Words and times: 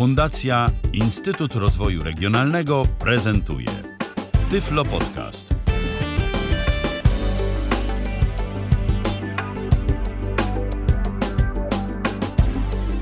Fundacja 0.00 0.70
Instytut 0.92 1.54
Rozwoju 1.54 2.02
Regionalnego 2.02 2.82
prezentuje 2.98 3.66
Tyflo 4.50 4.84
Podcast. 4.84 5.54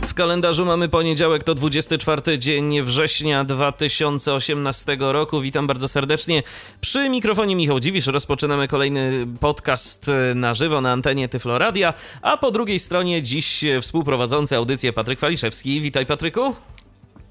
W 0.06 0.14
kalendarzu 0.14 0.64
mamy 0.64 0.88
poniedziałek, 0.88 1.44
to 1.44 1.54
24 1.54 2.38
dzień 2.38 2.82
września 2.82 3.44
2018 3.44 4.96
roku. 5.00 5.40
Witam 5.40 5.66
bardzo 5.66 5.88
serdecznie. 5.88 6.42
Przy 6.80 7.08
mikrofonie 7.08 7.56
Michał 7.56 7.80
Dziwisz 7.80 8.06
rozpoczynamy 8.06 8.68
kolejny 8.68 9.26
podcast 9.40 10.10
na 10.34 10.54
żywo 10.54 10.80
na 10.80 10.92
antenie 10.92 11.28
Tyfloradia, 11.28 11.94
a 12.22 12.36
po 12.36 12.50
drugiej 12.50 12.78
stronie 12.78 13.22
dziś 13.22 13.64
współprowadzący 13.80 14.56
audycję 14.56 14.92
Patryk 14.92 15.20
Waliszewski. 15.20 15.80
Witaj 15.80 16.06
Patryku. 16.06 16.54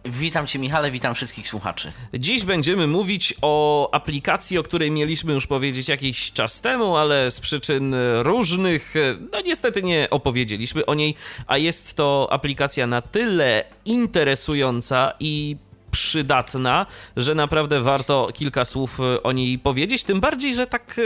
Witam 0.09 0.47
Cię, 0.47 0.59
Michale, 0.59 0.91
witam 0.91 1.15
wszystkich 1.15 1.47
słuchaczy. 1.47 1.91
Dziś 2.13 2.45
będziemy 2.45 2.87
mówić 2.87 3.33
o 3.41 3.89
aplikacji, 3.93 4.57
o 4.57 4.63
której 4.63 4.91
mieliśmy 4.91 5.33
już 5.33 5.47
powiedzieć 5.47 5.87
jakiś 5.87 6.31
czas 6.31 6.61
temu, 6.61 6.97
ale 6.97 7.31
z 7.31 7.39
przyczyn 7.39 7.95
różnych, 8.21 8.93
no 9.31 9.41
niestety 9.41 9.83
nie 9.83 10.07
opowiedzieliśmy 10.09 10.85
o 10.85 10.93
niej, 10.93 11.15
a 11.47 11.57
jest 11.57 11.95
to 11.95 12.27
aplikacja 12.31 12.87
na 12.87 13.01
tyle 13.01 13.63
interesująca 13.85 15.13
i 15.19 15.57
przydatna, 15.91 16.85
że 17.17 17.35
naprawdę 17.35 17.79
warto 17.79 18.29
kilka 18.33 18.65
słów 18.65 18.99
o 19.23 19.31
niej 19.31 19.59
powiedzieć. 19.59 20.03
Tym 20.03 20.19
bardziej, 20.19 20.55
że 20.55 20.67
tak 20.67 20.99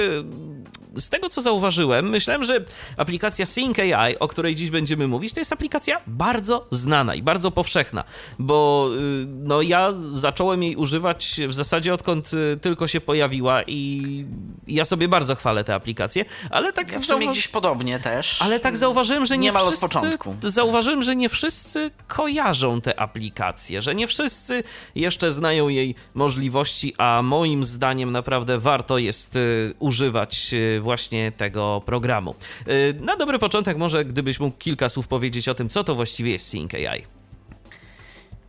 z 0.95 1.09
tego 1.09 1.29
co 1.29 1.41
zauważyłem, 1.41 2.09
myślałem, 2.09 2.43
że 2.43 2.65
aplikacja 2.97 3.45
Sync 3.45 3.79
AI, 3.79 4.19
o 4.19 4.27
której 4.27 4.55
dziś 4.55 4.69
będziemy 4.69 5.07
mówić, 5.07 5.33
to 5.33 5.39
jest 5.39 5.53
aplikacja 5.53 6.01
bardzo 6.07 6.67
znana 6.71 7.15
i 7.15 7.23
bardzo 7.23 7.51
powszechna, 7.51 8.03
bo 8.39 8.89
no 9.27 9.61
ja 9.61 9.89
zacząłem 10.11 10.63
jej 10.63 10.75
używać 10.75 11.39
w 11.47 11.53
zasadzie 11.53 11.93
odkąd 11.93 12.31
tylko 12.61 12.87
się 12.87 13.01
pojawiła 13.01 13.63
i 13.63 14.25
ja 14.67 14.85
sobie 14.85 15.07
bardzo 15.07 15.35
chwalę 15.35 15.63
tę 15.63 15.75
aplikację, 15.75 16.25
ale 16.49 16.73
tak 16.73 16.91
ja 16.91 16.99
w 16.99 17.05
sumie 17.05 17.27
gdzieś 17.27 17.47
podobnie 17.47 17.99
też. 17.99 18.41
Ale 18.41 18.59
tak 18.59 18.77
zauważyłem, 18.77 19.25
że 19.25 19.37
nie 19.37 19.41
Niemal 19.41 19.67
wszyscy, 19.67 19.85
od 19.85 19.91
początku. 19.91 20.35
Zauważyłem, 20.43 21.03
że 21.03 21.15
nie 21.15 21.29
wszyscy 21.29 21.91
kojarzą 22.07 22.81
tę 22.81 22.99
aplikację, 22.99 23.81
że 23.81 23.95
nie 23.95 24.07
wszyscy 24.07 24.63
jeszcze 24.95 25.31
znają 25.31 25.67
jej 25.67 25.95
możliwości, 26.13 26.93
a 26.97 27.21
moim 27.23 27.63
zdaniem 27.63 28.11
naprawdę 28.11 28.59
warto 28.59 28.97
jest 28.97 29.35
y, 29.35 29.73
używać 29.79 30.53
y, 30.53 30.79
właśnie 30.81 31.31
tego 31.31 31.81
programu. 31.85 32.35
Y, 32.67 32.93
na 33.01 33.15
dobry 33.15 33.39
początek 33.39 33.77
może 33.77 34.05
gdybyś 34.05 34.39
mógł 34.39 34.57
kilka 34.57 34.89
słów 34.89 35.07
powiedzieć 35.07 35.49
o 35.49 35.55
tym, 35.55 35.69
co 35.69 35.83
to 35.83 35.95
właściwie 35.95 36.31
jest 36.31 36.47
Sync 36.47 36.73
AI. 36.73 37.20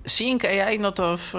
Seeing 0.07 0.45
AI, 0.45 0.79
no 0.79 0.93
to 0.93 1.17
w 1.17 1.35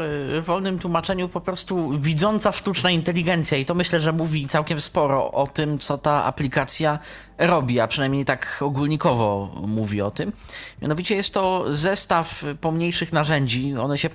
wolnym 0.46 0.80
tłumaczeniu 0.80 1.30
po 1.30 1.42
prostu 1.42 2.00
widząca 2.00 2.52
sztuczna 2.52 2.92
inteligencja 2.92 3.58
i 3.58 3.66
to 3.66 3.76
myślę, 3.76 4.00
że 4.00 4.12
mówi 4.12 4.48
całkiem 4.48 4.82
sporo 4.82 5.32
o 5.32 5.48
tym, 5.48 5.80
co 5.80 5.98
ta 5.98 6.24
aplikacja 6.24 7.00
robi, 7.38 7.80
a 7.80 7.88
przynajmniej 7.88 8.26
tak 8.26 8.58
ogólnikowo 8.62 9.52
mówi 9.68 10.02
o 10.02 10.12
tym. 10.12 10.32
Mianowicie 10.82 11.16
jest 11.16 11.34
to 11.34 11.66
zestaw 11.76 12.44
pomniejszych 12.62 13.14
narzędzi, 13.14 13.76
one 13.76 13.98
się 13.98 14.10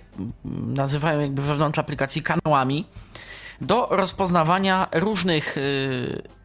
nazywają 0.67 1.21
jakby 1.21 1.43
wewnątrz 1.43 1.79
aplikacji 1.79 2.23
kanałami, 2.23 2.87
do 3.61 3.89
rozpoznawania 3.91 4.89
różnych 4.93 5.57
yy, 5.57 6.38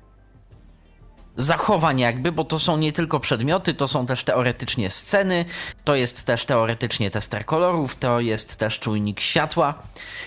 zachowań 1.38 2.00
jakby, 2.00 2.32
bo 2.32 2.44
to 2.46 2.60
są 2.60 2.78
nie 2.78 2.92
tylko 2.92 3.20
przedmioty, 3.20 3.74
to 3.74 3.88
są 3.88 4.06
też 4.06 4.24
teoretycznie 4.24 4.90
sceny, 4.90 5.46
to 5.84 5.96
jest 5.96 6.26
też 6.26 6.46
teoretycznie 6.46 7.12
tester 7.12 7.46
kolorów, 7.46 7.96
to 7.96 8.20
jest 8.20 8.58
też 8.58 8.80
czujnik 8.80 9.20
światła, 9.20 9.74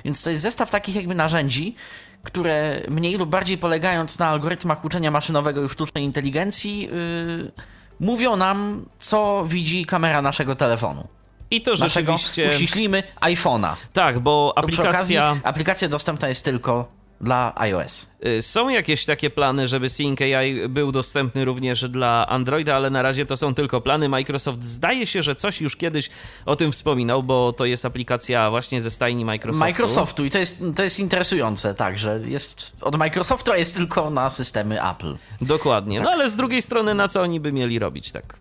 więc 0.05 0.23
to 0.23 0.31
jest 0.31 0.43
zestaw 0.43 0.71
takich 0.71 0.95
jakby 0.95 1.15
narzędzi, 1.15 1.75
które 2.23 2.83
mniej 2.89 3.19
lub 3.19 3.31
bardziej 3.31 3.59
polegając 3.59 4.19
na 4.19 4.29
algorytmach 4.29 4.85
uczenia 4.85 5.11
maszynowego 5.11 5.65
i 5.65 5.69
sztucznej 5.69 6.05
inteligencji 6.05 6.81
yy, 6.83 7.53
mówią 8.01 8.37
nam, 8.37 8.87
co 8.99 9.45
widzi 9.49 9.87
kamera 9.87 10.23
naszego 10.23 10.57
telefonu. 10.57 11.09
I 11.51 11.63
to 11.63 11.71
Naszego, 11.71 12.19
rzeczywiście. 12.19 12.49
uściślimy, 12.49 13.03
iPhone'a. 13.21 13.75
Tak, 13.93 14.19
bo 14.19 14.55
przy 14.67 14.89
okazji 14.89 15.17
aplikacja. 15.17 15.49
aplikacja 15.51 15.89
dostępna 15.89 16.29
jest 16.29 16.45
tylko 16.45 16.96
dla 17.21 17.53
iOS. 17.57 18.11
Y, 18.27 18.43
Są 18.43 18.69
jakieś 18.69 19.05
takie 19.05 19.31
plany, 19.31 19.69
żeby 19.69 19.89
Sync 19.89 20.21
AI 20.21 20.69
był 20.69 20.93
dostępny 20.93 21.45
również 21.45 21.89
dla 21.89 22.27
Androida, 22.29 22.77
ale 22.77 22.91
na 22.91 23.03
razie 23.03 23.27
to 23.27 23.37
są 23.37 23.55
tylko 23.55 23.81
plany. 23.81 24.09
Microsoft 24.09 24.65
zdaje 24.65 25.07
się, 25.07 25.23
że 25.23 25.35
coś 25.35 25.61
już 25.61 25.77
kiedyś 25.77 26.11
o 26.47 26.57
tym 26.57 26.73
wspominał, 26.73 27.23
bo 27.23 27.53
to 27.53 27.65
jest 27.65 27.85
aplikacja 27.85 28.51
właśnie 28.51 28.81
ze 28.81 28.91
stajni 28.91 29.25
Microsoftu. 29.25 29.65
Microsoftu 29.65 30.25
i 30.25 30.31
to 30.31 30.39
jest, 30.39 30.65
to 30.77 30.83
jest 30.83 30.99
interesujące, 30.99 31.75
tak, 31.75 31.99
że 31.99 32.21
jest 32.25 32.73
od 32.81 32.97
Microsoftu, 32.97 33.53
a 33.53 33.57
jest 33.57 33.77
tylko 33.77 34.11
na 34.11 34.31
systemy 34.31 34.91
Apple. 34.91 35.17
Dokładnie. 35.41 35.97
Tak. 35.97 36.05
No 36.05 36.11
ale 36.11 36.29
z 36.31 36.37
drugiej 36.37 36.63
strony, 36.63 36.95
na 36.95 37.09
co 37.09 37.21
oni 37.23 37.41
by 37.41 37.53
mieli 37.53 37.79
robić 37.79 38.13
tak? 38.13 38.39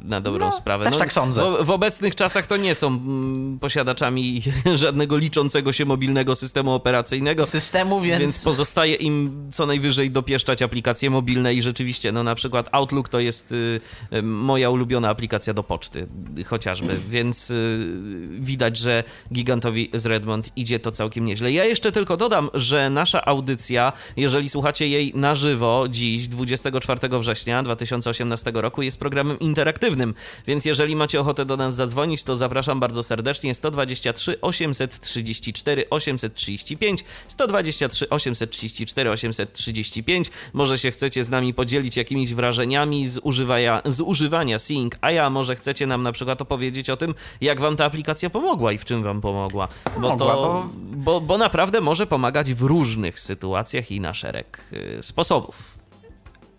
Na 0.00 0.20
dobrą 0.20 0.46
No, 0.46 0.52
sprawę. 0.52 0.84
też 0.84 0.92
no, 0.92 0.98
tak 0.98 1.12
sądzę. 1.12 1.42
W, 1.42 1.66
w 1.66 1.70
obecnych 1.70 2.14
czasach 2.14 2.46
to 2.46 2.56
nie 2.56 2.74
są 2.74 2.86
mm, 2.86 3.58
posiadaczami 3.58 4.42
żadnego 4.74 5.16
liczącego 5.16 5.72
się 5.72 5.84
mobilnego 5.84 6.34
systemu 6.34 6.72
operacyjnego. 6.72 7.46
Systemu, 7.46 8.00
więc, 8.00 8.20
Więc 8.20 8.44
pozostaje 8.44 8.94
im 8.94 9.48
co 9.52 9.66
najwyżej 9.66 10.10
dopieszczać 10.10 10.62
aplikacje 10.62 11.10
mobilne 11.10 11.54
i 11.54 11.62
rzeczywiście, 11.62 12.12
no 12.12 12.22
na 12.22 12.34
przykład 12.34 12.68
Outlook 12.72 13.08
to 13.08 13.20
jest 13.20 13.52
y, 13.52 13.80
y, 14.12 14.22
moja 14.22 14.70
ulubiona 14.70 15.08
aplikacja 15.08 15.54
do 15.54 15.62
poczty, 15.62 16.06
chociażby, 16.46 16.96
więc 17.10 17.50
y, 17.50 18.28
widać, 18.40 18.76
że 18.76 19.04
gigantowi 19.32 19.90
z 19.94 20.06
Redmond 20.06 20.50
idzie 20.56 20.80
to 20.80 20.90
całkiem 20.92 21.24
nieźle. 21.24 21.52
Ja 21.52 21.64
jeszcze 21.64 21.92
tylko 21.92 22.16
dodam, 22.16 22.50
że 22.54 22.90
nasza 22.90 23.24
audycja, 23.24 23.92
jeżeli 24.16 24.48
słuchacie 24.48 24.88
jej 24.88 25.12
na 25.14 25.34
żywo 25.34 25.86
dziś, 25.90 26.28
24 26.28 27.18
września 27.18 27.62
2018 27.62 28.52
roku, 28.54 28.82
jest 28.82 29.00
programem 29.00 29.38
interaktywnym, 29.38 29.88
więc 30.46 30.64
jeżeli 30.64 30.96
macie 30.96 31.20
ochotę 31.20 31.44
do 31.44 31.56
nas 31.56 31.74
zadzwonić, 31.74 32.22
to 32.24 32.36
zapraszam 32.36 32.80
bardzo 32.80 33.02
serdecznie. 33.02 33.54
123 33.54 34.40
834 34.40 35.90
835 35.90 37.04
123 37.28 38.08
834 38.08 39.10
835 39.10 40.30
może 40.52 40.78
się 40.78 40.90
chcecie 40.90 41.24
z 41.24 41.30
nami 41.30 41.54
podzielić 41.54 41.96
jakimiś 41.96 42.34
wrażeniami 42.34 43.08
z, 43.08 43.18
używania, 43.22 43.82
z 43.84 44.00
używania 44.00 44.58
Sync, 44.58 44.92
a 45.00 45.10
ja 45.10 45.30
może 45.30 45.56
chcecie 45.56 45.86
nam 45.86 46.02
na 46.02 46.12
przykład 46.12 46.42
opowiedzieć 46.42 46.90
o 46.90 46.96
tym, 46.96 47.14
jak 47.40 47.60
wam 47.60 47.76
ta 47.76 47.84
aplikacja 47.84 48.30
pomogła 48.30 48.72
i 48.72 48.78
w 48.78 48.84
czym 48.84 49.02
wam 49.02 49.20
pomogła, 49.20 49.68
bo 50.00 50.16
to, 50.16 50.24
bo- 50.24 50.68
bo, 50.96 51.20
bo 51.20 51.38
naprawdę 51.38 51.80
może 51.80 52.06
pomagać 52.06 52.54
w 52.54 52.62
różnych 52.62 53.20
sytuacjach 53.20 53.90
i 53.90 54.00
na 54.00 54.14
szereg 54.14 54.60
y, 54.72 55.02
sposobów. 55.02 55.78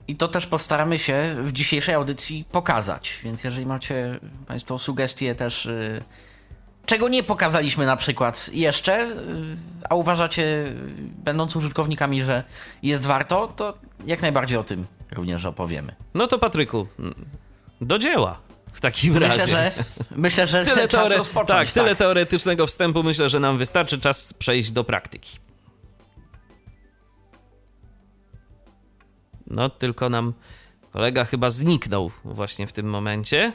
I 0.10 0.16
to 0.16 0.28
też 0.28 0.48
postaramy 0.48 1.00
się 1.00 1.36
w 1.44 1.52
dzisiejszej 1.52 1.96
audycji 1.96 2.46
pokazać. 2.52 3.20
Więc 3.24 3.44
jeżeli 3.44 3.66
macie 3.66 4.20
Państwo 4.48 4.80
sugestie 4.80 5.36
też, 5.36 5.66
y, 5.66 6.04
czego 6.86 7.10
nie 7.10 7.24
pokazaliśmy 7.24 7.86
na 7.86 7.96
przykład 7.96 8.50
jeszcze, 8.54 9.02
y, 9.08 9.16
a 9.90 9.96
uważacie, 9.96 10.74
będąc 11.24 11.56
użytkownikami, 11.56 12.24
że 12.24 12.44
jest 12.84 13.06
warto, 13.06 13.48
to 13.56 13.74
jak 14.06 14.22
najbardziej 14.22 14.58
o 14.58 14.64
tym 14.64 14.88
również 15.12 15.46
opowiemy. 15.46 15.96
No 16.14 16.28
to 16.28 16.40
Patryku, 16.40 16.88
do 17.82 18.00
dzieła 18.00 18.40
w 18.74 18.82
takim 18.82 19.14
Myślę, 19.14 19.28
razie. 19.28 19.48
że, 19.48 19.72
myślę, 20.16 20.48
że 20.48 20.66
Tyle, 20.66 20.88
teore- 20.88 21.46
tak, 21.46 21.70
tyle 21.70 21.96
teoretycznego 21.96 22.66
wstępu 22.68 23.04
myślę, 23.04 23.30
że 23.30 23.40
nam 23.40 23.58
wystarczy. 23.58 24.00
Czas 24.00 24.34
przejść 24.34 24.72
do 24.72 24.84
praktyki. 24.84 25.38
No, 29.50 29.70
tylko 29.70 30.10
nam 30.10 30.34
kolega 30.94 31.26
chyba 31.26 31.50
zniknął 31.50 32.12
właśnie 32.26 32.68
w 32.68 32.74
tym 32.74 32.90
momencie. 32.90 33.54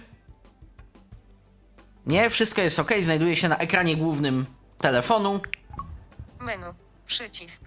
Nie, 2.07 2.31
wszystko 2.31 2.63
jest 2.63 2.79
ok, 2.79 2.91
znajduje 3.01 3.37
się 3.37 3.49
na 3.49 3.59
ekranie 3.59 3.97
głównym 3.97 4.47
telefonu. 4.79 5.41
Menu. 6.41 6.67
Przycisk. 7.07 7.65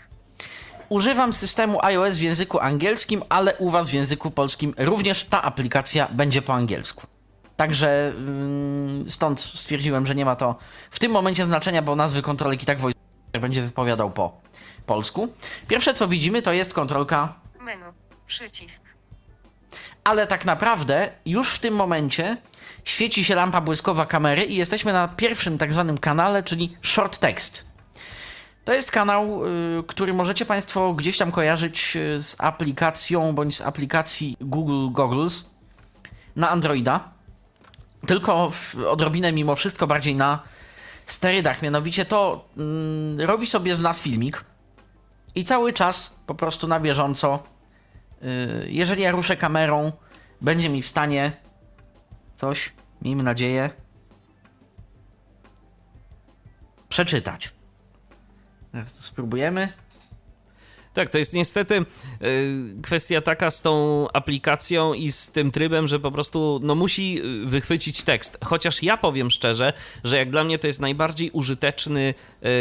Używam 0.89 1.33
systemu 1.33 1.85
iOS 1.85 2.17
w 2.17 2.21
języku 2.21 2.59
angielskim, 2.59 3.23
ale 3.29 3.55
u 3.55 3.69
Was 3.69 3.89
w 3.89 3.93
języku 3.93 4.31
polskim 4.31 4.73
również 4.77 5.23
ta 5.23 5.41
aplikacja 5.41 6.07
będzie 6.11 6.41
po 6.41 6.53
angielsku. 6.53 7.07
Także 7.55 8.13
mm, 8.17 9.09
stąd 9.09 9.41
stwierdziłem, 9.41 10.07
że 10.07 10.15
nie 10.15 10.25
ma 10.25 10.35
to 10.35 10.55
w 10.91 10.99
tym 10.99 11.11
momencie 11.11 11.45
znaczenia, 11.45 11.81
bo 11.81 11.95
nazwy 11.95 12.21
kontrolek 12.21 12.63
i 12.63 12.65
tak 12.65 12.79
voice 12.79 12.99
będzie 13.41 13.61
wypowiadał 13.61 14.11
po 14.11 14.41
polsku. 14.85 15.27
Pierwsze 15.67 15.93
co 15.93 16.07
widzimy 16.07 16.41
to 16.41 16.53
jest 16.53 16.73
kontrolka, 16.73 17.33
Menu. 17.59 18.06
Przycisk. 18.27 18.81
ale 20.03 20.27
tak 20.27 20.45
naprawdę 20.45 21.11
już 21.25 21.49
w 21.49 21.59
tym 21.59 21.75
momencie 21.75 22.37
świeci 22.83 23.23
się 23.23 23.35
lampa 23.35 23.61
błyskowa 23.61 24.05
kamery 24.05 24.43
i 24.43 24.55
jesteśmy 24.55 24.93
na 24.93 25.07
pierwszym 25.07 25.57
tak 25.57 25.73
zwanym 25.73 25.97
kanale, 25.97 26.43
czyli 26.43 26.77
short 26.81 27.17
text. 27.17 27.67
To 28.65 28.73
jest 28.73 28.91
kanał, 28.91 29.45
y, 29.45 29.83
który 29.87 30.13
możecie 30.13 30.45
Państwo 30.45 30.93
gdzieś 30.93 31.17
tam 31.17 31.31
kojarzyć 31.31 31.95
y, 31.95 32.21
z 32.21 32.35
aplikacją 32.39 33.33
bądź 33.33 33.55
z 33.55 33.61
aplikacji 33.61 34.37
Google 34.41 34.91
Goggles 34.91 35.49
na 36.35 36.49
Androida. 36.49 37.09
Tylko 38.07 38.51
odrobinę 38.89 39.31
mimo 39.31 39.55
wszystko 39.55 39.87
bardziej 39.87 40.15
na 40.15 40.43
sterydach. 41.05 41.61
Mianowicie 41.61 42.05
to 42.05 42.45
mm, 42.57 43.21
robi 43.21 43.47
sobie 43.47 43.75
z 43.75 43.81
nas 43.81 43.99
filmik 44.01 44.43
i 45.35 45.43
cały 45.45 45.73
czas 45.73 46.19
po 46.27 46.35
prostu 46.35 46.67
na 46.67 46.79
bieżąco, 46.79 47.43
jeżeli 48.67 49.01
ja 49.01 49.11
ruszę 49.11 49.37
kamerą, 49.37 49.91
będzie 50.41 50.69
mi 50.69 50.81
w 50.81 50.87
stanie 50.87 51.31
coś, 52.35 52.73
miejmy 53.01 53.23
nadzieję, 53.23 53.69
przeczytać. 56.89 57.53
Teraz 58.71 58.95
to 58.95 59.01
spróbujemy. 59.01 59.73
Tak, 60.97 61.09
to 61.09 61.17
jest 61.17 61.33
niestety 61.33 61.85
y, 62.21 62.81
kwestia 62.83 63.21
taka 63.21 63.51
z 63.51 63.61
tą 63.61 64.05
aplikacją 64.13 64.93
i 64.93 65.11
z 65.11 65.31
tym 65.31 65.51
trybem, 65.51 65.87
że 65.87 65.99
po 65.99 66.11
prostu 66.11 66.59
no, 66.63 66.75
musi 66.75 67.21
y, 67.43 67.45
wychwycić 67.45 68.03
tekst. 68.03 68.37
Chociaż 68.45 68.83
ja 68.83 68.97
powiem 68.97 69.31
szczerze, 69.31 69.73
że 70.03 70.17
jak 70.17 70.31
dla 70.31 70.43
mnie 70.43 70.59
to 70.59 70.67
jest 70.67 70.81
najbardziej 70.81 71.31
użyteczny 71.31 72.13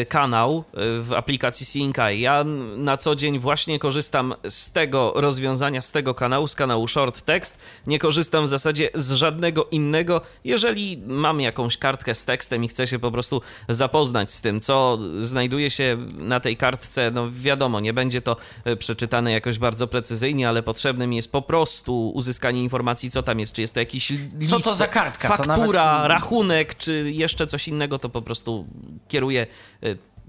y, 0.02 0.06
kanał 0.06 0.64
w 0.74 1.12
aplikacji 1.16 1.66
Sync. 1.66 1.96
Ja 2.16 2.44
na 2.76 2.96
co 2.96 3.16
dzień 3.16 3.38
właśnie 3.38 3.78
korzystam 3.78 4.34
z 4.48 4.72
tego 4.72 5.12
rozwiązania, 5.16 5.80
z 5.80 5.92
tego 5.92 6.14
kanału, 6.14 6.48
z 6.48 6.54
kanału 6.54 6.88
Short 6.88 7.22
Text. 7.22 7.58
Nie 7.86 7.98
korzystam 7.98 8.44
w 8.44 8.48
zasadzie 8.48 8.90
z 8.94 9.12
żadnego 9.12 9.64
innego. 9.64 10.20
Jeżeli 10.44 11.02
mam 11.06 11.40
jakąś 11.40 11.78
kartkę 11.78 12.14
z 12.14 12.24
tekstem 12.24 12.64
i 12.64 12.68
chcę 12.68 12.86
się 12.86 12.98
po 12.98 13.12
prostu 13.12 13.42
zapoznać 13.68 14.30
z 14.30 14.40
tym, 14.40 14.60
co 14.60 14.98
znajduje 15.20 15.70
się 15.70 15.96
na 16.18 16.40
tej 16.40 16.56
kartce, 16.56 17.10
no 17.10 17.28
wiadomo, 17.30 17.80
nie 17.80 17.92
będzie 17.92 18.25
to 18.26 18.36
e, 18.64 18.76
przeczytane 18.76 19.32
jakoś 19.32 19.58
bardzo 19.58 19.86
precyzyjnie, 19.86 20.48
ale 20.48 20.62
potrzebne 20.62 21.06
mi 21.06 21.16
jest 21.16 21.32
po 21.32 21.42
prostu 21.42 22.10
uzyskanie 22.10 22.62
informacji, 22.62 23.10
co 23.10 23.22
tam 23.22 23.40
jest, 23.40 23.52
czy 23.54 23.60
jest 23.60 23.74
to 23.74 23.80
jakiś 23.80 24.10
list, 24.10 24.50
Co 24.50 24.60
to 24.60 24.76
za 24.76 24.88
kartka? 24.88 25.28
Faktura, 25.28 25.92
nawet- 25.96 26.10
rachunek, 26.10 26.74
czy 26.74 27.10
jeszcze 27.12 27.46
coś 27.46 27.68
innego, 27.68 27.98
to 27.98 28.08
po 28.08 28.22
prostu 28.22 28.66
kieruję 29.08 29.46
e, 29.82 29.86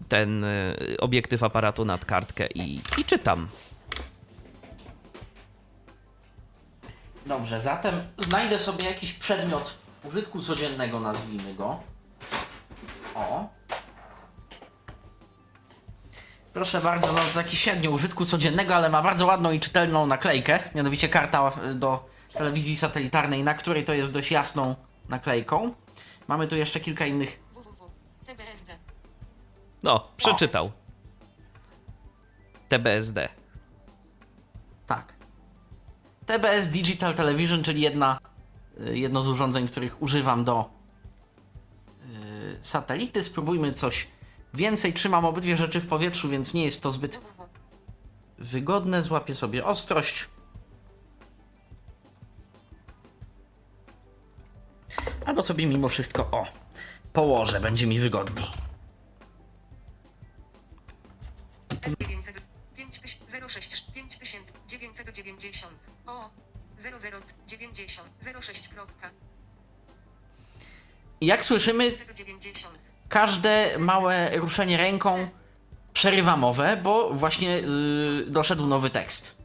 ten 0.10 0.44
e, 0.44 0.76
obiektyw 1.00 1.44
aparatu 1.44 1.86
nad 1.86 2.06
kartkę 2.06 2.48
i, 2.56 2.82
i 2.98 3.06
czytam. 3.06 3.48
Dobrze, 7.26 7.62
zatem 7.62 7.96
znajdę 8.18 8.60
sobie 8.60 8.86
jakiś 8.86 9.14
przedmiot 9.14 9.78
użytku 10.04 10.42
codziennego, 10.42 11.00
nazwijmy 11.00 11.54
go. 11.54 11.80
O. 13.16 13.57
Proszę 16.58 16.82
bardzo, 16.82 17.14
no 17.14 17.20
taki 17.34 17.58
średnio 17.58 17.92
użytku 17.92 18.26
codziennego, 18.26 18.76
ale 18.76 18.90
ma 18.90 19.02
bardzo 19.02 19.26
ładną 19.26 19.52
i 19.52 19.60
czytelną 19.60 20.08
naklejkę, 20.08 20.60
mianowicie 20.76 21.10
karta 21.10 21.52
y, 21.72 21.76
do 21.76 22.10
telewizji 22.34 22.76
satelitarnej, 22.76 23.44
na 23.44 23.54
której 23.54 23.86
to 23.86 23.94
jest 23.94 24.14
dość 24.14 24.32
jasną 24.32 24.76
naklejką. 25.10 25.74
Mamy 26.28 26.48
tu 26.48 26.56
jeszcze 26.56 26.80
kilka 26.80 27.06
innych. 27.06 27.40
www. 27.54 27.90
TBSD. 28.26 28.78
No, 29.84 30.08
przeczytał. 30.18 30.72
TBSD. 32.70 33.30
Tak. 34.88 35.14
TBS 36.26 36.68
Digital 36.68 37.14
Television, 37.14 37.64
czyli 37.64 37.82
jedna, 37.82 38.20
y, 38.88 38.98
jedno 38.98 39.24
z 39.24 39.28
urządzeń, 39.28 39.68
których 39.68 40.02
używam 40.02 40.44
do 40.44 40.70
y, 42.06 42.58
satelity. 42.62 43.24
Spróbujmy 43.24 43.74
coś 43.74 44.08
więcej. 44.58 44.94
Trzymam 44.94 45.26
obydwie 45.26 45.58
rzeczy 45.58 45.80
w 45.82 45.88
powietrzu, 45.88 46.30
więc 46.30 46.54
nie 46.54 46.66
jest 46.66 46.84
to 46.84 46.92
zbyt 46.92 47.22
wygodne. 48.38 49.02
Złapię 49.02 49.36
sobie 49.36 49.66
ostrość. 49.66 50.30
Albo 55.26 55.44
sobie 55.44 55.66
mimo 55.66 55.90
wszystko, 55.90 56.22
o, 56.32 56.46
położę, 57.14 57.60
będzie 57.60 57.88
mi 57.88 58.00
wygodniej. 58.00 58.46
S900 61.70 62.42
5006 62.76 63.86
5990 63.94 65.74
o 66.06 66.30
0090 66.78 68.10
06 68.42 68.68
kropka 68.68 69.12
I 71.22 71.26
jak 71.26 71.46
słyszymy, 71.46 71.92
990 71.92 72.87
każde 73.10 73.72
małe 73.80 74.38
ruszenie 74.38 74.78
ręką 74.78 75.28
przerywa 75.94 76.38
mowę, 76.38 76.78
bo 76.84 77.10
właśnie 77.14 77.50
yy, 77.50 78.26
doszedł 78.28 78.66
nowy 78.66 78.90
tekst. 78.90 79.38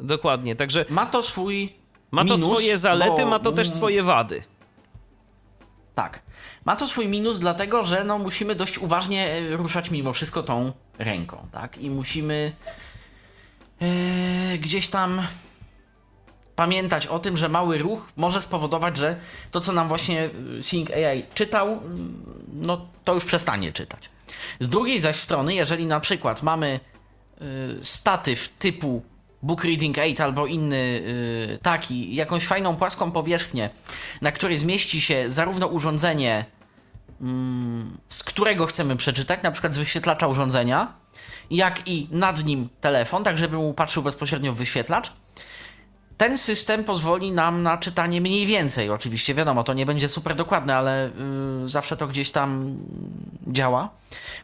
Dokładnie, 0.00 0.56
także 0.56 0.84
Ma 0.88 1.06
to 1.06 1.22
swój 1.22 1.74
ma 2.10 2.24
to 2.24 2.34
minus, 2.34 2.50
swoje 2.50 2.78
zalety, 2.78 3.22
bo- 3.22 3.30
ma 3.30 3.38
to 3.38 3.52
też 3.52 3.70
swoje 3.70 4.02
wady. 4.02 4.42
Tak. 5.94 6.22
Ma 6.64 6.76
to 6.76 6.88
swój 6.88 7.08
minus, 7.08 7.38
dlatego 7.40 7.84
że 7.84 8.04
no, 8.04 8.18
musimy 8.18 8.54
dość 8.54 8.78
uważnie 8.78 9.30
e, 9.30 9.56
ruszać 9.56 9.90
mimo 9.90 10.12
wszystko 10.12 10.42
tą 10.42 10.72
ręką, 10.98 11.46
tak? 11.52 11.78
I 11.78 11.90
musimy 11.90 12.52
e, 13.80 14.58
gdzieś 14.58 14.88
tam 14.88 15.22
pamiętać 16.60 17.06
o 17.06 17.18
tym, 17.18 17.36
że 17.36 17.48
mały 17.48 17.78
ruch 17.78 18.08
może 18.16 18.42
spowodować, 18.42 18.96
że 18.96 19.16
to, 19.50 19.60
co 19.60 19.72
nam 19.72 19.88
właśnie 19.88 20.30
e, 20.58 20.62
Sync 20.62 20.90
AI 20.90 21.24
czytał, 21.34 21.66
mm, 21.68 22.24
no 22.52 22.86
to 23.04 23.14
już 23.14 23.24
przestanie 23.24 23.72
czytać. 23.72 24.10
Z 24.60 24.68
drugiej 24.68 25.00
zaś 25.00 25.16
strony, 25.16 25.54
jeżeli 25.54 25.86
na 25.86 26.00
przykład 26.00 26.42
mamy 26.42 26.80
y, 27.42 27.84
statyw 27.84 28.48
typu 28.48 29.02
Book 29.42 29.64
Reading 29.64 29.98
8 29.98 30.16
albo 30.24 30.46
inny 30.46 30.76
y, 30.76 31.58
taki, 31.62 32.14
jakąś 32.14 32.46
fajną 32.46 32.76
płaską 32.76 33.12
powierzchnię, 33.12 33.70
na 34.20 34.32
której 34.32 34.58
zmieści 34.58 35.00
się 35.00 35.30
zarówno 35.30 35.66
urządzenie, 35.66 36.44
mm, 37.20 37.98
z 38.08 38.22
którego 38.22 38.66
chcemy 38.66 38.96
przeczytać, 38.96 39.42
na 39.42 39.50
przykład 39.50 39.74
z 39.74 39.78
wyświetlacza 39.78 40.26
urządzenia, 40.26 40.92
jak 41.50 41.88
i 41.88 42.08
nad 42.10 42.44
nim 42.44 42.68
telefon, 42.80 43.24
tak 43.24 43.38
żeby 43.38 43.56
mu 43.56 43.74
patrzył 43.74 44.02
bezpośrednio 44.02 44.52
w 44.52 44.56
wyświetlacz. 44.56 45.12
Ten 46.20 46.38
system 46.38 46.84
pozwoli 46.84 47.32
nam 47.32 47.62
na 47.62 47.78
czytanie 47.78 48.20
mniej 48.20 48.46
więcej. 48.46 48.90
Oczywiście, 48.90 49.34
wiadomo, 49.34 49.64
to 49.64 49.74
nie 49.74 49.86
będzie 49.86 50.08
super 50.08 50.36
dokładne, 50.36 50.76
ale 50.76 51.10
y, 51.64 51.68
zawsze 51.68 51.96
to 51.96 52.06
gdzieś 52.06 52.30
tam 52.30 52.76
działa. 53.46 53.88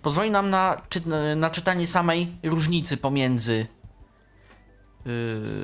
Pozwoli 0.03 0.31
nam 0.31 0.51
na, 0.51 0.83
czy, 0.89 1.03
na 1.37 1.51
czytanie 1.51 1.87
samej 1.87 2.33
różnicy 2.43 2.97
pomiędzy 2.97 3.67
yy, 5.07 5.13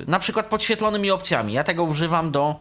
na 0.06 0.18
przykład 0.18 0.46
podświetlonymi 0.46 1.10
opcjami. 1.10 1.52
Ja 1.52 1.64
tego 1.64 1.84
używam 1.84 2.30
do 2.30 2.60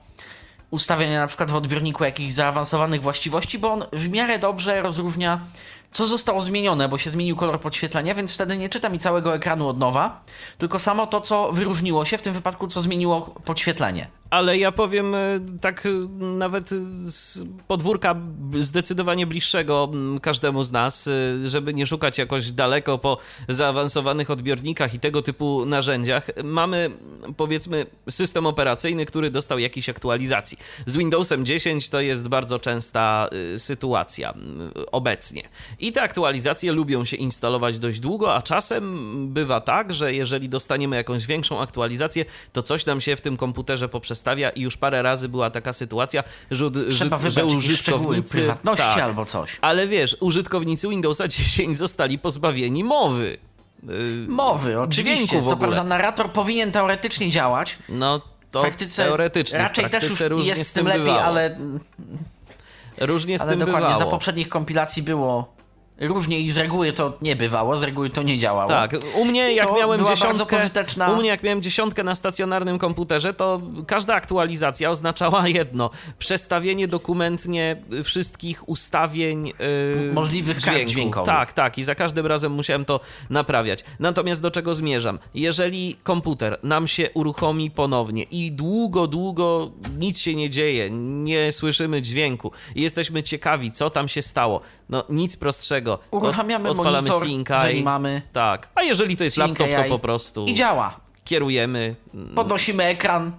ustawiania 0.70 1.20
na 1.20 1.28
przykład 1.28 1.52
w 1.52 1.56
odbiorniku 1.56 2.04
jakichś 2.04 2.34
zaawansowanych 2.34 3.02
właściwości, 3.02 3.60
bo 3.60 3.72
on 3.72 3.84
w 3.94 4.10
miarę 4.10 4.40
dobrze 4.40 4.82
rozróżnia 4.82 5.42
co 5.92 6.08
zostało 6.08 6.42
zmienione, 6.42 6.90
bo 6.90 6.98
się 6.98 7.10
zmienił 7.10 7.36
kolor 7.36 7.60
podświetlenia, 7.62 8.16
więc 8.16 8.34
wtedy 8.34 8.58
nie 8.58 8.70
czyta 8.70 8.90
mi 8.90 9.00
całego 9.00 9.36
ekranu 9.36 9.68
od 9.68 9.80
nowa, 9.80 10.24
tylko 10.58 10.80
samo 10.80 11.08
to, 11.08 11.22
co 11.22 11.52
wyróżniło 11.52 12.06
się, 12.06 12.18
w 12.18 12.22
tym 12.22 12.34
wypadku, 12.34 12.68
co 12.68 12.82
zmieniło 12.82 13.22
podświetlenie. 13.22 14.21
Ale 14.32 14.58
ja 14.58 14.72
powiem 14.72 15.16
e, 15.16 15.40
tak 15.62 15.86
e, 15.86 15.90
nawet 16.20 16.70
z 17.04 17.46
podwórka 17.68 18.16
zdecydowanie 18.60 19.28
bliższego 19.28 19.92
każdemu 20.22 20.64
z 20.64 20.72
nas, 20.72 21.08
e, 21.08 21.50
żeby 21.50 21.74
nie 21.74 21.88
szukać 21.88 22.18
jakoś 22.18 22.52
daleko 22.52 22.98
po 22.98 23.18
zaawansowanych 23.50 24.32
odbiornikach 24.32 24.94
i 24.94 25.00
tego 25.00 25.22
typu 25.22 25.66
narzędziach. 25.66 26.28
Mamy 26.44 26.90
powiedzmy 27.38 27.86
system 28.10 28.46
operacyjny, 28.46 29.06
który 29.06 29.30
dostał 29.30 29.60
jakiejś 29.60 29.90
aktualizacji. 29.90 30.58
Z 30.86 30.98
Windowsem 30.98 31.46
10 31.46 31.90
to 31.90 32.02
jest 32.02 32.28
bardzo 32.28 32.60
częsta 32.60 33.30
sytuacja 33.58 34.34
obecnie. 34.92 35.50
I 35.80 35.92
te 35.92 36.02
aktualizacje 36.02 36.72
lubią 36.72 37.06
się 37.06 37.18
instalować 37.18 37.80
dość 37.80 38.00
długo, 38.00 38.36
a 38.36 38.42
czasem 38.42 39.34
bywa 39.34 39.62
tak, 39.62 39.94
że 39.94 40.14
jeżeli 40.14 40.50
dostaniemy 40.50 40.96
jakąś 40.96 41.26
większą 41.26 41.62
aktualizację, 41.62 42.26
to 42.54 42.64
coś 42.64 42.86
nam 42.86 43.02
się 43.02 43.16
w 43.16 43.22
tym 43.22 43.38
komputerze 43.38 43.90
poprzestawia 44.22 44.50
i 44.50 44.62
już 44.62 44.78
parę 44.78 45.02
razy 45.02 45.30
była 45.30 45.50
taka 45.50 45.74
sytuacja, 45.74 46.24
że, 46.52 46.72
Trzeba 46.92 47.20
że, 47.20 47.32
że 47.32 47.46
użytkownicy... 47.46 48.38
prywatności 48.38 48.86
tak, 48.94 49.04
albo 49.04 49.26
coś. 49.26 49.58
ale 49.62 49.88
wiesz, 49.88 50.18
użytkownicy 50.20 50.88
Windowsa 50.90 51.28
10 51.38 51.78
zostali 51.78 52.20
pozbawieni 52.20 52.84
mowy. 52.84 53.38
Yy, 53.84 54.26
Mowy, 54.28 54.80
oczywiście. 54.80 55.44
Co 55.50 55.58
prawda 55.58 55.84
narrator 55.84 56.32
powinien 56.32 56.72
teoretycznie 56.72 57.32
działać. 57.32 57.78
No 57.90 58.20
to 58.52 58.60
W 58.60 58.64
praktyce 58.64 59.04
teoretycznie. 59.06 59.60
raczej 59.60 59.84
praktyce 59.90 60.02
też 60.02 60.10
już 60.10 60.30
różnie 60.30 60.50
jest 60.50 60.70
z 60.70 60.74
tym 60.74 60.86
lepiej, 60.88 61.02
bywało. 61.04 61.22
ale, 61.24 61.58
Różnie 63.00 63.40
z 63.40 63.42
ale 63.42 63.50
tym 63.52 63.60
dokładnie 63.60 63.88
bywało. 63.88 64.06
za 64.06 64.12
poprzednich 64.12 64.50
kompilacji 64.50 65.04
było 65.04 65.54
różnie 66.02 66.40
i 66.40 66.52
z 66.52 66.58
reguły 66.58 66.94
to 66.94 67.14
nie 67.22 67.36
bywało, 67.36 67.78
z 67.78 67.84
reguły 67.84 68.10
to 68.10 68.24
nie 68.24 68.38
działało. 68.38 68.70
Tak, 68.70 68.96
u 69.16 69.26
mnie 69.26 69.54
jak 69.54 69.68
to 69.68 69.76
miałem 69.76 70.06
dziesiątkę, 70.06 70.58
pożyteczna- 70.58 71.14
u 71.14 71.16
mnie 71.16 71.30
jak 71.30 71.44
miałem 71.44 71.62
dziesiątkę 71.62 72.04
na 72.04 72.16
stacjonarnym 72.16 72.78
komputerze, 72.80 73.34
to 73.34 73.62
każda 73.88 74.14
aktualizacja 74.16 74.90
oznaczała 74.90 75.48
jedno, 75.60 75.90
przestawienie 76.20 76.88
dokumentnie 76.88 77.82
wszystkich 78.04 78.70
ustawień 78.70 79.48
yy, 79.48 80.14
Możliwych 80.14 80.58
kart 80.58 80.66
dźwięku. 80.68 80.92
dźwiękowych. 80.92 81.26
Tak, 81.26 81.54
tak 81.54 81.78
i 81.78 81.84
za 81.84 81.96
każdym 81.96 82.28
razem 82.28 82.52
musiałem 82.52 82.86
to 82.86 83.00
naprawiać. 83.30 83.84
Natomiast 84.00 84.42
do 84.42 84.52
czego 84.52 84.76
zmierzam? 84.76 85.20
Jeżeli 85.34 85.96
komputer 86.04 86.58
nam 86.64 86.88
się 86.88 87.10
uruchomi 87.14 87.72
ponownie 87.72 88.24
i 88.24 88.52
długo, 88.52 89.08
długo 89.08 89.72
nic 90.00 90.20
się 90.20 90.36
nie 90.36 90.50
dzieje, 90.50 90.90
nie 91.24 91.52
słyszymy 91.52 92.02
dźwięku 92.02 92.52
i 92.76 92.82
jesteśmy 92.82 93.24
ciekawi, 93.24 93.72
co 93.72 93.90
tam 93.90 94.08
się 94.08 94.22
stało, 94.22 94.62
no 94.92 95.04
nic 95.10 95.36
prostszego. 95.38 95.94
Od- 95.94 96.24
Uruchamiamy 96.24 96.70
odpalamy 96.70 97.10
monitor, 97.10 97.28
jeżeli 97.66 97.84
mamy. 97.84 98.22
Tak, 98.34 98.70
a 98.76 98.82
jeżeli 98.84 99.18
to 99.18 99.24
jest 99.24 99.38
laptop, 99.38 99.68
to 99.78 99.84
po 99.90 100.00
prostu 100.00 100.46
I 100.46 100.54
działa. 100.54 101.00
kierujemy. 101.24 101.96
Podnosimy 102.36 102.84
ekran. 102.84 103.32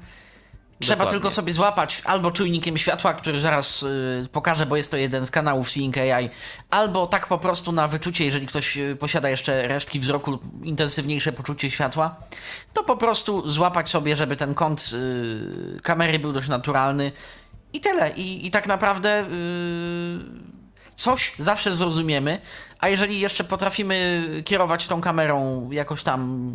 Trzeba 0.81 0.97
Dokładnie. 0.97 1.13
tylko 1.13 1.31
sobie 1.31 1.53
złapać 1.53 2.03
albo 2.05 2.31
czujnikiem 2.31 2.79
światła, 2.79 3.15
który 3.15 3.41
zaraz 3.41 3.83
y, 3.83 4.29
pokażę, 4.33 4.67
bo 4.67 4.77
jest 4.77 4.91
to 4.91 4.97
jeden 4.97 5.27
z 5.27 5.31
kanałów 5.31 5.71
Sync 5.71 5.97
AI, 5.97 6.31
albo 6.71 7.07
tak 7.07 7.27
po 7.29 7.39
prostu 7.39 7.73
na 7.73 7.89
wyczucie, 7.89 8.25
jeżeli 8.25 8.47
ktoś 8.47 8.77
y, 8.77 8.97
posiada 9.01 9.31
jeszcze 9.31 9.69
resztki 9.69 10.01
wzroku 10.01 10.31
lub 10.31 10.43
intensywniejsze 10.65 11.33
poczucie 11.33 11.71
światła, 11.71 12.17
to 12.73 12.85
po 12.85 12.97
prostu 12.97 13.49
złapać 13.49 13.91
sobie, 13.91 14.17
żeby 14.17 14.37
ten 14.37 14.55
kąt 14.55 14.91
y, 14.93 15.81
kamery 15.83 16.19
był 16.19 16.33
dość 16.33 16.49
naturalny 16.49 17.13
i 17.73 17.81
tyle. 17.81 18.11
I, 18.11 18.47
i 18.47 18.51
tak 18.51 18.67
naprawdę 18.67 19.27
coś 21.03 21.33
zawsze 21.39 21.75
zrozumiemy, 21.75 22.41
a 22.79 22.89
jeżeli 22.89 23.21
jeszcze 23.21 23.45
potrafimy 23.45 24.25
kierować 24.45 24.87
tą 24.87 25.01
kamerą 25.01 25.69
jakoś 25.71 26.03
tam 26.03 26.53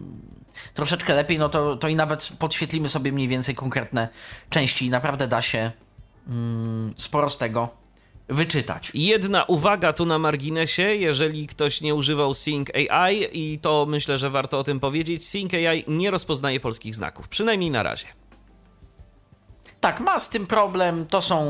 troszeczkę 0.74 1.16
lepiej, 1.16 1.40
no 1.40 1.50
to, 1.50 1.76
to 1.76 1.88
i 1.88 1.96
nawet 1.96 2.30
podświetlimy 2.40 2.90
sobie 2.90 3.12
mniej 3.12 3.28
więcej 3.28 3.56
konkretne 3.56 4.10
części 4.50 4.86
i 4.86 4.90
naprawdę 4.90 5.28
da 5.28 5.42
się 5.42 5.72
mm, 6.28 6.94
sporo 6.98 7.30
z 7.30 7.38
tego 7.38 7.70
wyczytać. 8.28 8.92
Jedna 8.94 9.44
uwaga 9.44 9.94
tu 9.94 10.06
na 10.06 10.20
marginesie, 10.20 10.96
jeżeli 10.96 11.48
ktoś 11.48 11.82
nie 11.82 11.96
używał 11.96 12.34
Sync 12.34 12.70
AI 12.90 13.28
i 13.32 13.60
to 13.60 13.86
myślę, 13.90 14.18
że 14.18 14.30
warto 14.30 14.60
o 14.60 14.64
tym 14.64 14.80
powiedzieć, 14.80 15.28
Sync 15.28 15.54
AI 15.54 15.84
nie 15.88 16.12
rozpoznaje 16.12 16.60
polskich 16.60 16.96
znaków, 16.96 17.28
przynajmniej 17.28 17.72
na 17.72 17.84
razie. 17.84 18.08
Tak, 19.88 20.00
ma 20.00 20.20
z 20.20 20.30
tym 20.30 20.48
problem, 20.48 21.06
to 21.06 21.22
są 21.22 21.46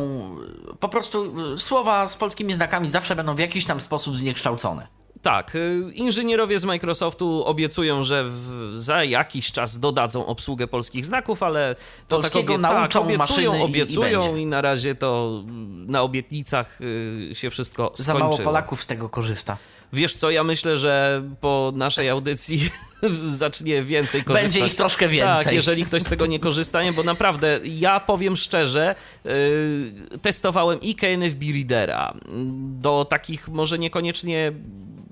y, 0.73 0.77
po 0.79 0.89
prostu 0.89 1.39
y, 1.53 1.57
słowa 1.57 2.07
z 2.07 2.15
polskimi 2.17 2.53
znakami 2.53 2.89
zawsze 2.89 3.15
będą 3.15 3.35
w 3.35 3.39
jakiś 3.39 3.65
tam 3.65 3.81
sposób 3.81 4.17
zniekształcone. 4.17 4.87
Tak, 5.21 5.55
y, 5.55 5.91
inżynierowie 5.93 6.59
z 6.59 6.65
Microsoftu 6.65 7.43
obiecują, 7.45 8.03
że 8.03 8.23
w, 8.23 8.71
za 8.75 9.03
jakiś 9.03 9.51
czas 9.51 9.79
dodadzą 9.79 10.25
obsługę 10.25 10.67
polskich 10.67 11.05
znaków, 11.05 11.43
ale 11.43 11.75
to 12.07 12.15
tak, 12.19 12.31
Polskiego 12.31 12.53
obie- 12.53 12.57
nauczą 12.61 12.99
tak 12.99 13.07
obiecują, 13.07 13.17
maszyny 13.51 13.57
i- 13.57 13.61
i 13.61 13.63
obiecują 13.63 14.35
i, 14.35 14.45
na 14.45 14.61
razie 14.61 14.95
to 14.95 15.41
mm, 15.43 15.91
na 15.91 16.01
obietnicach 16.01 16.81
y, 16.81 17.31
się 17.33 17.49
wszystko 17.49 17.91
Za 17.95 18.03
skończyło. 18.03 18.29
mało 18.29 18.37
Polaków 18.43 18.81
z 18.83 18.87
tego 18.87 19.09
korzysta. 19.09 19.57
Wiesz 19.93 20.15
co, 20.15 20.31
ja 20.31 20.43
myślę, 20.43 20.77
że 20.77 21.23
po 21.41 21.71
naszej 21.75 22.09
audycji 22.09 22.69
zacznie 23.25 23.83
więcej 23.83 24.23
korzystać. 24.23 24.53
Będzie 24.53 24.67
ich 24.67 24.75
troszkę 24.75 25.07
więcej. 25.07 25.45
Tak, 25.45 25.53
jeżeli 25.53 25.85
ktoś 25.85 26.03
z 26.03 26.09
tego 26.09 26.25
nie 26.25 26.39
korzysta, 26.39 26.83
nie, 26.83 26.93
bo 26.93 27.03
naprawdę, 27.03 27.59
ja 27.63 27.99
powiem 27.99 28.37
szczerze, 28.37 28.95
yy, 29.25 29.31
testowałem 30.21 30.81
i 30.81 30.95
KNFB 30.95 31.45
Readera 31.53 32.13
do 32.57 33.05
takich 33.05 33.47
może 33.47 33.79
niekoniecznie 33.79 34.51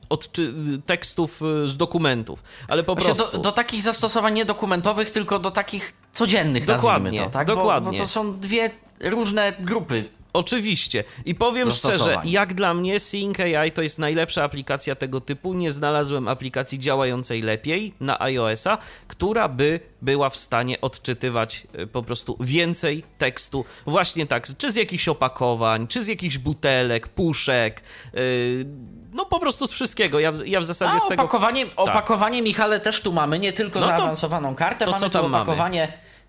odczy- 0.10 0.82
tekstów 0.86 1.42
y, 1.42 1.68
z 1.68 1.78
dokumentów, 1.78 2.44
ale 2.68 2.84
po 2.84 2.96
Właśnie 2.96 3.16
prostu... 3.16 3.38
do, 3.38 3.44
do 3.44 3.52
takich 3.52 3.82
zastosowań 3.82 4.34
nie 4.34 4.46
dokumentowych, 4.46 5.12
tylko 5.12 5.40
do 5.40 5.52
takich 5.52 5.94
codziennych, 6.14 6.66
Dokładnie, 6.66 7.20
to, 7.24 7.30
tak? 7.30 7.48
Bo, 7.48 7.56
dokładnie. 7.56 7.92
bo 7.92 7.98
to 7.98 8.08
są 8.08 8.40
dwie 8.40 8.72
różne 9.00 9.54
grupy. 9.60 10.06
Oczywiście. 10.36 11.04
I 11.26 11.36
powiem 11.36 11.72
szczerze, 11.72 12.18
jak 12.24 12.54
dla 12.54 12.74
mnie 12.74 13.00
Sync 13.00 13.40
AI 13.40 13.72
to 13.72 13.82
jest 13.82 14.00
najlepsza 14.00 14.44
aplikacja 14.44 14.96
tego 14.96 15.22
typu. 15.22 15.54
Nie 15.54 15.72
znalazłem 15.72 16.28
aplikacji 16.28 16.80
działającej 16.80 17.42
lepiej 17.42 17.94
na 18.00 18.20
iOS-a, 18.20 18.78
która 19.08 19.48
by 19.50 19.80
była 20.02 20.30
w 20.30 20.38
stanie 20.38 20.82
odczytywać 20.82 21.68
y, 21.80 21.88
po 21.88 22.04
prostu 22.04 22.38
więcej 22.40 23.04
tekstu. 23.18 23.66
Właśnie 23.86 24.26
tak, 24.26 24.48
czy 24.58 24.72
z 24.72 24.76
jakichś 24.76 25.08
opakowań, 25.08 25.88
czy 25.88 26.04
z 26.04 26.08
jakichś 26.08 26.38
butelek, 26.38 27.08
puszek. 27.08 27.84
yy, 28.14 28.66
no 29.14 29.26
po 29.26 29.40
prostu 29.40 29.68
z 29.68 29.72
wszystkiego. 29.72 30.20
Ja 30.20 30.32
w, 30.32 30.48
ja 30.48 30.60
w 30.62 30.66
zasadzie 30.66 30.96
A 30.96 31.00
z 31.00 31.08
tego... 31.08 31.24
opakowanie, 31.24 31.66
opakowanie 31.76 32.42
Michale 32.42 32.80
też 32.80 33.02
tu 33.02 33.14
mamy, 33.14 33.40
nie 33.40 33.54
tylko 33.54 33.80
No 33.80 33.88
to- 33.88 33.98
zaawansowaną 33.98 34.56
kartę, 34.56 34.86
to 34.86 34.92
mamy 34.92 35.02
co 35.02 35.10
tam 35.10 35.32
mamy? 35.32 35.46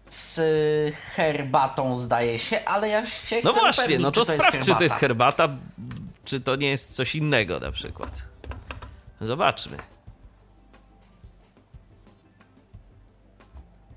Z 0.08 0.40
herbatą 0.94 1.96
zdaje 1.96 2.38
się, 2.38 2.64
ale 2.64 2.88
ja 2.88 3.06
się 3.06 3.40
No 3.44 3.52
właśnie, 3.52 3.84
upewnić, 3.84 4.02
no 4.02 4.10
to 4.12 4.24
czy 4.24 4.26
to 4.26 4.34
sprawdź, 4.42 4.66
czy 4.66 4.74
to 4.74 4.82
jest 4.82 4.96
herbata. 4.96 5.48
czy 6.24 6.40
to 6.40 6.56
nie 6.56 6.68
jest 6.70 6.94
coś 6.96 7.14
innego 7.14 7.60
na 7.60 7.72
przykład. 7.72 8.22
Zobaczmy. 9.20 9.76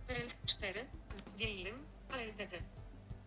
L4, 0.08 0.74
Wiejrym, 1.38 1.76
ALTD. 2.12 2.58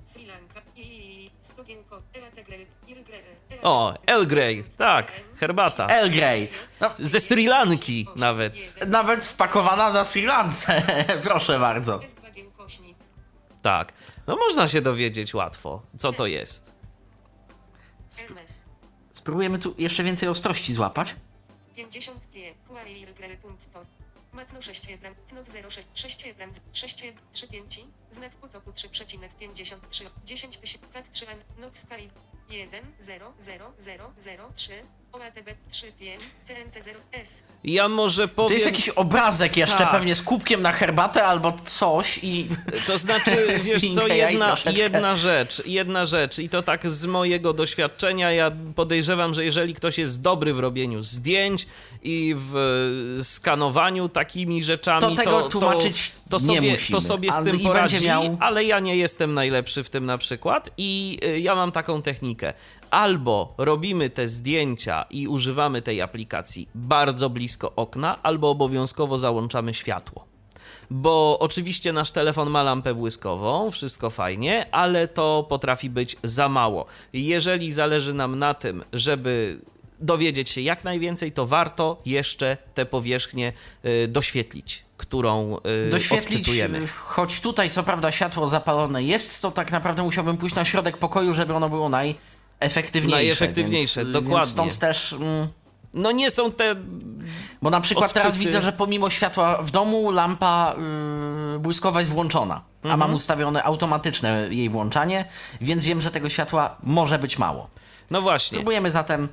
Sri 0.06 0.26
Lanka 0.26 0.60
i 0.76 1.30
Stogienko, 1.40 2.02
EATG, 2.14 2.48
Ilgre, 2.88 3.18
O, 3.62 3.94
El 4.06 4.26
Grey, 4.26 4.64
tak, 4.76 5.12
herbata. 5.40 5.86
Earl 5.88 6.10
Grey. 6.10 6.48
No, 6.80 6.90
Ze 6.98 7.20
Sri 7.20 7.46
Lanki 7.46 8.06
nawet. 8.16 8.86
nawet 8.86 9.24
wpakowana 9.24 9.92
na 9.92 10.04
Sri 10.04 10.26
Lance, 10.26 10.82
proszę 11.28 11.58
bardzo. 11.58 12.00
S2 13.62 13.87
kośnik. 13.87 13.92
Tak. 13.92 13.92
No 14.26 14.37
można 14.37 14.69
się 14.69 14.83
dowiedzieć 14.83 15.35
łatwo, 15.35 15.83
co 15.99 16.12
to 16.12 16.26
jest. 16.26 16.73
MS. 18.31 18.64
Spróbujemy 19.12 19.59
tu 19.59 19.75
jeszcze 19.78 20.04
więcej 20.04 20.28
ostrości 20.28 20.73
złapać. 20.73 21.14
50 21.76 22.26
P. 22.26 22.38
Kuailgre. 22.69 23.37
Punkto. 23.37 23.87
Macno 24.33 24.62
6 24.62 24.90
ebram. 24.90 25.14
Cnoc 25.26 25.49
06. 25.69 25.87
6 25.95 26.26
ebram. 26.26 26.50
6 26.73 27.04
eb. 27.04 27.16
3 27.33 27.49
5. 27.49 27.81
Znak 28.11 28.33
potoku 28.33 28.71
3,53. 28.71 30.11
10 30.25 30.57
tysięcy. 30.59 30.87
Kak 30.92 31.09
3 31.09 31.28
an. 31.28 31.38
Nox 31.59 31.87
Kai. 31.87 32.11
1 32.49 32.85
0 33.00 33.33
0 33.38 33.73
0 33.78 34.12
0 34.19 34.52
3. 34.54 34.73
OATB 35.12 35.49
3 35.71 35.92
5. 35.92 36.21
CNC 36.42 36.85
0 36.85 36.99
S. 37.12 37.42
Ja 37.64 37.88
może 37.88 38.28
To 38.28 38.35
powiem... 38.35 38.52
jest 38.54 38.66
jakiś 38.66 38.88
obrazek 38.88 39.57
jeszcze 39.57 39.76
Tak. 39.78 39.90
pewnie 39.90 40.14
z 40.14 40.23
kubkiem 40.23 40.62
na 40.62 40.73
herbatę 40.73 41.25
albo 41.26 41.52
coś 41.64 42.19
i... 42.23 42.49
To 42.87 42.99
znaczy, 42.99 43.47
wiesz 43.64 43.95
co, 43.95 44.07
jedna, 44.07 44.57
jedna 44.66 45.16
rzecz, 45.16 45.62
jedna 45.66 46.07
rzecz 46.07 46.38
i 46.38 46.49
to 46.49 46.62
tak 46.62 46.90
z 46.90 47.07
mojego 47.07 47.52
doświadczenia, 47.52 48.31
ja 48.33 48.50
podejrzewam, 48.76 49.35
że 49.35 49.45
jeżeli 49.45 49.75
ktoś 49.75 49.99
jest 49.99 50.21
dobry 50.23 50.54
w 50.54 50.59
robieniu 50.61 51.02
zdjęć 51.02 51.66
i 52.02 52.35
w 52.38 52.54
skanowaniu 53.23 54.09
takimi 54.09 54.64
rzeczami, 54.64 55.00
To 55.00 55.11
to, 55.11 55.16
tego 55.16 55.42
tłumaczyć 55.42 56.12
to, 56.31 56.38
nie 56.38 56.45
sobie, 56.57 56.73
musimy. 56.73 56.97
to 57.00 57.00
sobie 57.07 57.33
z 57.33 57.45
tym 57.45 57.61
poradzi, 57.61 58.07
miał- 58.07 58.37
ale 58.40 58.64
ja 58.64 58.81
nie 58.81 58.97
jestem 58.97 59.35
najlepszy 59.35 59.85
w 59.85 59.90
tym 59.90 60.07
na 60.07 60.19
przykład 60.19 60.71
i 60.78 61.19
y, 61.25 61.40
ja 61.40 61.54
mam 61.54 61.73
taką 61.73 62.02
technikę. 62.02 62.54
Albo 62.92 63.54
robimy 63.58 64.11
te 64.11 64.28
zdjęcia 64.28 65.04
i 65.11 65.28
używamy 65.28 65.82
tej 65.82 66.02
aplikacji 66.02 66.68
bardzo 66.75 67.30
blisko 67.30 67.72
okna, 67.76 68.22
albo 68.22 68.50
obowiązkowo 68.50 69.18
załączamy 69.18 69.75
światło 69.75 70.26
bo 70.90 71.38
oczywiście 71.38 71.92
nasz 71.92 72.12
telefon 72.12 72.50
ma 72.50 72.62
lampę 72.62 72.94
błyskową, 72.94 73.70
wszystko 73.70 74.11
fajnie, 74.11 74.66
ale 74.75 75.08
to 75.08 75.46
potrafi 75.49 75.90
być 75.90 76.16
za 76.22 76.49
mało. 76.49 76.87
Jeżeli 77.12 77.72
zależy 77.72 78.14
nam 78.14 78.38
na 78.38 78.54
tym, 78.54 78.84
żeby 78.92 79.61
dowiedzieć 80.00 80.50
się 80.50 80.61
jak 80.61 80.84
najwięcej, 80.84 81.32
to 81.32 81.46
warto 81.46 82.00
jeszcze 82.06 82.56
tę 82.75 82.87
powierzchnię 82.87 83.52
y, 83.84 84.08
doświetlić, 84.08 84.84
którą 84.96 85.56
y, 85.87 85.90
doświetlić, 85.90 86.40
odczytujemy. 86.40 86.87
choć 86.87 87.40
tutaj 87.40 87.70
co 87.70 87.82
prawda 87.82 88.12
światło 88.12 88.49
zapalone 88.49 89.02
jest, 89.02 89.42
to 89.42 89.50
tak 89.50 89.72
naprawdę 89.72 90.02
musiałbym 90.02 90.37
pójść 90.37 90.54
na 90.54 90.64
środek 90.64 90.96
pokoju, 90.96 91.34
żeby 91.34 91.54
ono 91.54 91.68
było 91.68 91.88
najefektywniejsze. 92.62 93.16
Najefektywniejsze, 93.16 94.00
więc, 94.00 94.12
dokładnie. 94.12 94.38
Więc 94.40 94.50
stąd 94.50 94.78
też... 94.78 95.12
Mm, 95.12 95.49
No 95.95 96.12
nie 96.12 96.31
są 96.31 96.52
te... 96.52 96.75
bo 97.62 97.71
na 97.71 97.81
przykład 97.81 98.12
teraz 98.12 98.28
Odczyty. 98.33 98.47
widzę, 98.47 98.62
że 98.62 98.73
pomimo 98.73 99.11
światła 99.11 99.62
w 99.62 99.71
domu 99.71 100.11
lampa 100.11 100.75
yy, 101.52 101.59
błyskowa 101.59 101.99
jest 102.00 102.11
włączona, 102.11 102.54
a 102.54 102.87
Mhm. 102.87 103.00
mam 103.00 103.14
ustawione 103.14 103.62
automatyczne 103.64 104.47
jej 104.50 104.69
włączanie, 104.69 105.25
więc 105.61 105.85
wiem, 105.85 106.00
że 106.00 106.11
tego 106.11 106.28
światła 106.28 106.76
może 106.83 107.19
być 107.19 107.38
mało. 107.38 107.69
No 108.11 108.23
właśnie. 108.23 108.59
Próbujemy 108.59 108.90
zatem 108.90 109.28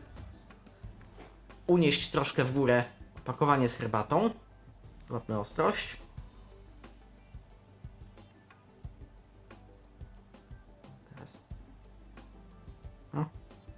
unieść 1.67 2.09
troszkę 2.09 2.43
w 2.43 2.53
górę 2.53 2.83
pakowanie 3.25 3.69
z 3.69 3.75
herbatą. 3.77 4.29
Łapmy 5.09 5.39
ostrość. 5.39 5.87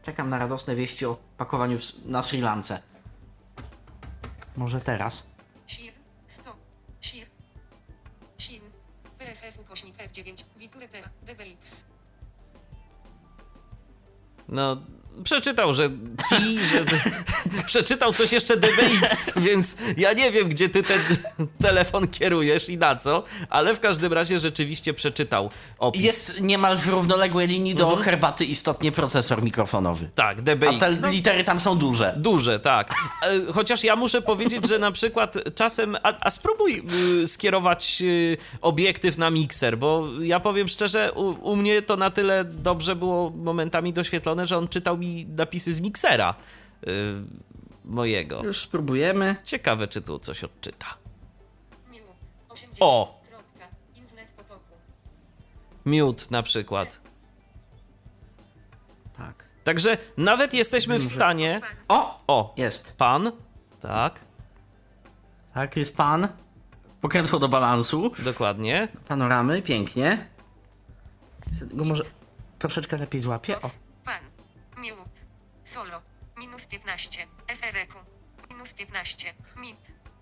Czekam 0.03 0.29
na 0.29 0.38
radosne 0.38 0.75
wieści 0.75 1.05
o 1.05 1.17
pakowaniu 1.38 1.77
na 2.05 2.24
Sri 2.24 2.41
Lance. 2.41 2.81
Może 4.58 4.81
teraz? 4.81 5.27
Sir, 5.67 5.93
stop, 6.27 6.58
Sir, 7.01 7.27
Sin, 8.38 8.62
PSF 9.17 9.60
ukośnik 9.60 9.98
F9, 9.98 10.43
Witureta, 10.58 10.98
DBX. 11.22 11.84
No, 14.48 14.77
przeczytał, 15.24 15.74
że 15.74 15.89
T, 16.29 16.39
że 16.72 16.86
przeczytał 17.65 18.13
coś 18.13 18.31
jeszcze 18.31 18.58
DBX, 18.58 19.31
więc 19.36 19.75
ja 19.98 20.13
nie 20.13 20.31
wiem, 20.31 20.50
gdzie 20.50 20.70
ty 20.70 20.84
ten 20.84 21.00
telefon 21.61 22.07
kierujesz 22.07 22.69
i 22.69 22.77
na 22.77 22.95
co, 22.95 23.23
ale 23.50 23.75
w 23.75 23.79
każdym 23.79 24.13
razie 24.13 24.39
rzeczywiście 24.39 24.93
przeczytał 24.93 25.50
opis. 25.79 26.01
Jest 26.01 26.41
niemal 26.41 26.77
w 26.77 26.88
równoległej 26.88 27.47
linii 27.47 27.75
do 27.75 27.95
herbaty 27.95 28.45
istotnie 28.45 28.91
procesor 28.91 29.43
mikrofonowy. 29.43 30.09
Tak, 30.15 30.39
A 30.39 30.41
DBX. 30.41 30.79
te 30.79 31.01
No, 31.01 31.09
litery 31.09 31.43
tam 31.43 31.59
są 31.59 31.77
duże. 31.77 32.15
Duże, 32.17 32.59
tak. 32.59 32.93
E, 33.23 33.53
Chociaż 33.53 33.83
ja 33.83 33.95
muszę 33.95 34.21
powiedzieć, 34.21 34.67
że 34.67 34.79
na 34.79 34.91
przykład 34.91 35.38
czasem. 35.55 35.97
A, 36.03 36.13
a 36.19 36.29
spróbuj 36.29 36.83
y, 37.23 37.27
skierować 37.27 38.01
y, 38.01 38.38
obiektyw 38.61 39.17
na 39.17 39.29
mikser, 39.29 39.77
bo 39.77 40.07
ja 40.21 40.39
powiem 40.39 40.67
szczerze, 40.67 41.11
u, 41.13 41.51
u 41.51 41.55
mnie 41.55 41.81
to 41.81 41.97
na 41.97 42.09
tyle 42.09 42.45
dobrze 42.45 42.95
było 42.95 43.29
momentami 43.29 43.93
doświetlone, 43.93 44.45
że 44.47 44.57
on 44.57 44.67
czytał 44.67 44.97
mi 44.97 45.25
napisy 45.25 45.73
z 45.73 45.79
miksera 45.79 46.35
y, 46.88 46.88
mojego. 47.85 48.43
Już 48.43 48.59
spróbujemy. 48.59 49.35
Ciekawe, 49.43 49.88
czy 49.88 50.01
tu 50.01 50.19
coś 50.19 50.43
odczyta. 50.43 51.00
Miu, 52.67 52.69
80. 52.69 52.77
O! 52.81 53.21
Mute 55.85 56.23
na 56.31 56.43
przykład. 56.43 57.01
Tak. 59.17 59.43
Także 59.63 59.97
nawet 60.17 60.53
jesteśmy 60.53 60.99
w 60.99 61.05
stanie. 61.05 61.61
O! 61.87 62.17
O, 62.27 62.53
Jest. 62.57 62.97
pan. 62.97 63.31
Tak, 63.81 64.19
Tak, 65.53 65.77
jest 65.77 65.97
pan. 65.97 66.27
Pokrętło 67.01 67.39
do 67.39 67.47
balansu. 67.49 68.11
dokładnie. 68.19 68.87
Panoramy, 69.07 69.61
pięknie. 69.61 70.29
Go 71.73 71.85
może 71.85 72.03
troszeczkę 72.59 72.97
lepiej 72.97 73.21
złapię. 73.21 73.61
O. 73.61 73.69
Pan, 74.05 74.23
miut, 74.77 74.97
solo, 75.63 76.01
minus 76.37 76.67
15, 76.67 77.27
FRQ, 77.47 77.99
minus 78.49 78.73
15, 78.73 79.33
mit, 79.57 79.77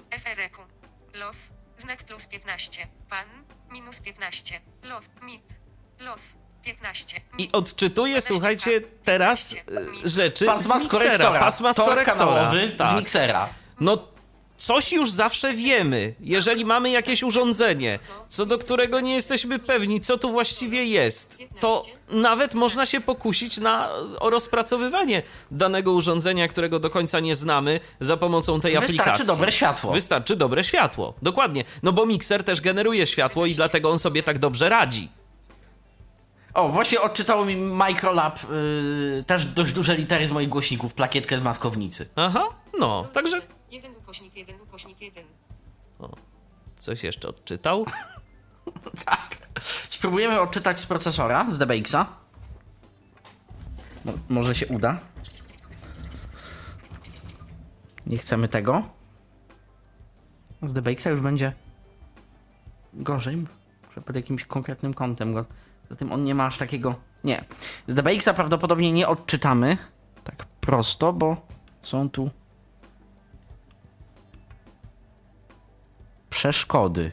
FRQ, 0.09 0.63
love, 1.13 1.37
znak 1.81 2.03
plus 2.03 2.27
15, 2.27 2.87
pan, 3.09 3.25
minus 3.71 3.99
15, 3.99 4.61
love, 4.83 5.07
mit, 5.21 5.43
love, 5.99 6.21
15. 6.63 7.21
I 7.37 7.51
odczytuję, 7.51 8.21
słuchajcie, 8.21 8.81
teraz 9.03 9.53
y, 9.53 9.57
rzeczy 10.05 10.45
Pasma 10.45 10.79
z 10.79 10.83
z 10.83 10.93
miksera. 10.93 11.39
Pasma 11.39 11.73
z 11.73 11.75
Tor 11.75 11.89
korektora. 11.89 12.17
kanałowy 12.17 12.75
tak. 12.77 12.89
z 12.89 12.99
miksera. 12.99 13.49
No, 13.79 14.07
coś 14.59 14.91
już 14.91 15.11
zawsze 15.11 15.53
wiemy. 15.53 16.15
Jeżeli 16.19 16.65
mamy 16.65 16.89
jakieś 16.89 17.23
urządzenie, 17.23 17.99
co 18.27 18.45
do 18.45 18.57
którego 18.57 18.99
nie 18.99 19.15
jesteśmy 19.15 19.59
pewni, 19.59 20.01
co 20.01 20.17
tu 20.17 20.31
właściwie 20.31 20.85
jest, 20.85 21.37
to 21.59 21.83
nawet 22.09 22.53
można 22.53 22.85
się 22.85 23.01
pokusić 23.01 23.57
na 23.57 23.89
o 24.19 24.29
rozpracowywanie 24.29 25.21
danego 25.51 25.91
urządzenia, 25.93 26.47
którego 26.47 26.79
do 26.79 26.89
końca 26.89 27.19
nie 27.19 27.35
znamy, 27.35 27.79
za 27.99 28.17
pomocą 28.17 28.61
tej 28.61 28.73
Wystarczy 28.73 29.01
aplikacji. 29.01 29.25
dobre 29.25 29.51
światło. 29.51 29.93
Wystarczy 29.93 30.35
dobre 30.35 30.63
światło. 30.63 31.13
Dokładnie. 31.21 31.63
No 31.83 31.91
bo 31.91 32.05
mikser 32.05 32.43
też 32.43 32.61
generuje 32.61 33.07
światło 33.07 33.45
i 33.45 33.55
dlatego 33.55 33.89
on 33.89 33.99
sobie 33.99 34.23
tak 34.23 34.39
dobrze 34.39 34.69
radzi. 34.69 35.09
O, 36.53 36.69
właśnie 36.69 37.01
odczytało 37.01 37.45
mi 37.45 37.55
Microlab 37.55 38.39
yy, 38.43 39.23
też 39.27 39.45
dość 39.45 39.73
duże 39.73 39.95
litery 39.95 40.27
z 40.27 40.31
moich 40.31 40.49
głośników, 40.49 40.93
plakietkę 40.93 41.37
z 41.37 41.41
maskownicy. 41.41 42.09
Aha, 42.15 42.43
no, 42.79 43.07
także 43.13 43.35
1 43.35 43.58
ukośnik 44.09 44.35
1 44.35 44.61
ukośnik 44.61 45.01
1. 45.01 45.25
coś 46.77 47.03
jeszcze 47.03 47.27
odczytał. 47.27 47.85
Tak. 49.05 49.37
Spróbujemy 49.89 50.41
odczytać 50.41 50.79
z 50.79 50.85
procesora, 50.85 51.51
z 51.51 51.59
DBX-a. 51.59 52.05
Mo- 54.05 54.13
może 54.29 54.55
się 54.55 54.67
uda. 54.67 54.99
Nie 58.05 58.17
chcemy 58.17 58.47
tego. 58.47 58.83
Z 60.63 60.73
DBX-a 60.73 61.09
już 61.09 61.19
będzie 61.19 61.53
gorzej. 62.93 63.35
Muszę 63.87 64.01
pod 64.01 64.15
jakimś 64.15 64.45
konkretnym 64.45 64.93
kątem 64.93 65.33
go. 65.33 65.45
Zatem 65.89 66.11
on 66.11 66.23
nie 66.23 66.35
ma 66.35 66.45
aż 66.45 66.57
takiego. 66.57 66.95
Nie. 67.23 67.45
Z 67.87 67.95
DBX-a 67.95 68.33
prawdopodobnie 68.33 68.91
nie 68.91 69.07
odczytamy 69.07 69.77
tak 70.23 70.45
prosto, 70.45 71.13
bo 71.13 71.47
są 71.83 72.09
tu 72.09 72.29
przeszkody. 76.29 77.11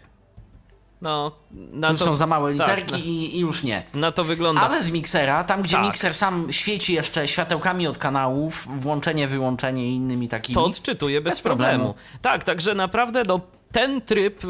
No, 1.02 1.32
na 1.72 1.94
to, 1.94 2.04
są 2.04 2.16
za 2.16 2.26
małe 2.26 2.54
tak, 2.56 2.68
literki 2.68 2.92
na- 2.92 2.98
i, 2.98 3.36
i 3.36 3.38
już 3.38 3.62
nie. 3.62 3.82
Na 3.94 4.12
to 4.12 4.24
wygląda. 4.24 4.60
Ale 4.62 4.82
z 4.82 4.90
miksera, 4.90 5.44
tam 5.44 5.62
gdzie 5.62 5.76
Tak. 5.76 5.84
mikser 5.86 6.14
sam 6.14 6.52
świeci 6.52 6.92
jeszcze 6.94 7.28
światełkami 7.28 7.86
od 7.86 7.98
kanałów, 7.98 8.68
włączenie, 8.80 9.28
wyłączenie 9.28 9.88
i 9.88 9.94
innymi 9.94 10.28
takimi. 10.28 10.54
To 10.54 10.64
odczytuje 10.64 11.20
bez, 11.20 11.34
Bez 11.34 11.40
problemu. 11.40 11.84
problemu. 11.84 11.94
Tak, 12.22 12.44
także 12.44 12.74
naprawdę 12.74 13.22
no, 13.26 13.40
ten 13.72 14.00
tryb, 14.00 14.44
y, 14.44 14.48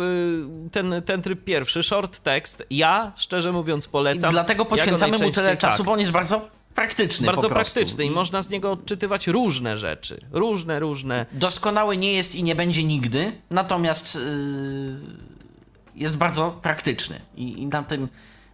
ten, 0.73 0.95
ten 1.05 1.23
tryb 1.23 1.45
pierwszy, 1.45 1.83
short 1.83 2.21
text, 2.21 2.67
ja 2.71 3.13
szczerze 3.17 3.53
mówiąc 3.53 3.87
I 3.87 3.89
polecam. 3.89 4.31
dlatego 4.33 4.63
Ja 4.65 4.65
go 4.65 4.71
poświęcamy 4.71 5.19
mu 5.19 5.31
tyle 5.31 5.57
czasu, 5.57 5.77
tak, 5.79 5.87
bo 5.87 5.93
on 5.93 6.01
jest 6.01 6.13
bardzo 6.13 6.49
praktyczny. 6.77 7.27
Bardzo 7.27 7.49
praktyczny 7.49 8.05
i 8.05 8.11
można 8.11 8.43
z 8.43 8.51
niego 8.51 8.73
odczytywać 8.73 9.27
różne 9.27 9.79
rzeczy. 9.79 10.21
Różne, 10.33 10.81
różne. 10.81 11.27
Doskonały 11.33 11.97
nie 11.97 12.13
jest 12.13 12.35
i 12.35 12.43
nie 12.43 12.55
będzie 12.55 12.85
nigdy, 12.85 13.33
natomiast 13.51 14.15
yy, 14.15 14.21
jest 15.95 16.17
bardzo 16.17 16.59
praktyczny. 16.63 17.21
I, 17.37 17.63
I 17.63 17.67
na 17.67 17.83
tym 17.83 18.09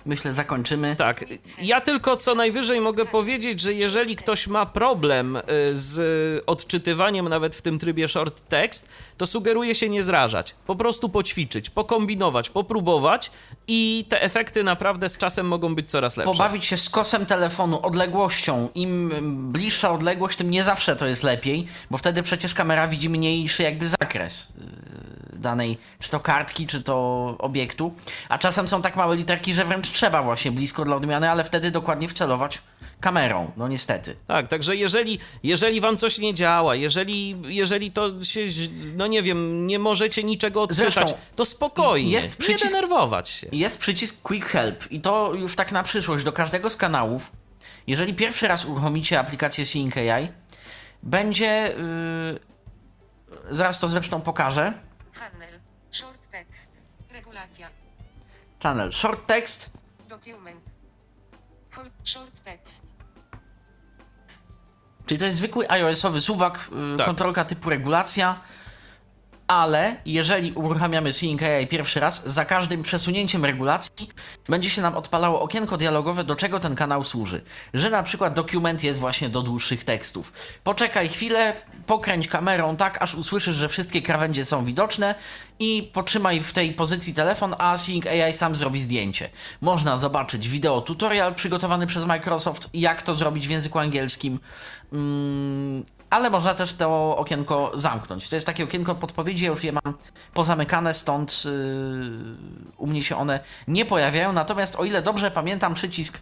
myślę 0.07 0.33
zakończymy. 0.33 0.97
Tak, 0.97 1.25
ja 1.63 1.81
tylko 1.81 2.17
co 2.17 2.35
najwyżej 2.35 2.81
mogę 2.81 3.07
powiedzieć, 3.07 3.61
że 3.61 3.73
jeżeli 3.73 4.17
ktoś 4.17 4.47
ma 4.47 4.67
problem 4.67 5.37
y, 5.37 5.43
z 5.73 6.45
odczytywaniem 6.47 7.29
nawet 7.29 7.57
w 7.57 7.63
tym 7.63 7.79
trybie 7.79 8.09
short 8.09 8.49
text, 8.49 8.89
to 9.17 9.27
sugeruję 9.27 9.75
się 9.75 9.89
nie 9.89 10.03
zrażać. 10.03 10.55
Po 10.67 10.77
prostu 10.77 11.09
poćwiczyć, 11.09 11.71
pokombinować, 11.71 12.51
popróbować 12.51 13.31
i 13.67 14.05
te 14.09 14.23
efekty 14.23 14.65
naprawdę 14.65 15.09
z 15.09 15.19
czasem 15.19 15.49
mogą 15.49 15.75
być 15.75 15.91
coraz 15.91 16.17
lepsze. 16.17 16.33
Pobawić 16.33 16.67
się 16.67 16.77
z 16.77 16.89
kosem 16.89 17.27
telefonu, 17.27 17.81
odległością. 17.83 18.69
Im 18.75 19.13
bliższa 19.53 19.91
odległość, 19.91 20.39
tym 20.39 20.51
nie 20.51 20.65
zawsze 20.65 20.97
to 20.97 21.07
jest 21.07 21.23
lepiej, 21.23 21.67
bo 21.91 21.99
wtedy 21.99 22.23
przecież 22.23 22.55
kamera 22.55 22.89
widzi 22.89 23.09
mniejszy 23.09 23.63
jakby 23.63 23.89
zakres 23.89 24.53
danej, 25.43 25.79
czy 25.99 26.11
to 26.11 26.21
kartki, 26.21 26.67
czy 26.67 26.83
to 26.83 26.95
obiektu. 27.39 27.95
A 28.29 28.39
czasem 28.39 28.69
są 28.69 28.83
tak 28.83 28.97
małe 28.97 29.17
literki, 29.17 29.55
że 29.55 29.65
wręcz 29.65 29.91
trzeba 29.91 30.23
właśnie 30.23 30.53
blisko 30.53 30.85
dla 30.85 30.97
odmiany, 30.97 31.31
ale 31.31 31.45
wtedy 31.45 31.71
dokładnie 31.71 32.09
wcelować 32.09 32.63
kamerą. 33.01 33.51
No 33.57 33.69
niestety. 33.69 34.17
Tak, 34.27 34.49
także 34.49 34.77
jeżeli, 34.77 35.19
jeżeli 35.43 35.81
wam 35.81 35.97
coś 35.97 36.19
nie 36.19 36.35
działa, 36.35 36.75
jeżeli, 36.75 37.37
jeżeli 37.45 37.91
to 37.93 38.25
się, 38.25 38.41
no 38.97 39.07
nie 39.07 39.23
wiem, 39.23 39.67
nie 39.67 39.79
możecie 39.79 40.23
niczego 40.25 40.63
odczytać, 40.63 40.95
Zresztą 40.95 41.15
to 41.37 41.45
spokojnie, 41.45 42.11
jest 42.13 42.41
nie 42.41 42.47
przycisk- 42.47 42.65
denerwować 42.71 43.29
się. 43.29 43.47
Jest 43.53 43.79
przycisk 43.81 44.23
Quick 44.23 44.47
Help 44.49 44.93
i 44.93 45.01
to 45.01 45.35
już 45.35 45.57
tak 45.57 45.73
na 45.73 45.83
przyszłość 45.83 46.25
do 46.25 46.33
każdego 46.33 46.71
z 46.71 46.77
kanałów. 46.77 47.33
Jeżeli 47.87 48.15
pierwszy 48.15 48.49
raz 48.49 48.65
uruchomicie 48.65 49.21
aplikację 49.21 49.67
Sync 49.67 49.97
AI, 49.97 50.29
będzie. 51.03 51.75
Yy, 53.51 53.57
zaraz 53.57 53.79
to 53.79 53.89
zresztą 53.89 54.21
pokażę. 54.21 54.73
Handel, 55.13 55.61
short 55.93 56.31
text, 56.31 56.71
regulacja, 57.11 57.69
Channel 58.63 58.93
Short 58.93 59.27
Text. 59.27 59.71
document, 60.09 60.61
short 62.05 62.43
text, 62.45 62.93
Czyli 65.07 65.19
to 65.19 65.25
jest 65.25 65.37
zwykły 65.39 65.71
iOS-owy 65.71 66.21
suwak, 66.21 66.69
yy, 66.73 66.97
Tak. 66.97 67.07
kontrolka 67.07 67.45
typu 67.45 67.71
regulacja. 67.71 68.41
Ale 69.53 69.97
jeżeli 70.07 70.53
uruchamiamy 70.53 71.13
Sync 71.13 71.43
AI 71.43 71.67
pierwszy 71.67 72.01
raz, 72.01 72.27
za 72.27 72.45
każdym 72.45 72.83
przesunięciem 72.83 73.45
regulacji 73.45 74.09
będzie 74.49 74.71
się 74.71 74.83
nam 74.83 74.97
odpalało 74.97 75.41
okienko 75.41 75.77
dialogowe, 75.77 76.25
do 76.25 76.37
czego 76.37 76.61
ten 76.61 76.75
kanał 76.75 77.05
służy. 77.05 77.43
Że 77.75 77.91
na 77.91 78.03
przykład 78.03 78.35
dokument 78.35 78.85
jest 78.85 78.99
właśnie 78.99 79.29
do 79.29 79.43
dłuższych 79.43 79.85
tekstów. 79.85 80.33
Poczekaj 80.65 81.09
chwilę, 81.09 81.57
pokręć 81.87 82.29
kamerą 82.29 82.77
tak, 82.77 83.03
aż 83.03 83.15
usłyszysz, 83.15 83.57
że 83.57 83.69
wszystkie 83.69 84.03
krawędzie 84.03 84.45
są 84.45 84.65
widoczne 84.65 85.15
i 85.59 85.91
potrzymaj 85.93 86.41
w 86.41 86.53
tej 86.53 86.73
pozycji 86.73 87.15
telefon, 87.15 87.55
a 87.59 87.79
Sync 87.79 88.07
AI 88.07 88.33
sam 88.33 88.57
zrobi 88.57 88.83
zdjęcie. 88.83 89.31
Można 89.61 89.99
zobaczyć 89.99 90.49
wideo 90.49 90.81
tutorial 90.81 91.35
przygotowany 91.35 91.87
przez 91.87 92.05
Microsoft, 92.05 92.71
jak 92.75 93.03
to 93.03 93.15
zrobić 93.15 93.47
w 93.49 93.51
języku 93.51 93.79
angielskim. 93.79 94.41
Mm, 94.93 95.85
ale 96.13 96.31
można 96.31 96.55
też 96.55 96.73
to 96.73 97.17
okienko 97.17 97.73
zamknąć. 97.75 98.29
To 98.29 98.35
jest 98.35 98.47
takie 98.47 98.65
okienko 98.65 98.95
podpowiedzi, 98.95 99.45
ja 99.45 99.51
już 99.51 99.65
je 99.65 99.73
mam 99.73 99.95
pozamykane, 100.35 100.95
stąd 100.95 101.45
yy, 101.45 101.51
u 102.77 102.87
mnie 102.87 103.05
się 103.05 103.17
one 103.17 103.41
nie 103.69 103.85
pojawiają. 103.85 104.33
Natomiast 104.33 104.77
o 104.77 104.85
ile 104.85 105.03
dobrze 105.03 105.31
pamiętam 105.31 105.75
przycisk 105.75 106.19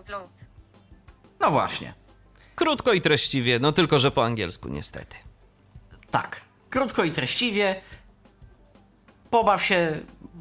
upload. 0.00 0.30
No 1.40 1.50
właśnie. 1.50 1.94
Krótko 2.54 2.92
i 2.92 3.00
treściwie, 3.00 3.58
no 3.58 3.72
tylko 3.72 3.98
że 3.98 4.10
po 4.10 4.24
angielsku 4.24 4.68
niestety. 4.68 5.16
Tak. 6.10 6.40
Krótko 6.70 7.04
i 7.04 7.12
treściwie. 7.12 7.80
Pobaw 9.30 9.64
się 9.64 10.00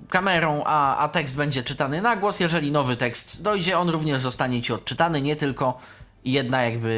kamerą, 0.09 0.63
a, 0.65 0.97
a 0.97 1.07
tekst 1.07 1.37
będzie 1.37 1.63
czytany 1.63 2.01
na 2.01 2.15
głos. 2.15 2.39
Jeżeli 2.39 2.71
nowy 2.71 2.97
tekst 2.97 3.43
dojdzie, 3.43 3.77
on 3.77 3.89
również 3.89 4.21
zostanie 4.21 4.61
ci 4.61 4.73
odczytany, 4.73 5.21
nie 5.21 5.35
tylko 5.35 5.79
jedna 6.25 6.63
jakby 6.63 6.89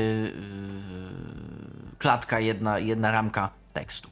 yy, 1.92 1.98
klatka, 1.98 2.40
jedna, 2.40 2.80
jedna 2.80 3.12
ramka 3.12 3.50
tekstu. 3.74 4.10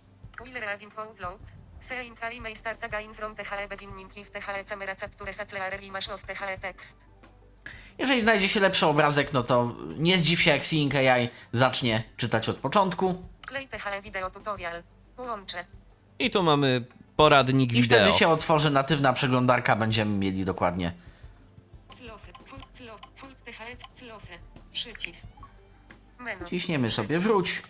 May 2.41 2.55
start 2.55 2.83
again 2.83 3.13
from 3.13 3.35
THE 3.35 3.67
beginning 3.69 4.17
if 4.17 4.31
THE 4.31 4.63
camera 4.63 4.95
capture 4.95 5.33
such 5.33 5.53
a 5.53 5.75
image 5.75 6.09
of 6.09 6.23
THE 6.23 6.57
text. 6.61 6.97
Jeżeli 7.97 8.21
znajdzie 8.21 8.49
się 8.49 8.59
lepszy 8.59 8.85
obrazek, 8.85 9.33
no 9.33 9.43
to 9.43 9.75
nie 9.97 10.19
zdziw 10.19 10.41
się, 10.41 10.51
jak 10.51 10.65
Seeing 10.65 10.95
AI 10.95 11.29
zacznie 11.51 12.03
czytać 12.17 12.49
od 12.49 12.57
początku. 12.57 13.23
Play 13.47 13.67
THE 13.67 14.01
video 14.01 14.29
tutorial. 14.29 14.83
Łączę. 15.17 15.65
I 16.19 16.31
tu 16.31 16.43
mamy 16.43 16.85
poradnik 17.19 17.73
I 17.73 17.81
wideo. 17.81 17.99
wtedy 17.99 18.17
się 18.17 18.27
otworzy 18.27 18.69
natywna 18.69 19.13
przeglądarka, 19.13 19.75
będziemy 19.75 20.17
mieli 20.17 20.45
dokładnie. 20.45 20.93
Ciśniemy 26.49 26.89
sobie 26.89 27.19
wróć. 27.19 27.61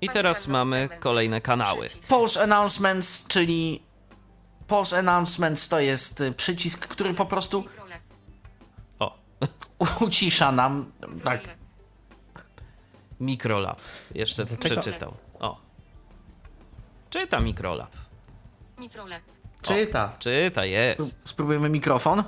I 0.00 0.08
teraz 0.08 0.48
mamy 0.48 0.88
kolejne 1.00 1.40
kanały. 1.40 1.86
Pause 2.08 2.42
Announcements, 2.42 3.26
czyli 3.28 3.82
Pause 4.66 4.98
Announcements 4.98 5.68
to 5.68 5.80
jest 5.80 6.20
y, 6.20 6.32
przycisk, 6.32 6.88
który 6.88 7.14
po 7.14 7.26
prostu. 7.26 7.64
O, 8.98 9.18
ucisza 10.06 10.52
nam. 10.52 10.92
Tak. 11.24 11.40
Mikrolab. 13.20 13.80
Jeszcze 14.14 14.46
przeczytał. 14.46 15.29
O. 17.10 17.12
Czyta 17.12 17.40
Mikrolab. 17.40 17.90
Microle. 18.78 19.20
Czyta. 19.62 20.12
Czyta, 20.18 20.64
jest. 20.64 21.28
Spróbujemy 21.28 21.68
mikrofon. 21.68 22.24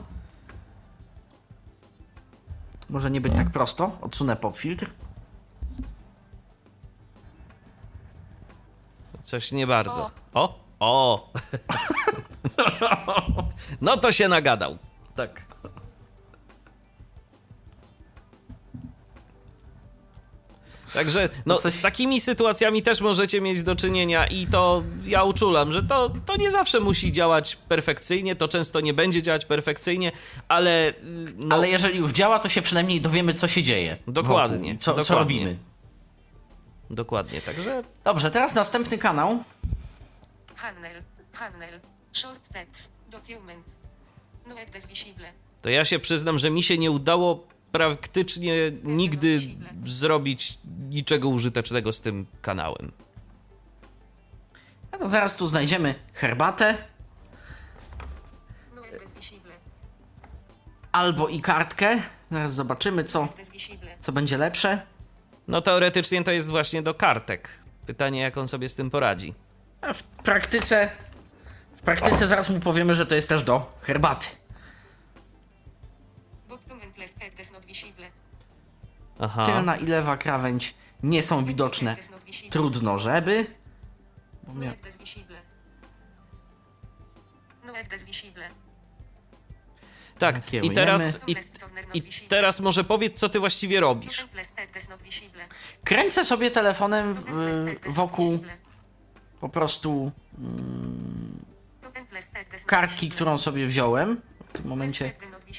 Może 2.90 3.10
nie 3.10 3.20
być 3.20 3.32
tak 3.32 3.50
prosto. 3.50 3.98
Odsunę 4.00 4.36
pop 4.36 4.56
filtr. 4.56 4.86
Coś 9.20 9.52
nie 9.52 9.66
bardzo. 9.66 10.10
O, 10.34 10.58
o. 10.80 11.30
No 13.80 13.96
to 13.96 14.12
się 14.12 14.28
nagadał. 14.28 14.78
Tak. 15.16 15.42
Także 20.94 21.28
no, 21.46 21.56
coś- 21.56 21.72
z 21.72 21.80
takimi 21.80 22.20
sytuacjami 22.20 22.82
też 22.82 23.00
możecie 23.00 23.40
mieć 23.40 23.62
do 23.62 23.76
czynienia 23.76 24.26
i 24.26 24.46
to 24.46 24.82
ja 25.04 25.22
uczulam, 25.22 25.72
że 25.72 25.82
to, 25.82 26.10
to 26.26 26.36
nie 26.36 26.50
zawsze 26.50 26.80
musi 26.80 27.12
działać 27.12 27.56
perfekcyjnie, 27.56 28.36
to 28.36 28.48
często 28.48 28.80
nie 28.80 28.94
będzie 28.94 29.22
działać 29.22 29.44
perfekcyjnie, 29.44 30.12
ale 30.48 30.88
y, 30.90 30.94
no, 31.36 31.56
Ale 31.56 31.68
jeżeli 31.68 31.98
już 31.98 32.12
działa, 32.12 32.38
to 32.38 32.48
się 32.48 32.62
przynajmniej 32.62 33.00
dowiemy, 33.00 33.34
co 33.34 33.48
się 33.48 33.62
dzieje. 33.62 33.96
Dokładnie, 34.06 34.58
Wokół, 34.72 34.78
co, 34.78 34.92
co 34.94 34.96
dokładnie. 34.96 35.18
robimy. 35.38 35.56
dokładnie, 36.90 37.40
także 37.40 37.82
Dobrze, 38.04 38.30
teraz 38.30 38.54
następny 38.54 38.98
kanał. 38.98 39.44
Handel. 40.56 41.02
Handel. 41.32 41.80
Short 42.12 42.48
text. 42.52 42.92
Document. 43.10 43.64
No 44.46 44.54
visible. 44.88 45.32
to 45.62 45.68
ja 45.70 45.84
się 45.84 45.98
przyznam, 45.98 46.38
że 46.38 46.50
mi 46.50 46.62
się 46.62 46.78
nie 46.78 46.90
udało 46.90 47.46
praktycznie 47.72 48.54
nigdy 48.84 49.38
zrobić 49.86 50.58
niczego 50.88 51.28
użytecznego 51.28 51.92
z 51.92 52.00
tym 52.00 52.26
kanałem. 52.42 52.92
To 54.98 55.08
zaraz 55.08 55.36
tu 55.36 55.46
znajdziemy 55.46 55.94
herbatę 56.12 56.76
No 58.74 58.82
albo 60.92 61.28
i 61.28 61.40
kartkę. 61.40 62.02
Zaraz 62.30 62.54
zobaczymy, 62.54 63.04
co, 63.04 63.28
co 64.00 64.12
będzie 64.12 64.38
lepsze. 64.38 64.82
No 65.48 65.62
teoretycznie 65.62 66.24
to 66.24 66.32
jest 66.32 66.48
właśnie 66.48 66.82
do 66.82 66.94
kartek. 66.94 67.48
Pytanie, 67.86 68.20
jak 68.20 68.36
on 68.36 68.48
sobie 68.48 68.68
z 68.68 68.74
tym 68.74 68.90
poradzi. 68.90 69.34
A 69.80 69.92
w 69.92 70.02
praktyce. 70.02 70.90
W 71.76 71.82
praktyce 71.82 72.26
zaraz 72.26 72.50
mu 72.50 72.60
powiemy, 72.60 72.94
że 72.94 73.06
to 73.06 73.14
jest 73.14 73.28
też 73.28 73.42
do 73.42 73.72
herbaty. 73.82 74.26
Aha. 79.18 79.46
Tylna 79.46 79.76
i 79.76 79.86
lewa 79.86 80.16
krawędź 80.16 80.74
nie 81.02 81.22
są 81.22 81.44
widoczne. 81.44 81.96
Trudno, 82.50 82.98
żeby. 82.98 83.46
No 84.54 84.72
visible. 84.98 85.42
No 87.64 87.72
address 87.72 88.04
visible. 88.04 88.50
Tak, 90.18 90.54
i 90.54 90.70
teraz, 90.70 91.20
i, 91.26 91.34
not 91.34 91.44
i 91.94 92.02
visible. 92.02 92.28
teraz 92.28 92.60
może 92.60 92.84
powiedz, 92.84 93.20
co 93.20 93.28
ty 93.28 93.40
właściwie 93.40 93.80
robisz. 93.80 94.26
Kręcę 95.84 96.24
sobie 96.24 96.50
telefonem 96.50 97.14
w, 97.14 97.24
wokół 97.88 98.44
po 99.40 99.48
prostu 99.48 100.12
not 101.82 102.64
kartki, 102.66 103.10
którą 103.10 103.38
sobie 103.38 103.66
wziąłem. 103.66 104.20
W 104.48 104.52
tym 104.52 104.66
momencie 104.66 105.12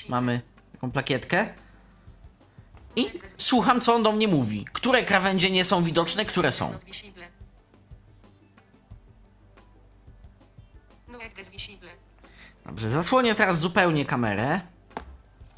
mamy 0.10 0.42
taką 0.84 0.92
plakietkę. 0.92 1.54
I 2.96 3.08
słucham, 3.38 3.82
co 3.82 3.96
on 3.96 4.04
do 4.04 4.12
mnie 4.12 4.28
mówi. 4.28 4.66
Które 4.74 5.04
krawędzie 5.04 5.52
nie 5.52 5.66
są 5.66 5.84
widoczne, 5.84 6.26
które 6.26 6.52
są. 6.52 6.72
Dobrze, 12.66 12.90
zasłonię 12.90 13.36
teraz 13.36 13.60
zupełnie 13.60 14.06
kamerę, 14.06 14.62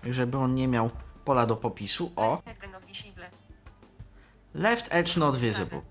żeby 0.03 0.37
on 0.37 0.55
nie 0.55 0.67
miał 0.67 0.89
pola 1.25 1.45
do 1.45 1.55
popisu. 1.55 2.11
O, 2.15 2.41
left 4.53 4.87
edge 4.91 5.17
not 5.17 5.37
visible. 5.37 5.81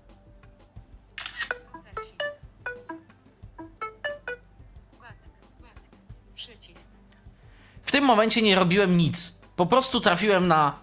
Tym 7.95 8.03
momencie 8.03 8.41
nie 8.41 8.55
robiłem 8.55 8.97
nic. 8.97 9.41
Po 9.55 9.65
prostu 9.65 10.01
trafiłem 10.01 10.47
na 10.47 10.79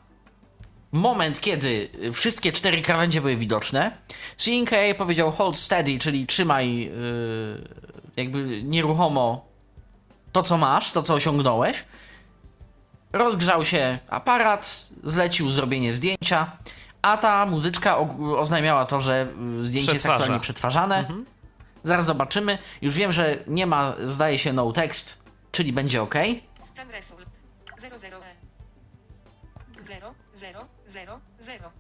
moment, 0.93 1.41
kiedy 1.41 1.89
wszystkie 2.13 2.53
cztery 2.53 2.83
krawędzie 2.83 3.21
były 3.21 3.37
widoczne. 3.37 3.99
Seeing 4.37 4.71
powiedział 4.99 5.33
hold 5.33 5.57
steady, 5.57 5.99
czyli 5.99 6.27
trzymaj 6.27 6.79
yy, 6.79 7.69
jakby 8.17 8.63
nieruchomo 8.63 9.45
to, 10.33 10.43
co 10.43 10.59
masz, 10.59 10.93
to, 10.93 11.03
co 11.03 11.15
osiągnąłeś. 11.15 11.85
Rozgrzał 13.13 13.65
się 13.65 13.99
aparat, 14.09 14.89
zlecił 15.05 15.51
zrobienie 15.51 15.95
zdjęcia, 15.95 16.51
a 17.03 17.17
ta 17.17 17.47
muzyczka 17.47 17.99
oznajmiała 18.37 18.85
to, 18.85 19.01
że 19.01 19.27
y, 19.61 19.67
zdjęcie 19.67 19.93
jest 19.93 20.05
Przetwarza. 20.05 20.15
aktualnie 20.15 20.43
przetwarzane. 20.43 21.05
Zaraz 21.83 22.07
zobaczymy. 22.07 22.59
Już 22.83 22.95
wiem, 22.95 23.13
że 23.13 23.39
nie 23.47 23.67
ma, 23.67 23.95
zdaje 24.05 24.39
się, 24.39 24.53
no 24.53 24.73
text, 24.73 25.25
czyli 25.51 25.73
będzie 25.73 26.03
ok. 26.03 26.15
Scan 26.63 26.91
result. 26.91 27.27
00 27.79 28.17
E. 28.23 28.35
0, 29.83 30.15
0, 30.35 30.67
0, 30.87 31.21
0. 31.39 31.71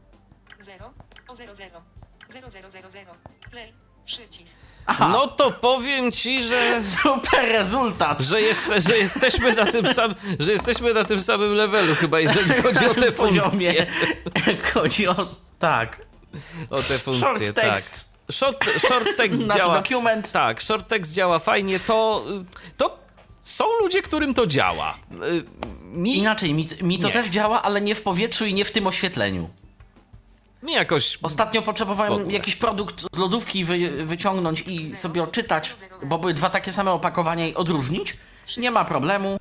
0, 0.60 0.92
o 1.28 1.34
0, 1.34 1.54
0. 1.54 1.82
0, 2.28 2.50
0, 2.50 2.70
0, 2.70 2.90
0. 2.90 3.14
Play. 3.50 3.72
Przycisk. 4.04 4.58
No 5.00 5.28
to 5.28 5.50
powiem 5.50 6.12
ci, 6.12 6.42
że, 6.44 6.80
Super 7.02 7.44
rezultat! 7.52 8.22
że, 8.22 8.40
jest, 8.40 8.70
że, 8.76 8.98
jesteśmy 8.98 9.54
na 9.54 9.72
tym 9.72 9.94
sam, 9.94 10.14
że 10.38 10.52
jesteśmy 10.52 10.94
na 10.94 11.04
tym 11.04 11.22
samym 11.22 11.54
levelu 11.54 11.94
chyba, 11.94 12.20
jeżeli 12.20 12.62
chodzi 12.62 12.86
o 12.86 12.94
te 12.94 13.12
poziomie. 13.22 13.42
funkcje. 13.42 13.86
Chodzi 14.74 15.08
o. 15.08 15.34
Tak. 15.58 16.06
O 16.70 16.82
te 16.82 16.98
funkcje, 16.98 17.28
Short 17.28 17.54
tak. 17.54 17.64
text. 17.64 18.18
Short, 18.32 18.64
short 18.78 19.16
text 19.16 19.42
działa. 19.54 19.74
dokument. 19.82 20.32
Tak, 20.32 20.60
short 20.62 20.88
text 20.88 21.12
działa 21.12 21.38
fajnie. 21.38 21.80
To, 21.80 22.24
to 22.76 22.98
są 23.42 23.64
ludzie, 23.80 24.02
którym 24.02 24.34
to 24.34 24.46
działa. 24.46 24.98
Y, 25.12 25.44
Mi, 25.92 26.18
Inaczej, 26.18 26.54
mi, 26.54 26.68
mi 26.82 26.98
to 26.98 27.06
Nie. 27.08 27.12
też 27.12 27.26
działa, 27.26 27.62
ale 27.62 27.80
nie 27.80 27.94
w 27.94 28.02
powietrzu 28.02 28.46
i 28.46 28.54
nie 28.54 28.64
w 28.64 28.72
tym 28.72 28.86
oświetleniu. 28.86 29.50
mi 30.62 30.72
jakoś. 30.72 31.18
Ostatnio 31.22 31.62
potrzebowałem 31.62 32.30
jakiś 32.30 32.56
produkt 32.56 33.00
z 33.14 33.18
lodówki 33.18 33.64
wy, 33.64 34.06
wyciągnąć 34.06 34.60
i 34.60 34.90
sobie 34.96 35.22
odczytać, 35.22 35.74
bo 36.04 36.18
były 36.18 36.34
dwa 36.34 36.50
takie 36.50 36.72
same 36.72 36.90
opakowania 36.90 37.48
i 37.48 37.54
odróżnić. 37.54 38.16
Nie 38.58 38.70
ma 38.70 38.84
problemu. 38.84 39.38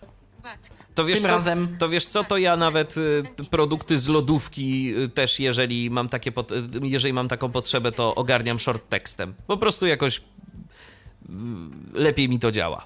To 0.95 1.05
wiesz, 1.05 1.17
Tym 1.17 1.27
co, 1.29 1.35
razem- 1.35 1.77
to 1.79 1.89
wiesz 1.89 2.05
co, 2.05 2.23
to 2.23 2.37
ja 2.37 2.57
nawet 2.57 2.97
y, 2.97 3.23
produkty 3.51 3.97
z 3.99 4.07
lodówki 4.07 4.93
y, 4.97 5.09
też, 5.09 5.39
jeżeli 5.39 5.89
mam, 5.89 6.09
takie 6.09 6.31
pot- 6.31 6.51
y, 6.51 6.63
jeżeli 6.83 7.13
mam 7.13 7.27
taką 7.27 7.51
potrzebę, 7.51 7.91
to 7.91 8.15
ogarniam 8.15 8.59
short 8.59 8.89
tekstem. 8.89 9.33
Po 9.47 9.57
prostu 9.57 9.85
jakoś 9.87 10.21
lepiej 11.93 12.29
mi 12.29 12.39
to 12.39 12.51
działa. 12.51 12.85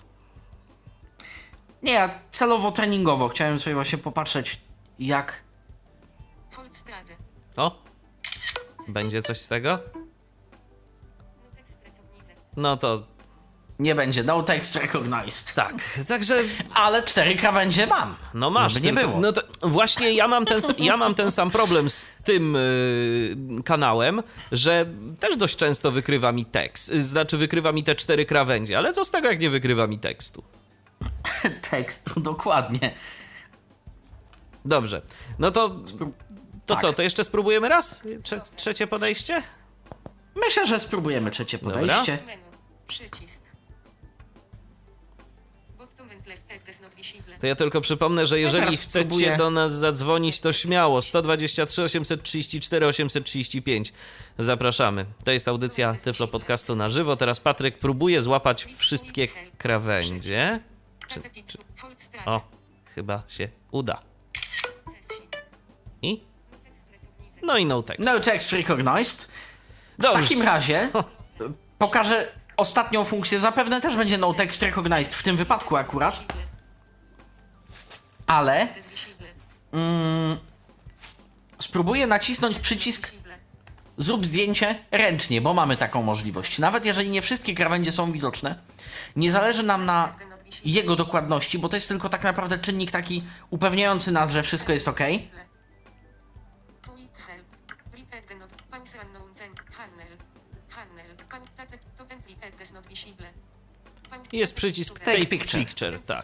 Nie, 1.86 1.94
ja 1.94 2.10
celowo 2.32 2.72
treningowo 2.72 3.30
chciałem 3.30 3.60
sobie 3.60 3.74
właśnie 3.74 3.98
popatrzeć, 3.98 4.60
jak. 5.00 5.44
O, 7.58 7.84
będzie 8.88 9.22
coś 9.22 9.38
z 9.40 9.48
tego? 9.48 9.80
Notex 11.44 11.76
pracownicy. 11.76 12.34
No 12.58 12.78
to 12.78 13.04
Nie 13.80 13.96
będzie 13.96 14.24
no 14.24 14.44
text 14.44 14.76
recognized. 14.76 15.54
tak, 15.56 15.74
także 16.08 16.36
Ale 16.74 17.04
cztery 17.04 17.36
krawędzie 17.36 17.88
mam. 17.88 18.16
No 18.34 18.50
masz, 18.50 18.74
Żeby 18.74 18.86
nie 18.86 18.94
tylko- 18.94 19.08
było. 19.08 19.22
No 19.22 19.32
to 19.32 19.42
właśnie 19.62 20.14
ja 20.14 20.28
mam 20.28 20.46
ten, 20.46 20.62
ja 20.78 20.98
mam 20.98 21.16
ten 21.16 21.32
sam 21.32 21.52
problem 21.52 21.90
z 21.90 22.10
tym 22.24 22.56
y, 22.56 23.36
kanałem, 23.66 24.24
że 24.52 24.86
też 25.20 25.38
dość 25.38 25.56
często 25.56 25.92
wykrywa 25.92 26.32
mi 26.32 26.46
tekst. 26.46 26.90
y, 26.90 27.04
Znaczy 27.04 27.38
wykrywa 27.38 27.72
mi 27.72 27.84
te 27.84 27.96
cztery 27.96 28.26
krawędzie, 28.26 28.78
ale 28.78 28.94
co 28.94 29.06
z 29.06 29.12
tego, 29.12 29.28
jak 29.28 29.40
nie 29.40 29.50
wykrywa 29.50 29.88
mi 29.88 30.00
tekstu? 30.00 30.44
Tekstu, 31.72 32.20
dokładnie. 32.20 32.94
Dobrze. 34.66 35.02
No 35.40 35.52
to. 35.52 35.70
To 36.66 36.76
Tak. 36.76 36.82
co, 36.82 36.94
to 36.94 37.02
jeszcze 37.02 37.24
spróbujemy 37.24 37.70
raz? 37.70 38.04
Trze 38.24 38.42
trzecie 38.56 38.88
podejście? 38.88 39.42
Myślę, 40.36 40.66
że 40.68 40.80
spróbujemy 40.80 41.32
trzecie 41.32 41.58
podejście. 41.60 42.20
To 47.40 47.48
ja 47.48 47.56
tylko 47.56 47.82
przypomnę, 47.82 48.26
że 48.26 48.40
jeżeli 48.40 48.64
teraz 48.66 48.82
chcecie 48.84 49.04
spróbuję. 49.04 49.38
do 49.38 49.50
nas 49.52 49.74
zadzwonić, 49.74 50.40
to 50.40 50.54
śmiało 50.54 51.02
123 51.02 51.84
834 51.84 52.86
835. 52.88 53.94
Zapraszamy. 54.38 55.06
To 55.24 55.32
jest 55.32 55.48
audycja 55.48 55.94
Tyflo 56.04 56.28
Podcastu 56.28 56.76
na 56.76 56.90
żywo. 56.90 57.16
Teraz 57.16 57.40
Patryk 57.40 57.80
próbuje 57.80 58.22
złapać 58.22 58.66
wszystkie 58.78 59.28
krawędzie. 59.58 60.60
Pizza. 61.34 61.60
Holzgrade. 61.78 62.26
O, 62.26 62.42
chyba 62.96 63.24
się 63.28 63.50
uda. 63.72 64.02
I? 66.02 66.24
No 67.44 67.58
i 67.58 67.66
no 67.66 67.84
text. 67.84 68.06
No 68.06 68.20
text 68.20 68.52
recognized. 68.52 69.32
W 69.98 70.02
Dobrze. 70.02 70.22
takim 70.24 70.42
razie 70.42 70.90
pokażę 71.78 72.32
ostatnią 72.58 73.06
funkcję. 73.06 73.40
Zapewne 73.40 73.82
też 73.82 73.96
będzie 73.96 74.18
no 74.18 74.34
text 74.34 74.62
recognized 74.62 75.16
w 75.16 75.24
tym 75.24 75.38
wypadku 75.38 75.76
akurat, 75.76 76.24
ale 78.28 78.68
visible. 78.76 79.28
spróbuję 81.60 82.08
nacisnąć 82.08 82.60
przycisk 82.60 83.14
zrób 83.98 84.26
zdjęcie 84.26 84.80
ręcznie, 84.92 85.42
bo 85.42 85.54
mamy 85.54 85.78
taką 85.78 86.04
możliwość. 86.04 86.60
Nawet 86.60 86.86
jeżeli 86.86 87.10
nie 87.10 87.22
wszystkie 87.22 87.56
krawędzie 87.56 87.92
są 87.92 88.12
widoczne, 88.12 88.56
nie 89.16 89.32
zależy 89.32 89.64
nam 89.64 89.86
na 89.86 90.16
jego 90.66 90.96
dokładności, 90.96 91.60
bo 91.60 91.70
to 91.70 91.78
jest 91.78 91.88
tylko 91.88 92.10
tak 92.10 92.24
naprawdę 92.24 92.58
czynnik 92.58 92.92
taki 92.92 93.24
upewniający 93.50 94.12
nas, 94.12 94.32
że 94.32 94.44
wszystko 94.44 94.74
jest 94.74 94.88
ok. 94.88 95.00
Jest 104.34 104.56
przycisk 104.56 105.00
Take 105.00 105.26
picture. 105.26 105.60
Picture, 105.60 106.00
tak. 106.00 106.24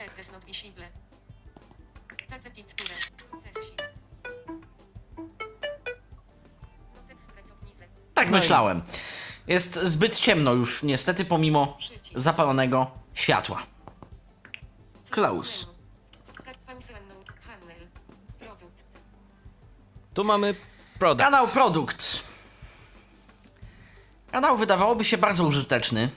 Tak 8.13 8.31
No 8.31 8.37
myślałem. 8.37 8.81
Jest 9.47 9.79
zbyt 9.83 10.19
ciemno 10.19 10.53
już, 10.53 10.83
niestety, 10.83 11.25
pomimo 11.25 11.77
zapalonego 12.15 12.91
światła. 13.13 13.63
Produkt. 18.39 18.83
Tu 20.13 20.23
mamy 20.23 20.55
product. 20.99 21.23
Kanał 21.23 21.47
Produkt. 21.47 22.23
Kanał 24.31 24.57
wydawałoby 24.57 25.05
się 25.05 25.17
bardzo 25.17 25.43
użyteczny. 25.43 26.09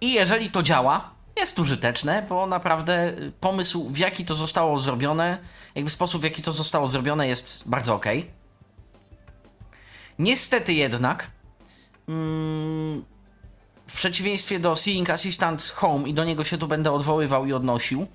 I 0.00 0.12
jeżeli 0.12 0.50
to 0.50 0.62
działa, 0.62 1.10
jest 1.36 1.58
użyteczne, 1.58 2.26
bo 2.28 2.46
naprawdę 2.46 3.08
y, 3.08 3.32
pomysł, 3.40 3.88
w 3.88 3.98
jaki 3.98 4.24
to 4.24 4.34
zostało 4.34 4.78
zrobione, 4.78 5.38
jakby 5.74 5.90
sposób, 5.90 6.20
w 6.20 6.24
jaki 6.24 6.42
to 6.42 6.52
zostało 6.52 6.88
zrobione, 6.88 7.28
jest 7.28 7.68
bardzo 7.68 7.94
ok. 7.94 8.06
Niestety 10.18 10.72
jednak, 10.72 11.30
mm, 12.08 13.04
przeciwieństwie 13.96 14.58
do 14.58 14.76
Seeing 14.76 15.10
Assistant 15.10 15.72
Home, 15.76 16.08
i 16.08 16.14
do 16.14 16.24
niego 16.24 16.44
się 16.44 16.58
tu 16.58 16.68
będę 16.68 16.92
odwoływał 16.92 17.46
i 17.46 17.52
odnosił, 17.52 18.06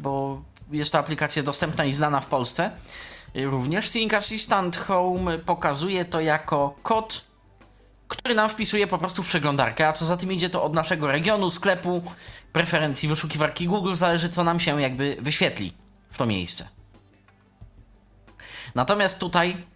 bo 0.00 0.42
jest 0.70 0.92
to 0.92 0.98
aplikacja 0.98 1.42
dostępna 1.42 1.84
i 1.84 1.92
znana 1.92 2.20
w 2.20 2.26
Polsce. 2.26 2.70
Y, 3.36 3.44
Również 3.44 3.88
Seeing 3.88 4.14
Assistant 4.14 4.76
Home 4.76 5.38
pokazuje 5.38 6.04
to 6.04 6.20
jako 6.20 6.74
kod, 6.82 7.24
który 8.08 8.34
nam 8.34 8.50
wpisuje 8.50 8.86
po 8.86 8.98
prostu 8.98 9.22
w 9.22 9.26
przeglądarkę, 9.26 9.88
a 9.88 9.92
co 9.92 10.04
za 10.04 10.16
tym 10.16 10.32
idzie 10.32 10.50
to 10.50 10.62
od 10.62 10.74
naszego 10.74 11.06
regionu, 11.06 11.50
sklepu, 11.50 12.02
preferencji 12.52 13.08
wyszukiwarki 13.08 13.66
Google 13.66 13.94
zależy 13.94 14.28
co 14.28 14.44
nam 14.44 14.60
się 14.60 14.82
jakby 14.82 15.16
wyświetli 15.20 15.72
w 16.10 16.18
to 16.18 16.26
miejsce. 16.26 16.68
Natomiast 18.74 19.18
tutaj 19.18 19.66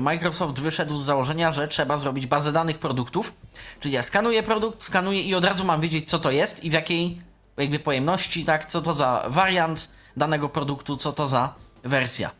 Microsoft 0.00 0.60
wyszedł 0.60 0.98
z 0.98 1.04
założenia, 1.04 1.52
że 1.52 1.68
trzeba 1.68 1.96
zrobić 1.96 2.26
bazę 2.26 2.52
danych 2.52 2.78
produktów, 2.78 3.32
czyli 3.80 3.94
ja 3.94 4.02
skanuję 4.02 4.42
produkt, 4.42 4.82
skanuję 4.82 5.22
i 5.22 5.34
od 5.34 5.44
razu 5.44 5.64
mam 5.64 5.80
wiedzieć 5.80 6.10
co 6.10 6.18
to 6.18 6.30
jest 6.30 6.64
i 6.64 6.70
w 6.70 6.72
jakiej 6.72 7.22
jakby 7.56 7.78
pojemności, 7.78 8.44
tak, 8.44 8.66
co 8.66 8.82
to 8.82 8.92
za 8.92 9.24
wariant 9.28 9.92
danego 10.16 10.48
produktu, 10.48 10.96
co 10.96 11.12
to 11.12 11.26
za 11.26 11.54
wersja. 11.82 12.30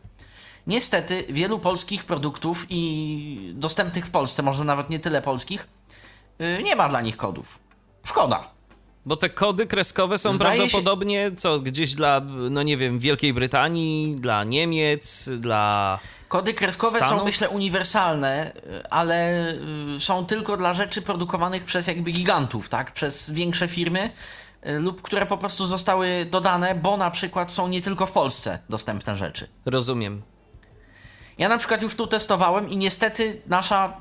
Niestety 0.67 1.25
wielu 1.29 1.59
polskich 1.59 2.05
produktów 2.05 2.65
i 2.69 3.53
dostępnych 3.55 4.05
w 4.05 4.11
Polsce, 4.11 4.43
może 4.43 4.63
nawet 4.63 4.89
nie 4.89 4.99
tyle 4.99 5.21
polskich, 5.21 5.67
yy, 6.39 6.63
nie 6.63 6.75
ma 6.75 6.89
dla 6.89 7.01
nich 7.01 7.17
kodów. 7.17 7.59
Szkoda. 8.03 8.52
Bo 9.05 9.17
te 9.17 9.29
kody 9.29 9.67
kreskowe 9.67 10.17
są 10.17 10.33
Zdaje 10.33 10.53
się- 10.53 10.57
prawdopodobnie 10.59 11.31
co, 11.35 11.59
gdzieś 11.59 11.93
dla, 11.93 12.21
no 12.49 12.63
nie 12.63 12.77
wiem, 12.77 12.99
Wielkiej 12.99 13.33
Brytanii, 13.33 14.15
dla 14.15 14.43
Niemiec, 14.43 15.29
dla... 15.37 15.99
Kody 16.27 16.53
kreskowe 16.53 16.97
Stanów? 16.99 17.19
są 17.19 17.25
myślę 17.25 17.49
uniwersalne, 17.49 18.51
ale 18.89 19.47
y, 19.95 19.99
są 19.99 20.25
tylko 20.25 20.57
dla 20.57 20.73
rzeczy 20.73 21.01
produkowanych 21.01 21.65
przez 21.65 21.87
jakby 21.87 22.11
gigantów, 22.11 22.69
tak? 22.69 22.91
Przez 22.91 23.31
większe 23.31 23.67
firmy 23.67 24.09
y, 24.67 24.79
lub 24.79 25.01
które 25.01 25.25
po 25.25 25.37
prostu 25.37 25.65
zostały 25.65 26.25
dodane, 26.31 26.75
bo 26.75 26.97
na 26.97 27.11
przykład 27.11 27.51
są 27.51 27.67
nie 27.67 27.81
tylko 27.81 28.05
w 28.05 28.11
Polsce 28.11 28.59
dostępne 28.69 29.17
rzeczy. 29.17 29.47
Rozumiem. 29.65 30.21
Ja 31.37 31.49
na 31.49 31.57
przykład 31.57 31.81
już 31.81 31.95
tu 31.95 32.07
testowałem 32.07 32.69
i 32.69 32.77
niestety 32.77 33.41
nasza 33.47 33.97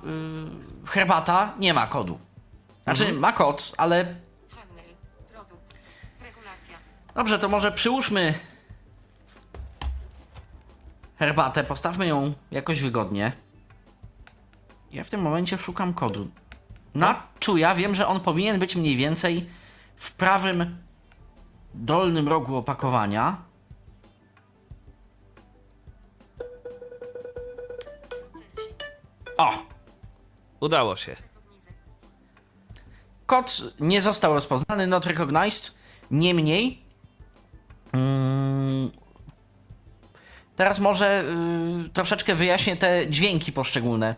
y, 0.85 0.89
herbata 0.89 1.55
nie 1.59 1.75
ma 1.75 1.87
kodu. 1.87 2.19
Znaczy 2.85 3.13
ma 3.13 3.33
kod, 3.33 3.73
ale. 3.77 4.15
Dobrze, 7.15 7.39
to 7.39 7.49
może 7.49 7.73
przyłóżmy 7.73 8.35
herbatę, 11.17 11.65
postawmy 11.65 12.07
ją 12.07 12.35
jakoś 12.51 12.81
wygodnie. 12.81 13.33
Ja 14.93 15.05
w 15.05 15.11
tym 15.11 15.23
momencie 15.23 15.59
szukam 15.59 15.95
kodu. 15.95 16.29
Na 16.95 17.23
czuja 17.41 17.75
wiem, 17.75 17.95
że 17.95 18.07
on 18.07 18.21
powinien 18.21 18.59
być 18.59 18.77
mniej 18.77 18.97
więcej 18.97 19.51
w 19.97 20.13
prawym 20.13 20.79
dolnym 21.75 22.29
rogu 22.29 22.57
opakowania. 22.57 23.37
O! 29.39 29.53
Udało 30.61 30.97
się. 30.97 31.17
Kod 33.27 33.63
nie 33.81 34.01
został 34.01 34.35
rozpoznany, 34.35 34.87
not 34.87 35.07
recognized. 35.07 35.79
Niemniej. 36.11 36.82
Mm, 37.93 38.91
teraz 40.57 40.81
może 40.81 41.25
y, 41.87 41.89
troszeczkę 41.89 42.35
wyjaśnię 42.35 42.77
te 42.77 43.11
dźwięki 43.11 43.53
poszczególne. 43.53 44.15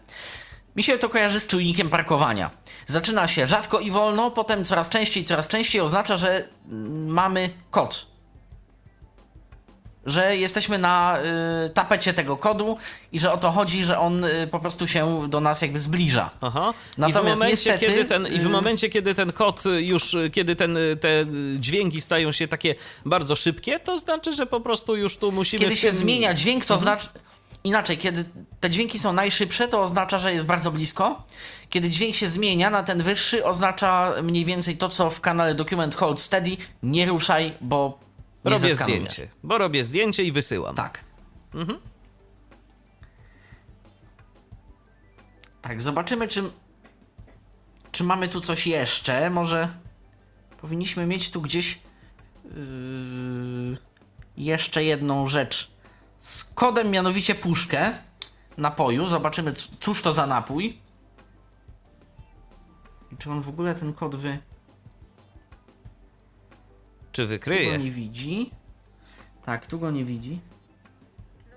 Mi 0.76 0.82
się 0.82 0.98
to 0.98 1.08
kojarzy 1.08 1.40
z 1.40 1.46
czujnikiem 1.46 1.88
parkowania. 1.88 2.50
Zaczyna 2.86 3.28
się 3.28 3.46
rzadko 3.46 3.80
i 3.80 3.90
wolno, 3.90 4.30
potem 4.30 4.64
coraz 4.64 4.90
częściej, 4.90 5.24
coraz 5.24 5.48
częściej 5.48 5.80
oznacza, 5.80 6.16
że 6.16 6.48
mm, 6.68 7.06
mamy 7.06 7.50
kod. 7.70 8.13
Że 10.06 10.36
jesteśmy 10.36 10.78
na 10.78 11.18
y, 11.66 11.70
tapecie 11.70 12.12
tego 12.12 12.36
kodu 12.36 12.78
i 13.12 13.20
że 13.20 13.32
o 13.32 13.36
to 13.36 13.50
chodzi, 13.52 13.84
że 13.84 13.98
on 13.98 14.24
y, 14.24 14.48
po 14.50 14.58
prostu 14.60 14.88
się 14.88 15.28
do 15.28 15.40
nas 15.40 15.62
jakby 15.62 15.80
zbliża. 15.80 16.30
Aha. 16.40 16.72
I 16.92 16.94
w, 16.94 16.98
Natomiast 16.98 17.24
momencie, 17.40 17.46
niestety, 17.70 17.86
kiedy 17.86 18.04
ten, 18.04 18.26
I 18.26 18.38
w 18.40 18.46
y- 18.46 18.48
momencie, 18.48 18.88
kiedy 18.88 19.14
ten 19.14 19.32
kod 19.32 19.62
już, 19.78 20.16
kiedy 20.32 20.56
ten, 20.56 20.76
te 21.00 21.08
dźwięki 21.58 22.00
stają 22.00 22.32
się 22.32 22.48
takie 22.48 22.74
bardzo 23.06 23.36
szybkie, 23.36 23.80
to 23.80 23.98
znaczy, 23.98 24.32
że 24.32 24.46
po 24.46 24.60
prostu 24.60 24.96
już 24.96 25.16
tu 25.16 25.32
musimy... 25.32 25.64
Kiedy 25.64 25.76
się 25.76 25.88
tym- 25.88 25.96
zmienia 25.96 26.34
dźwięk, 26.34 26.62
Mhm. 26.62 26.68
to 26.78 26.82
znaczy. 26.82 27.06
Inaczej, 27.64 27.98
kiedy 27.98 28.24
te 28.60 28.70
dźwięki 28.70 28.98
są 28.98 29.12
najszybsze, 29.12 29.68
to 29.68 29.82
oznacza, 29.82 30.18
że 30.18 30.34
jest 30.34 30.46
bardzo 30.46 30.70
blisko. 30.70 31.22
Kiedy 31.70 31.88
dźwięk 31.88 32.16
się 32.16 32.28
zmienia 32.28 32.70
na 32.70 32.82
ten 32.82 33.02
wyższy, 33.02 33.44
oznacza 33.44 34.12
mniej 34.22 34.44
więcej 34.44 34.76
to, 34.76 34.88
co 34.88 35.10
w 35.10 35.20
kanale 35.20 35.54
Document 35.54 35.94
Hold 35.94 36.20
Steady. 36.20 36.56
Nie 36.82 37.06
ruszaj, 37.06 37.52
bo 37.60 37.98
nie 38.44 38.50
Robię 38.50 38.74
zdjęcie, 38.74 39.28
bo 39.42 39.58
robię 39.58 39.84
zdjęcie 39.84 40.24
i 40.24 40.32
wysyłam. 40.32 40.74
Tak. 40.74 41.04
Tak, 45.62 45.82
zobaczymy, 45.82 46.28
czy, 46.28 46.50
czy 47.92 48.04
mamy 48.04 48.28
tu 48.28 48.40
coś 48.40 48.66
jeszcze. 48.66 49.30
Może 49.30 49.68
powinniśmy 50.60 51.06
mieć 51.06 51.30
tu 51.30 51.42
gdzieś 51.42 51.78
yy, 52.44 53.76
jeszcze 54.36 54.84
jedną 54.84 55.26
rzecz 55.26 55.70
z 56.20 56.44
kodem, 56.44 56.90
mianowicie 56.90 57.34
puszkę 57.34 57.92
napoju. 58.56 59.06
Zobaczymy, 59.06 59.52
cóż 59.80 60.02
to 60.02 60.12
za 60.12 60.26
napój. 60.26 60.78
I 63.12 63.16
czy 63.16 63.30
on 63.30 63.42
w 63.42 63.48
ogóle 63.48 63.74
ten 63.74 63.92
kod 63.92 64.16
wy... 64.16 64.38
Czy 67.14 67.22
tu 67.22 67.26
go 67.26 67.28
wykryje? 67.28 67.78
nie 67.78 67.90
widzi? 67.90 68.50
Tak, 69.44 69.66
tu 69.66 69.78
go 69.78 69.90
nie 69.90 70.04
widzi. 70.04 70.40
No. 71.50 71.56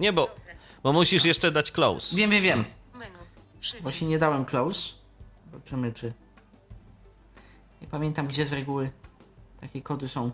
Nie, 0.00 0.12
bo, 0.12 0.34
bo 0.82 0.92
musisz 0.92 1.24
jeszcze 1.24 1.52
dać 1.52 1.70
close. 1.70 2.16
Wiem, 2.16 2.30
wiem, 2.30 2.42
wiem. 2.42 2.64
Właśnie 3.82 4.08
nie 4.08 4.18
dałem 4.18 4.44
close. 4.44 4.94
Zobaczymy, 5.52 5.92
czy. 5.92 6.12
Nie 7.82 7.88
pamiętam, 7.88 8.26
gdzie 8.26 8.46
z 8.46 8.52
reguły 8.52 8.90
takie 9.60 9.82
kody 9.82 10.08
są 10.08 10.30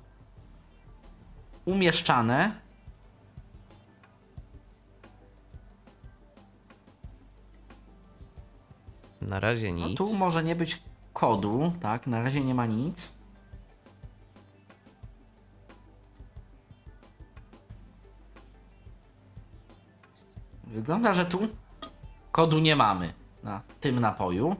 umieszczane. 1.65 2.61
Na 9.21 9.41
razie 9.41 9.73
No 9.73 9.89
nic. 9.89 9.99
tu 9.99 10.15
może 10.15 10.45
nie 10.45 10.57
być 10.57 10.83
kodu, 11.13 11.73
tak? 11.81 12.07
Na 12.07 12.23
razie 12.23 12.41
nie 12.41 12.55
ma 12.55 12.67
nic. 12.67 13.22
Wygląda, 20.73 21.15
że 21.15 21.25
tu 21.25 21.49
kodu 22.33 22.59
nie 22.59 22.77
mamy 22.77 23.13
na 23.43 23.61
tym 23.81 24.01
napoju. 24.01 24.57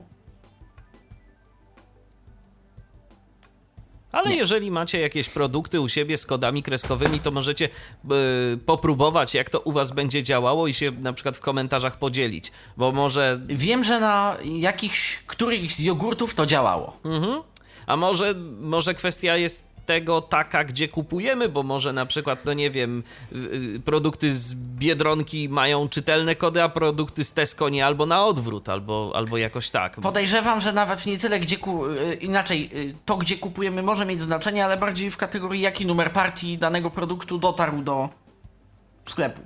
Ale 4.11 4.33
jeżeli 4.33 4.71
macie 4.71 4.99
jakieś 4.99 5.29
produkty 5.29 5.81
u 5.81 5.89
siebie 5.89 6.17
z 6.17 6.25
kodami 6.25 6.63
kreskowymi, 6.63 7.19
to 7.19 7.31
możecie 7.31 7.65
y, 7.65 8.57
popróbować, 8.57 9.33
jak 9.33 9.49
to 9.49 9.59
u 9.59 9.71
was 9.71 9.91
będzie 9.91 10.23
działało 10.23 10.67
i 10.67 10.73
się 10.73 10.91
na 10.91 11.13
przykład 11.13 11.37
w 11.37 11.39
komentarzach 11.39 11.99
podzielić. 11.99 12.51
Bo 12.77 12.91
może 12.91 13.39
Wiem, 13.47 13.83
że 13.83 13.99
na 13.99 14.37
jakichś, 14.43 15.23
którychś 15.27 15.75
z 15.75 15.79
jogurtów 15.79 16.35
to 16.35 16.45
działało. 16.45 16.97
Mhm. 17.05 17.41
A 17.87 17.97
może, 17.97 18.33
może 18.59 18.93
kwestia 18.93 19.37
jest 19.37 19.72
tego 19.85 20.21
taka, 20.21 20.63
gdzie 20.63 20.87
kupujemy, 20.87 21.49
bo 21.49 21.63
może 21.63 21.93
na 21.93 22.05
przykład, 22.05 22.45
no 22.45 22.53
nie 22.53 22.71
wiem, 22.71 23.03
y, 23.31 23.81
produkty 23.85 24.33
z 24.33 24.55
Biedronki 24.55 25.49
mają 25.49 25.89
czytelne 25.89 26.35
kody, 26.35 26.63
a 26.63 26.69
produkty 26.69 27.23
z 27.23 27.33
Tesco 27.33 27.69
nie, 27.69 27.85
albo 27.85 28.05
na 28.05 28.25
odwrót, 28.25 28.69
albo, 28.69 29.11
albo 29.15 29.37
jakoś 29.37 29.69
tak. 29.69 29.95
Podejrzewam, 30.01 30.61
że 30.61 30.73
nawet 30.73 31.05
nie 31.05 31.17
tyle, 31.17 31.39
gdzie 31.39 31.57
ku... 31.57 31.85
y, 31.85 32.13
inaczej, 32.13 32.69
y, 32.73 32.95
to 33.05 33.17
gdzie 33.17 33.37
kupujemy 33.37 33.83
może 33.83 34.05
mieć 34.05 34.21
znaczenie, 34.21 34.65
ale 34.65 34.77
bardziej 34.77 35.11
w 35.11 35.17
kategorii 35.17 35.61
jaki 35.61 35.85
numer 35.85 36.13
partii 36.13 36.57
danego 36.57 36.89
produktu 36.89 37.37
dotarł 37.37 37.81
do 37.81 38.09
sklepu. 39.05 39.41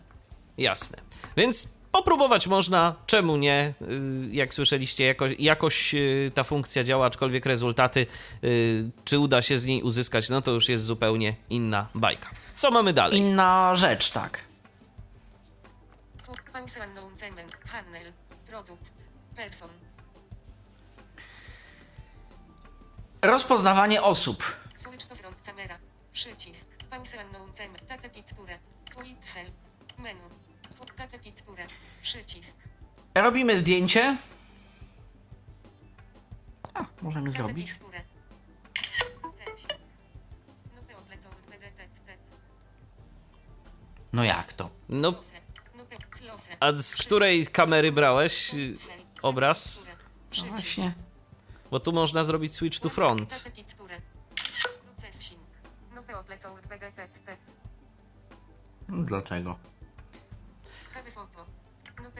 Jasne. 0.57 0.97
Więc 1.37 1.76
popróbować 1.91 2.47
można, 2.47 2.95
czemu 3.05 3.37
nie? 3.37 3.73
Y, 3.81 4.35
Jak 4.35 4.53
słyszeliście, 4.53 5.05
jakoś, 5.05 5.35
jakoś 5.39 5.93
y, 5.93 6.31
ta 6.35 6.43
funkcja 6.43 6.83
działa, 6.83 7.05
aczkolwiek 7.05 7.45
rezultaty, 7.45 8.05
y, 8.43 8.89
czy 9.05 9.19
uda 9.19 9.41
się 9.41 9.59
z 9.59 9.65
niej 9.65 9.83
uzyskać, 9.83 10.29
no 10.29 10.41
to 10.41 10.51
już 10.51 10.69
jest 10.69 10.83
zupełnie 10.85 11.35
inna 11.49 11.87
bajka. 11.95 12.29
Co 12.55 12.71
mamy 12.71 12.93
dalej? 12.93 13.19
Inna 13.19 13.75
rzecz, 13.75 14.11
tak. 14.11 14.39
Rozpoznawanie 23.21 24.01
osób. 24.03 24.43
Przycisk. 26.13 26.67
Menu. 29.97 30.36
Przycisk. 32.01 32.57
Robimy 33.15 33.59
zdjęcie. 33.59 34.17
A, 36.73 36.85
możemy 37.01 37.31
zrobić. 37.31 37.73
No. 37.81 37.87
No 44.13 44.23
jak 44.23 44.53
to? 44.53 44.69
No. 44.89 45.13
No 45.77 45.85
a 46.59 46.73
z 46.73 46.95
której 46.95 47.47
kamery 47.47 47.91
brałeś 47.91 48.51
obraz? 49.21 49.87
No 49.87 49.93
Przycisk. 50.29 50.53
właśnie. 50.53 50.93
Bo 51.71 51.79
tu 51.79 51.91
można 51.91 52.23
zrobić 52.23 52.55
switch 52.55 52.79
to 52.79 52.89
front. 52.89 53.43
Take 53.43 53.63
Save 60.87 61.11
foto. 61.11 61.45
No. 61.99 62.11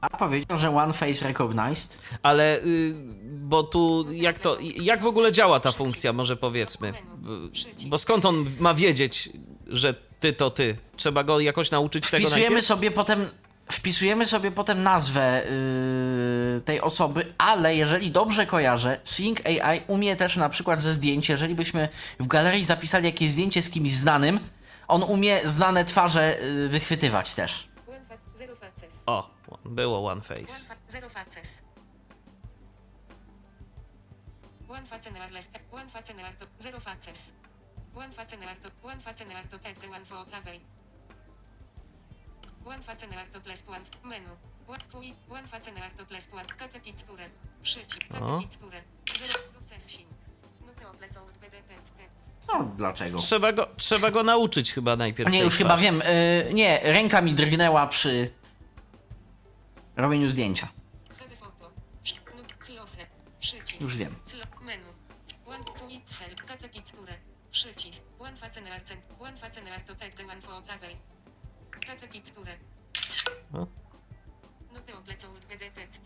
A 0.00 0.08
powiedział, 0.16 0.58
że 0.58 0.76
One 0.76 0.92
Face 0.92 1.28
Recognized. 1.28 1.98
Ale, 2.22 2.58
y, 2.64 2.94
bo 3.24 3.62
tu 3.62 4.06
jak 4.12 4.38
to, 4.38 4.56
jak 4.60 5.02
w 5.02 5.06
ogóle 5.06 5.32
działa 5.32 5.60
ta 5.60 5.72
funkcja, 5.72 6.12
może 6.12 6.36
powiedzmy? 6.36 6.88
Y, 6.88 7.88
Bo 7.88 7.98
skąd 7.98 8.24
on 8.24 8.44
ma 8.58 8.74
wiedzieć, 8.74 9.30
że 9.68 9.94
ty 10.20 10.32
to 10.32 10.50
ty? 10.50 10.76
Trzeba 10.96 11.24
go 11.24 11.40
jakoś 11.40 11.70
nauczyć 11.70 12.10
tego 12.10 12.20
Wpisujemy 12.26 12.42
najpierw? 12.48 12.66
sobie 12.66 12.90
potem. 12.90 13.28
Wpisujemy 13.72 14.26
sobie 14.26 14.50
potem 14.50 14.82
nazwę 14.82 15.42
yy, 16.54 16.60
tej 16.60 16.80
osoby, 16.80 17.34
ale 17.38 17.76
jeżeli 17.76 18.10
dobrze 18.10 18.46
kojarzę, 18.46 19.00
Sync 19.04 19.38
AI 19.46 19.80
umie 19.86 20.16
też 20.16 20.36
na 20.36 20.48
przykład 20.48 20.82
ze 20.82 20.94
zdjęć, 20.94 21.28
jeżeli 21.28 21.54
byśmy 21.54 21.88
w 22.20 22.26
galerii 22.26 22.64
zapisali 22.64 23.04
jakieś 23.04 23.32
zdjęcie 23.32 23.62
z 23.62 23.70
kimś 23.70 23.92
znanym, 23.92 24.40
on 24.88 25.02
umie 25.02 25.48
znane 25.48 25.84
twarze 25.84 26.38
yy, 26.40 26.68
wychwytywać 26.68 27.34
też. 27.34 27.68
O, 29.06 29.30
było 29.64 30.10
one 30.10 30.20
face. 30.20 30.66
fa, 30.68 30.76
zero 30.88 31.08
faces. 31.08 31.62
One 34.68 34.86
face 34.86 35.10
near 35.10 35.30
left, 35.32 35.50
one 35.72 35.88
face 35.88 36.14
near 36.14 36.36
top, 36.36 36.48
zero 36.60 36.80
faces. 36.80 37.32
One 37.94 38.12
face 38.12 38.36
near 38.38 38.56
top, 38.62 38.72
one 38.84 39.00
face 39.00 39.26
near 39.26 39.48
top, 39.50 39.66
and 39.66 39.76
the 39.76 39.88
one 39.88 40.04
for 40.04 40.26
prawej. 40.26 40.60
One 42.64 42.82
face 42.82 43.06
near 43.10 43.26
top, 43.32 43.46
left 43.46 43.68
one, 43.68 43.84
menu. 44.04 44.28
One, 44.66 44.80
kui, 44.92 45.14
one 45.28 45.46
face 45.46 45.72
near 45.74 45.90
top, 45.96 46.10
left 46.10 46.32
one, 46.32 46.46
take 46.58 46.82
picture. 46.82 47.30
Przycisk, 47.62 48.04
O. 48.20 48.38
take 48.40 48.48
picture. 48.48 48.82
Zero 49.18 49.38
processing. 49.52 50.06
No 50.66 50.72
to 50.72 51.38
BDTC. 51.40 52.25
No, 52.48 52.64
dlaczego? 52.76 53.18
Trzeba 53.18 53.52
go, 53.52 53.68
trzeba 53.76 54.10
go 54.10 54.22
nauczyć 54.22 54.72
chyba 54.72 54.96
najpierw. 54.96 55.32
Nie, 55.32 55.42
już 55.42 55.54
chyba 55.54 55.70
twarzy. 55.70 55.84
wiem. 55.84 56.02
Yy, 56.46 56.54
nie, 56.54 56.80
ręka 56.82 57.22
mi 57.22 57.34
drgnęła 57.34 57.86
przy 57.86 58.30
robieniu 59.96 60.30
zdjęcia. 60.30 60.68
No. 60.70 60.76
Już 63.80 63.96
wiem. 63.96 64.14
Przycisk. 67.50 68.04
One. 68.20 68.36
One 69.18 69.36
for 71.98 72.08
picture. 72.08 72.56
O. 73.52 73.66
No 74.72 74.80
BDTC. 75.48 76.00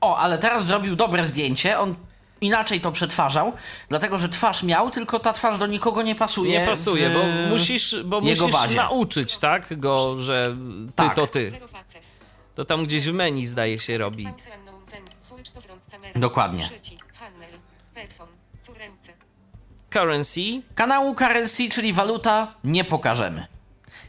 O, 0.00 0.18
ale 0.18 0.38
teraz 0.38 0.66
zrobił 0.66 0.96
dobre 0.96 1.24
zdjęcie. 1.24 1.78
On 1.78 1.96
inaczej 2.40 2.80
to 2.80 2.92
przetwarzał, 2.92 3.52
dlatego 3.88 4.18
że 4.18 4.28
twarz 4.28 4.62
miał, 4.62 4.90
tylko 4.90 5.18
ta 5.20 5.32
twarz 5.32 5.58
do 5.58 5.66
nikogo 5.66 6.02
nie 6.02 6.14
pasuje. 6.14 6.60
Nie 6.60 6.66
pasuje, 6.66 7.10
w, 7.10 7.12
bo 7.14 7.24
musisz, 7.50 7.96
bo 8.04 8.20
jego 8.20 8.44
musisz 8.46 8.60
bazie. 8.60 8.76
nauczyć, 8.76 9.38
tak? 9.38 9.80
Go, 9.80 10.20
że 10.20 10.56
ty 10.86 10.92
Tak. 10.94 11.14
to 11.16 11.26
ty. 11.26 11.50
To 12.54 12.64
tam 12.64 12.84
gdzieś 12.86 13.04
w 13.08 13.12
menu 13.12 13.46
zdaje 13.46 13.78
się 13.78 13.98
robi. 13.98 14.28
Dokładnie. 16.14 16.68
Currency. 19.90 20.62
Kanału 20.74 21.14
currency, 21.14 21.70
czyli 21.70 21.92
waluta, 21.92 22.54
nie 22.64 22.84
pokażemy. 22.84 23.46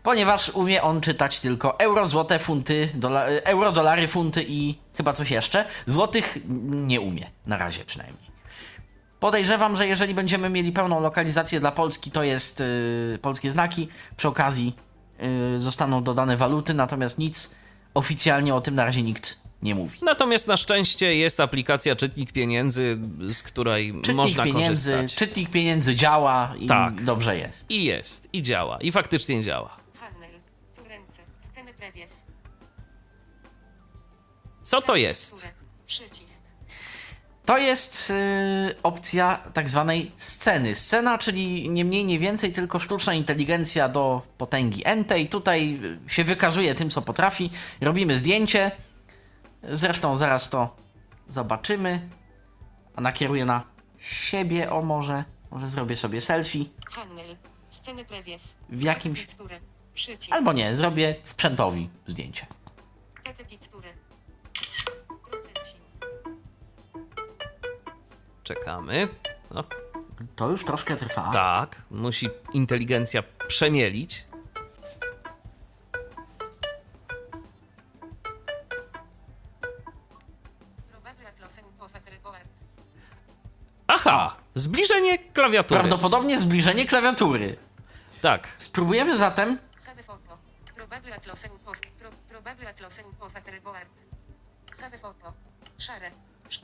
Ponieważ 0.08 0.50
umie 0.50 0.82
on 0.82 1.02
czytać 1.02 1.42
tylko 1.42 1.80
euro, 1.80 2.08
złote, 2.08 2.40
funty, 2.40 2.90
dola, 2.94 3.26
euro, 3.26 3.72
dolary, 3.72 4.08
funty 4.08 4.46
i 4.48 4.76
chyba 4.98 5.14
coś 5.14 5.32
jeszcze. 5.32 5.66
Złotych 5.86 6.38
nie 6.70 7.02
umie, 7.02 7.30
na 7.46 7.58
razie 7.58 7.86
przynajmniej. 7.86 8.32
Podejrzewam, 9.20 9.76
że 9.76 9.88
jeżeli 9.88 10.14
będziemy 10.14 10.50
mieli 10.50 10.72
pełną 10.72 11.02
lokalizację 11.02 11.60
dla 11.60 11.72
Polski, 11.72 12.12
to 12.12 12.24
jest 12.24 12.60
yy, 12.60 13.20
polskie 13.22 13.52
znaki. 13.52 13.88
Przy 14.18 14.28
okazji 14.28 14.76
yy, 15.54 15.60
zostaną 15.60 16.04
dodane 16.04 16.38
waluty, 16.38 16.74
natomiast 16.74 17.20
nic 17.20 17.56
oficjalnie 17.94 18.56
o 18.56 18.62
tym 18.62 18.76
na 18.76 18.86
razie 18.86 19.04
nikt 19.04 19.40
nie 19.62 19.76
mówi. 19.76 20.00
Natomiast 20.02 20.48
na 20.48 20.58
szczęście 20.58 21.16
jest 21.16 21.40
aplikacja 21.40 21.96
Czytnik 21.96 22.32
Pieniędzy, 22.32 23.00
z 23.34 23.44
której 23.44 23.94
Czytnik 23.94 24.16
można 24.16 24.44
pieniędzy, 24.44 24.92
korzystać. 24.92 25.20
czytnik 25.20 25.50
pieniędzy 25.50 25.96
działa 25.96 26.54
i 26.60 26.66
Tak. 26.66 27.04
dobrze 27.04 27.38
jest. 27.38 27.72
I 27.72 27.84
jest, 27.84 28.30
i 28.34 28.42
działa, 28.42 28.78
i 28.82 28.92
faktycznie 28.92 29.44
działa. 29.44 29.77
Prewiew. 31.92 32.10
Co 34.64 34.82
to 34.82 34.96
jest? 34.96 35.48
Przycisk. 35.86 36.42
To 37.46 37.58
jest 37.58 38.10
y, 38.10 38.76
opcja 38.84 39.44
tak 39.54 39.70
zwanej 39.70 40.12
sceny. 40.18 40.76
Scena, 40.76 41.18
czyli 41.18 41.70
nie 41.70 41.86
mniej, 41.86 42.06
nie 42.06 42.20
więcej, 42.20 42.54
tylko 42.54 42.80
sztuczna 42.80 43.14
inteligencja 43.14 43.90
do 43.90 44.22
potęgi 44.38 44.82
entej. 44.86 45.30
Tutaj 45.30 45.80
y, 46.08 46.14
się 46.14 46.24
wykazuje 46.24 46.76
tym, 46.76 46.90
co 46.90 47.02
potrafi. 47.02 47.50
Robimy 47.82 48.18
zdjęcie. 48.20 48.72
Zresztą 49.64 50.16
zaraz 50.16 50.50
to 50.50 50.76
zobaczymy. 51.28 52.10
A 52.96 53.02
nakieruję 53.02 53.46
na 53.46 53.64
siebie, 54.00 54.72
o 54.72 54.82
może. 54.82 55.24
Może 55.52 55.68
zrobię 55.68 55.96
sobie 55.96 56.22
selfie 56.22 56.66
Handel. 56.92 57.38
Sceny 57.70 58.06
prewiew. 58.06 58.56
w 58.70 58.84
jakimś... 58.84 59.26
Przycisk. 59.98 60.34
Albo 60.34 60.54
nie, 60.54 60.76
zrobię 60.76 61.16
sprzętowi 61.24 61.90
zdjęcie. 62.08 62.46
Czekamy. 68.44 69.08
No, 69.52 69.64
To 70.36 70.50
już 70.50 70.66
troszkę 70.66 70.96
trwa. 70.96 71.32
tak, 71.34 71.82
musi 71.92 72.30
inteligencja 72.54 73.24
przemielić. 73.48 74.26
Aha, 83.88 84.36
zbliżenie 84.56 85.18
klawiatury. 85.18 85.80
Prawdopodobnie 85.80 86.40
zbliżenie 86.40 86.86
klawiatury. 86.86 87.58
Tak, 88.22 88.48
Spróbujemy 88.58 89.18
zatem? 89.18 89.60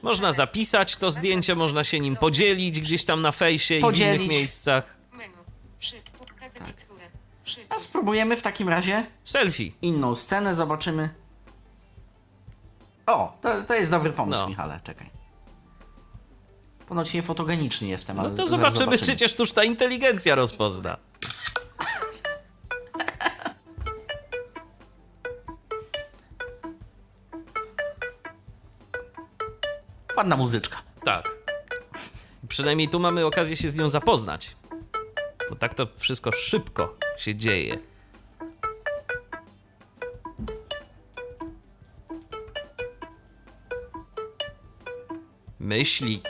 Można 0.02 0.32
zapisać 0.32 0.98
to 0.98 1.12
zdjęcie, 1.12 1.56
można 1.56 1.84
się 1.84 2.00
nim 2.00 2.16
podzielić 2.16 2.80
gdzieś 2.80 3.06
tam 3.06 3.22
na 3.22 3.32
fejsie 3.32 3.76
i 3.78 3.82
w 3.82 4.00
innych 4.00 4.28
miejscach. 4.28 4.98
Teksturę. 6.66 7.10
A 7.70 7.80
spróbujemy 7.80 8.38
w 8.38 8.42
takim 8.42 8.70
razie? 8.70 9.06
Selfie. 9.24 9.72
inną 9.82 10.16
scenę, 10.16 10.56
zobaczymy. 10.56 11.10
O, 13.06 13.38
to, 13.42 13.64
to 13.64 13.74
jest 13.74 13.92
dobry 13.92 14.14
pomysł, 14.14 14.42
No. 14.42 14.50
Michale, 14.50 14.80
czekaj. 14.84 15.10
Ponoć 16.88 17.14
nie 17.14 17.24
fotogeniczny 17.24 17.88
jestem, 17.88 18.20
ale 18.20 18.30
No 18.30 18.36
to 18.36 18.48
zaraz 18.48 18.74
zobaczymy, 18.74 19.06
czy 19.06 19.16
cię 19.16 19.28
sztuczna 19.28 19.64
inteligencja 19.64 20.36
rozpozna. 20.36 20.98
Ładna 30.18 30.38
muzyczka. 30.38 30.82
Tak. 31.04 31.32
Przynajmniej 32.48 32.90
tu 32.90 33.00
mamy 33.00 33.26
okazję 33.26 33.56
się 33.56 33.70
z 33.70 33.76
nią 33.76 33.90
zapoznać. 33.90 34.56
Bo 35.50 35.56
tak 35.56 35.74
to 35.74 35.88
wszystko 35.98 36.32
szybko 36.32 36.96
się 37.18 37.36
dzieje. 37.36 37.78
Myśli. 45.60 46.22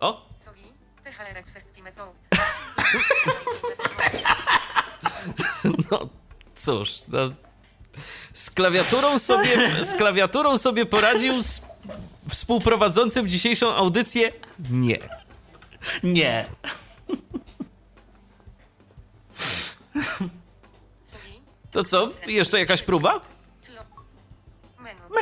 O, 0.00 0.26
no 5.90 6.08
cóż, 6.54 7.02
no. 7.08 7.45
Z 8.46 8.50
klawiaturą 8.50 9.18
sobie, 9.18 9.84
z 9.84 9.94
klawiaturą 9.94 10.58
sobie 10.58 10.86
poradził 10.86 11.42
z 11.42 11.62
współprowadzącym 12.28 13.28
dzisiejszą 13.28 13.74
audycję? 13.74 14.32
Nie. 14.70 14.98
Nie. 16.02 16.46
To 21.70 21.84
co, 21.84 22.08
jeszcze 22.26 22.58
jakaś 22.58 22.82
próba? 22.82 23.20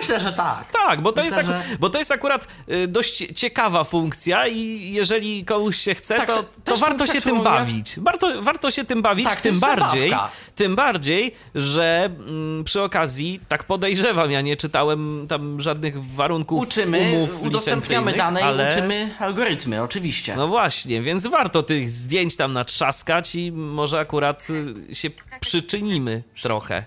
Myślę, 0.00 0.20
że 0.20 0.32
tak. 0.32 0.70
Tak, 0.72 1.00
bo 1.02 1.12
to, 1.12 1.22
Myślę, 1.22 1.36
jest, 1.38 1.50
aku- 1.50 1.68
że- 1.70 1.76
bo 1.78 1.90
to 1.90 1.98
jest 1.98 2.12
akurat 2.12 2.48
y, 2.72 2.88
dość 2.88 3.24
ciekawa 3.36 3.84
funkcja 3.84 4.46
i 4.46 4.92
jeżeli 4.92 5.44
komuś 5.44 5.76
się 5.76 5.94
chce, 5.94 6.16
Tak, 6.16 6.26
to, 6.26 6.34
to 6.42 6.46
to, 6.64 6.76
warto 6.76 7.06
się 7.06 7.20
tym 7.20 7.42
bawić. 7.42 7.94
Warto, 8.00 8.42
warto 8.42 8.70
się 8.70 8.84
tym 8.84 9.02
bawić, 9.02 9.24
Tak, 9.28 9.40
tym 9.40 9.60
bardziej, 9.60 10.10
zabawka. 10.10 10.30
tym 10.54 10.76
bardziej, 10.76 11.34
że 11.54 12.04
mm, 12.28 12.64
przy 12.64 12.82
okazji, 12.82 13.40
tak 13.48 13.64
podejrzewam, 13.64 14.30
ja 14.30 14.40
nie 14.40 14.56
czytałem 14.56 15.26
tam 15.28 15.60
żadnych 15.60 16.04
warunków 16.04 16.62
Uczymy, 16.62 16.98
umów 17.14 17.42
udostępniamy 17.42 18.12
dane 18.12 18.40
ale... 18.42 18.68
i 18.68 18.72
uczymy 18.72 19.14
algorytmy, 19.18 19.82
oczywiście. 19.82 20.36
No 20.36 20.48
właśnie, 20.48 21.02
więc 21.02 21.26
warto 21.26 21.62
tych 21.62 21.90
zdjęć 21.90 22.36
tam 22.36 22.52
natrzaskać 22.52 23.34
i 23.34 23.52
może 23.52 23.98
akurat 24.00 24.46
y, 24.90 24.94
się 24.94 25.10
przyczynimy 25.40 26.22
trochę 26.42 26.84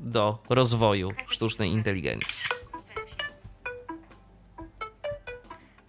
do 0.00 0.38
rozwoju 0.48 1.10
sztucznej 1.28 1.70
inteligencji. 1.70 2.44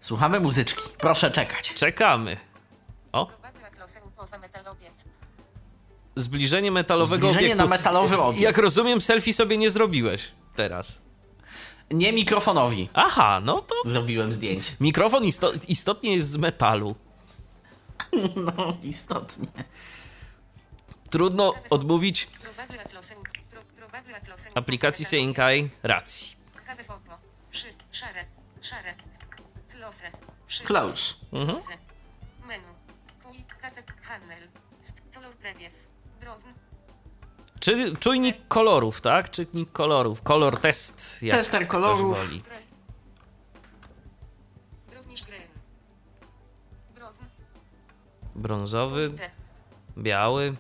Słuchamy 0.01 0.39
muzyczki. 0.39 0.81
Proszę 0.97 1.31
czekać. 1.31 1.73
Czekamy. 1.73 2.37
O, 3.11 3.27
zbliżenie 6.15 6.71
metalowego 6.71 7.27
Zbliżenie 7.27 7.45
obiektu. 7.47 7.63
na 7.63 7.69
metalowy 7.69 8.17
obiekt. 8.19 8.43
Jak 8.43 8.57
rozumiem, 8.57 9.01
selfie 9.01 9.33
sobie 9.33 9.57
nie 9.57 9.71
zrobiłeś 9.71 10.31
teraz. 10.55 11.01
Nie 11.91 12.13
mikrofonowi 12.13 12.89
Aha, 12.93 13.41
no 13.43 13.61
to 13.61 13.75
zrobiłem 13.85 14.33
zdjęcie. 14.33 14.71
mikrofon 14.79 15.23
isto 15.25 15.51
istotnie 15.67 16.13
jest 16.13 16.29
z 16.29 16.37
metalu. 16.37 16.95
No, 18.35 18.77
istotnie. 18.83 19.47
Trudno 21.09 21.53
odmówić 21.69 22.27
aplikacji 24.55 25.05
Seinkai 25.05 25.69
racji. 25.83 26.37
Prewiew. 35.41 35.73
Brown. 36.19 36.41
Czy 37.59 37.95
czujnik 37.95 38.47
kolorów, 38.47 39.01
tak? 39.01 39.31
Czytnik 39.31 39.71
kolorów. 39.71 40.21
Kolor 40.21 40.59
test. 40.59 41.23
Jak 41.23 41.37
Tester 41.37 41.67
kolorów. 41.67 42.17
Woli. 42.17 42.43
Brązowy, 48.35 49.11
biały, 49.97 50.55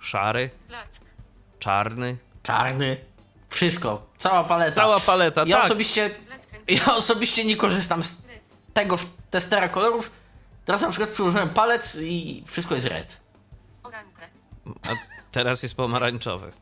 szary. 0.00 0.50
Czarny. 1.64 2.16
Czarny. 2.42 2.96
Wszystko. 3.48 4.06
Cała 4.18 4.44
paleta. 4.44 4.74
Cała 4.76 5.00
paleta, 5.00 5.44
Ja 5.46 5.56
tak. 5.56 5.64
osobiście, 5.64 6.10
ja 6.68 6.96
osobiście 6.96 7.44
nie 7.44 7.56
korzystam 7.56 8.04
z 8.04 8.22
tego 8.74 8.96
testera 9.30 9.68
kolorów. 9.68 10.10
Teraz 10.64 10.82
na 10.82 10.88
przykład 10.90 11.10
przyłożyłem 11.10 11.48
palec 11.48 11.98
i 12.00 12.44
wszystko 12.46 12.74
jest 12.74 12.86
red. 12.86 13.20
A 14.64 14.90
teraz 15.30 15.62
jest 15.62 15.76
pomarańczowy. 15.76 16.52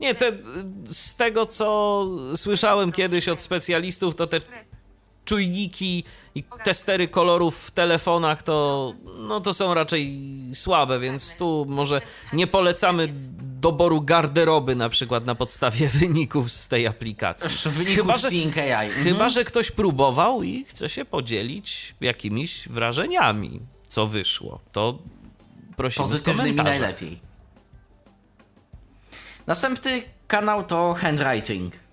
Nie, 0.00 0.14
te, 0.14 0.32
z 0.86 1.16
tego 1.16 1.46
co 1.46 2.04
słyszałem 2.36 2.92
kiedyś 2.92 3.28
od 3.28 3.40
specjalistów, 3.40 4.16
to 4.16 4.26
te. 4.26 4.40
Czujniki 5.28 6.04
i 6.34 6.44
testery 6.64 7.08
kolorów 7.08 7.66
w 7.66 7.70
telefonach 7.70 8.42
to, 8.42 8.94
no 9.18 9.40
to 9.40 9.54
są 9.54 9.74
raczej 9.74 10.18
słabe, 10.54 11.00
więc 11.00 11.36
tu 11.36 11.66
może 11.68 12.00
nie 12.32 12.46
polecamy 12.46 13.08
doboru 13.60 14.02
garderoby 14.02 14.76
na 14.76 14.88
przykład 14.88 15.26
na 15.26 15.34
podstawie 15.34 15.88
wyników 16.00 16.52
z 16.52 16.68
tej 16.68 16.86
aplikacji. 16.86 17.70
Wyników 17.70 17.96
Chyba, 17.96 18.16
że, 18.16 18.28
AI. 18.28 18.88
Mhm. 18.88 19.04
chyba, 19.04 19.28
że 19.28 19.44
ktoś 19.44 19.70
próbował 19.70 20.42
i 20.42 20.64
chce 20.64 20.88
się 20.88 21.04
podzielić 21.04 21.94
jakimiś 22.00 22.68
wrażeniami, 22.68 23.60
co 23.88 24.06
wyszło. 24.06 24.60
To 24.72 24.98
prosimy 25.76 26.04
Pozytywnymi 26.04 26.56
najlepiej. 26.56 27.18
Następny 29.46 30.02
kanał 30.28 30.64
to 30.64 30.94
handwriting. 30.94 31.87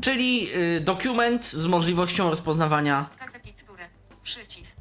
Czyli 0.00 0.48
y, 0.56 0.80
dokument 0.80 1.46
z 1.46 1.66
możliwością 1.66 2.30
rozpoznawania. 2.30 3.10
Przycisk. 4.22 4.80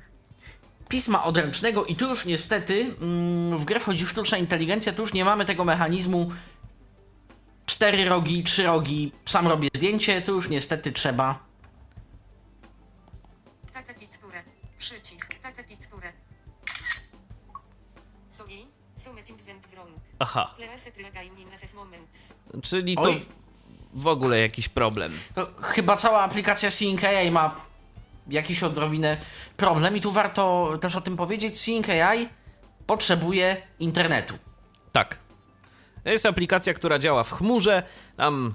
pisma 0.89 1.23
odręcznego 1.23 1.85
i 1.85 1.95
tu 1.95 2.09
już 2.09 2.25
niestety 2.25 2.95
mm, 3.01 3.57
w 3.57 3.65
grę 3.65 3.79
wchodzi 3.79 4.07
sztuczna 4.07 4.37
inteligencja, 4.37 4.93
tu 4.93 5.01
już 5.01 5.13
nie 5.13 5.25
mamy 5.25 5.45
tego 5.45 5.65
mechanizmu 5.65 6.31
cztery 7.65 8.05
rogi, 8.05 8.43
trzy 8.43 8.63
rogi, 8.63 9.11
sam 9.25 9.47
robię 9.47 9.69
zdjęcie, 9.75 10.21
tu 10.21 10.31
już 10.35 10.49
niestety 10.49 10.91
trzeba 10.91 11.39
Taka 13.73 13.93
picture. 13.93 14.43
Przycisk. 14.77 15.35
Taka 15.41 15.63
picture. 15.63 16.13
Sorry. 18.29 18.65
Summeting 18.95 19.41
went 19.41 19.67
wrong. 19.67 19.89
Aha, 20.19 20.55
czyli 22.61 22.95
to 22.95 23.01
Oj. 23.01 23.25
W 23.99 24.07
ogóle 24.07 24.39
jakiś 24.39 24.69
problem. 24.69 25.19
To 25.35 25.47
chyba 25.61 25.95
cała 25.95 26.21
aplikacja 26.21 26.71
Seeing 26.71 27.03
AI 27.03 27.31
ma 27.31 27.55
jakiś 28.29 28.63
odrobinę 28.63 29.17
problem 29.57 29.97
i 29.97 30.01
tu 30.01 30.11
warto 30.11 30.71
też 30.81 30.95
o 30.95 31.01
tym 31.01 31.17
powiedzieć. 31.17 31.59
Seeing 31.59 31.89
AI 31.89 32.29
potrzebuje 32.87 33.61
internetu. 33.79 34.33
Tak. 34.91 35.19
To 36.03 36.09
jest 36.09 36.25
aplikacja, 36.25 36.73
która 36.73 36.99
działa 36.99 37.23
w 37.23 37.31
chmurze. 37.31 37.83
Tam 38.17 38.53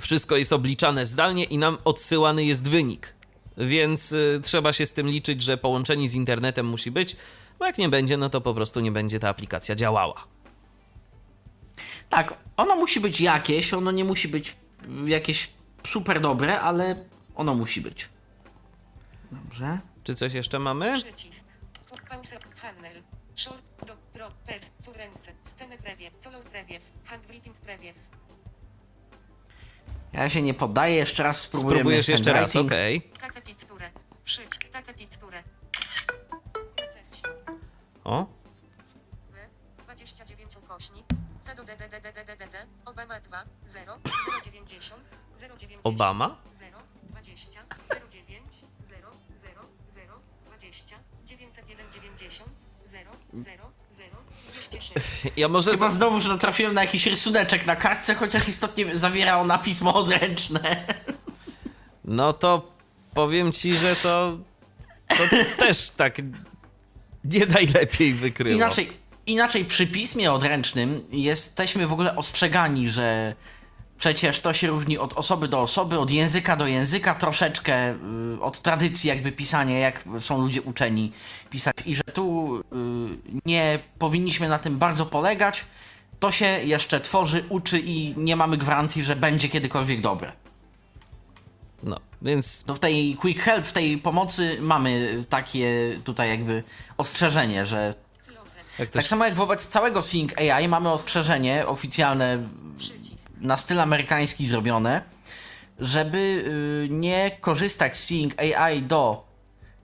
wszystko 0.00 0.36
jest 0.36 0.52
obliczane 0.52 1.06
zdalnie 1.06 1.44
i 1.44 1.58
nam 1.58 1.78
odsyłany 1.84 2.44
jest 2.44 2.70
wynik. 2.70 3.14
Więc 3.56 4.12
y, 4.12 4.40
trzeba 4.42 4.72
się 4.72 4.86
z 4.86 4.92
tym 4.92 5.08
liczyć, 5.08 5.42
że 5.42 5.56
połączenie 5.56 6.08
z 6.08 6.14
internetem 6.14 6.66
musi 6.66 6.90
być, 6.90 7.16
bo 7.58 7.66
jak 7.66 7.78
nie 7.78 7.88
będzie, 7.88 8.16
no 8.16 8.30
to 8.30 8.40
po 8.40 8.54
prostu 8.54 8.80
nie 8.80 8.92
będzie 8.92 9.18
ta 9.18 9.28
aplikacja 9.28 9.74
działała. 9.74 10.24
Tak, 12.08 12.34
ono 12.56 12.76
musi 12.76 13.00
być 13.00 13.20
jakieś, 13.20 13.74
ono 13.74 13.90
nie 13.90 14.04
musi 14.04 14.28
być 14.28 14.56
y, 15.06 15.10
jakieś 15.10 15.50
super 15.86 16.20
dobre, 16.20 16.60
ale 16.60 17.04
ono 17.34 17.54
musi 17.54 17.80
być. 17.80 18.08
Dobrze. 19.32 19.78
Czy 20.04 20.14
coś 20.14 20.32
jeszcze 20.32 20.58
mamy? 20.58 21.02
Przycisk. 21.02 21.44
Handel. 22.56 23.02
Short. 23.36 23.62
Do. 23.86 23.96
Prewiew. 25.82 26.12
Prewiew. 26.50 26.82
Handwriting 27.04 27.56
prewiew. 27.56 27.96
Ja 30.12 30.28
się 30.28 30.42
nie 30.42 30.54
poddaję, 30.54 30.96
jeszcze 30.96 31.22
raz 31.22 31.40
spróbujemy. 31.40 31.80
Spróbujesz 31.80 32.08
jeszcze 32.08 32.32
raz, 32.32 32.56
okej. 32.56 33.02
Taka. 33.02 33.20
Taka. 33.24 33.42
Procesji. 36.76 37.22
O, 38.04 38.26
Obama 42.98 43.20
2. 43.20 43.44
0. 43.66 43.98
090. 44.44 45.00
090. 45.36 45.80
Obama? 45.84 46.36
0. 46.58 46.78
20. 47.10 47.60
09. 48.10 48.42
0. 48.88 49.10
0. 49.36 49.60
0. 49.90 50.12
20. 50.46 50.96
901 51.24 51.90
90. 51.90 52.50
0. 52.86 53.10
0. 53.34 53.70
0. 53.92 54.16
206. 54.48 54.92
Ja 55.36 55.48
może. 55.48 55.72
Chyba 55.72 55.90
Z... 55.90 55.94
znowu, 55.94 56.20
że 56.20 56.28
natrafiłem 56.28 56.74
na 56.74 56.80
jakiś 56.84 57.06
rysuneczek 57.06 57.66
na 57.66 57.76
kartce, 57.76 58.14
chociaż 58.14 58.48
istotnie 58.48 58.96
zawierało 58.96 59.44
na 59.44 59.58
pismo 59.58 59.94
odręczne. 59.94 60.84
No 62.04 62.32
to 62.32 62.72
powiem 63.14 63.52
ci, 63.52 63.72
że 63.74 63.96
to. 63.96 64.38
To 65.08 65.24
też 65.58 65.90
tak 65.90 66.18
nie 67.24 67.46
najlepiej 67.46 68.14
wykryło. 68.14 68.56
Inaczej, 68.56 68.92
inaczej 69.28 69.64
przy 69.64 69.86
pismie 69.86 70.32
odręcznym 70.32 71.04
jesteśmy 71.10 71.86
w 71.86 71.92
ogóle 71.92 72.16
ostrzegani, 72.16 72.88
że 72.88 73.34
przecież 73.98 74.40
to 74.40 74.52
się 74.52 74.66
różni 74.66 74.98
od 74.98 75.12
osoby 75.12 75.48
do 75.48 75.60
osoby, 75.60 75.98
od 75.98 76.10
języka 76.10 76.56
do 76.56 76.66
języka, 76.66 77.14
troszeczkę 77.14 77.94
y, 78.34 78.40
od 78.40 78.60
tradycji 78.60 79.08
jakby 79.08 79.32
pisania, 79.32 79.78
jak 79.78 80.04
są 80.20 80.40
ludzie 80.40 80.62
uczeni 80.62 81.12
pisać 81.50 81.74
i 81.86 81.94
że 81.94 82.02
tu 82.02 82.56
y, 82.56 82.62
nie 83.46 83.78
powinniśmy 83.98 84.48
na 84.48 84.58
tym 84.58 84.78
bardzo 84.78 85.06
polegać. 85.06 85.64
To 86.20 86.32
się 86.32 86.46
jeszcze 86.46 87.00
tworzy, 87.00 87.44
uczy 87.48 87.80
i 87.80 88.14
nie 88.16 88.36
mamy 88.36 88.56
gwarancji, 88.56 89.04
że 89.04 89.16
będzie 89.16 89.48
kiedykolwiek 89.48 90.00
dobre. 90.00 90.32
No, 91.82 92.00
więc 92.22 92.64
No 92.66 92.74
w 92.74 92.78
tej 92.78 93.16
quick 93.16 93.40
help, 93.40 93.66
w 93.66 93.72
tej 93.72 93.98
pomocy 93.98 94.58
mamy 94.60 95.24
takie 95.28 95.98
tutaj 96.04 96.28
jakby 96.28 96.62
ostrzeżenie, 96.96 97.66
że. 97.66 97.94
Jak 98.78 98.88
ktoś 98.88 99.02
tak 99.02 99.08
samo 99.08 99.24
jak 99.24 99.34
wobec 99.34 99.66
całego 99.66 100.02
Seeing 100.02 100.38
AI 100.38 100.68
mamy 100.68 100.90
ostrzeżenie 100.90 101.66
oficjalne 101.66 102.48
Przycisk. 102.78 103.30
na 103.40 103.56
styl 103.56 103.80
amerykański 103.80 104.46
zrobione, 104.46 105.02
żeby 105.78 106.18
y, 106.84 106.88
nie 106.90 107.30
korzystać 107.40 107.98
z 107.98 108.04
Seeing 108.04 108.42
AI 108.42 108.82
do 108.82 109.28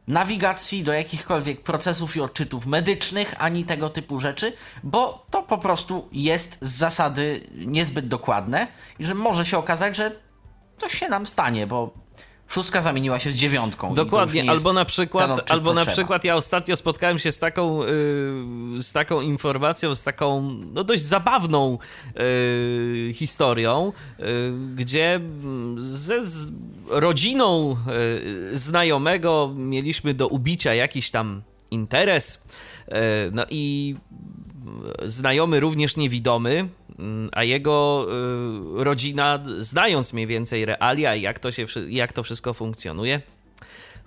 nawigacji, 0.08 0.82
do 0.84 0.92
jakichkolwiek 0.92 1.62
procesów 1.62 2.16
i 2.16 2.20
odczytów 2.20 2.66
medycznych, 2.66 3.34
ani 3.38 3.64
tego 3.64 3.90
typu 3.90 4.20
rzeczy, 4.20 4.52
bo 4.82 5.26
to 5.30 5.42
po 5.42 5.58
prostu 5.58 6.08
jest 6.12 6.58
z 6.62 6.70
zasady 6.70 7.46
niezbyt 7.54 8.08
dokładne 8.08 8.66
i 8.98 9.04
że 9.04 9.14
może 9.14 9.46
się 9.46 9.58
okazać, 9.58 9.96
że 9.96 10.12
coś 10.78 10.92
się 10.98 11.08
nam 11.08 11.26
stanie, 11.26 11.66
bo 11.66 12.03
szóstka 12.48 12.82
zamieniła 12.82 13.20
się 13.20 13.32
z 13.32 13.36
dziewiątką. 13.36 13.94
Dokładnie, 13.94 14.50
albo 14.50 14.72
na 14.72 14.84
przykład, 14.84 15.30
odczyt, 15.30 15.50
albo 15.50 15.74
na 15.74 15.80
trzeba. 15.80 15.92
przykład 15.92 16.24
ja 16.24 16.36
ostatnio 16.36 16.76
spotkałem 16.76 17.18
się 17.18 17.32
z 17.32 17.38
taką, 17.38 17.80
yy, 17.80 17.86
z 18.82 18.92
taką 18.92 19.20
informacją, 19.20 19.94
z 19.94 20.02
taką 20.02 20.42
no 20.72 20.84
dość 20.84 21.02
zabawną 21.02 21.78
yy, 23.06 23.12
historią, 23.14 23.92
yy, 24.18 24.26
gdzie 24.74 25.14
mm, 25.14 25.92
ze 25.92 26.26
z 26.26 26.52
rodziną 26.88 27.76
yy, 28.50 28.58
znajomego 28.58 29.52
mieliśmy 29.56 30.14
do 30.14 30.28
ubicia 30.28 30.74
jakiś 30.74 31.10
tam 31.10 31.42
interes. 31.70 32.44
Yy, 32.88 32.96
no 33.32 33.44
i 33.50 33.96
znajomy 35.06 35.60
również 35.60 35.96
niewidomy, 35.96 36.68
a 37.32 37.44
jego 37.44 38.06
y, 38.80 38.84
rodzina, 38.84 39.38
znając 39.58 40.12
mniej 40.12 40.26
więcej 40.26 40.64
realia 40.64 41.14
i 41.14 41.22
jak 41.22 41.38
to, 41.38 41.52
się, 41.52 41.66
jak 41.88 42.12
to 42.12 42.22
wszystko 42.22 42.54
funkcjonuje, 42.54 43.20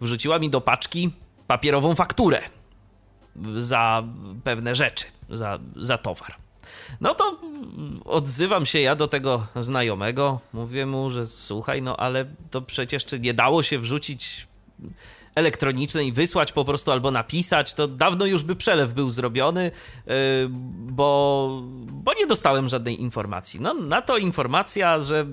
wrzuciła 0.02 0.40
mi 0.40 0.50
do 0.50 0.62
paczki 0.62 1.12
papierową 1.48 1.96
fakturę 1.96 2.42
za 3.58 4.04
pewne 4.44 4.76
rzeczy, 4.76 5.06
za, 5.30 5.60
za 5.76 5.98
towar. 5.98 6.36
No 7.02 7.14
to 7.14 7.40
mm, 7.44 8.02
odzywam 8.06 8.66
się 8.66 8.80
ja 8.80 8.96
do 8.96 9.08
tego 9.08 9.48
znajomego, 9.56 10.40
mówię 10.54 10.86
mu, 10.86 11.12
że 11.12 11.28
słuchaj, 11.28 11.82
no 11.82 11.98
ale 11.98 12.26
to 12.52 12.62
przecież 12.62 13.06
czy 13.06 13.20
nie 13.20 13.34
dało 13.34 13.64
się 13.64 13.80
wrzucić 13.80 14.48
elektronicznej 15.38 16.12
wysłać 16.12 16.52
po 16.52 16.66
prostu 16.66 16.92
albo 16.92 17.12
napisać, 17.12 17.74
to 17.74 17.88
dawno 17.88 18.26
już 18.26 18.44
by 18.44 18.56
przelew 18.56 18.94
był 18.94 19.10
zrobiony, 19.10 19.72
yy, 20.08 20.14
bo, 20.90 21.62
bo 21.90 22.14
nie 22.14 22.28
dostałem 22.28 22.68
żadnej 22.68 23.02
informacji. 23.02 23.60
No 23.62 23.74
na 23.74 24.02
to 24.02 24.18
informacja, 24.18 25.00
że 25.00 25.26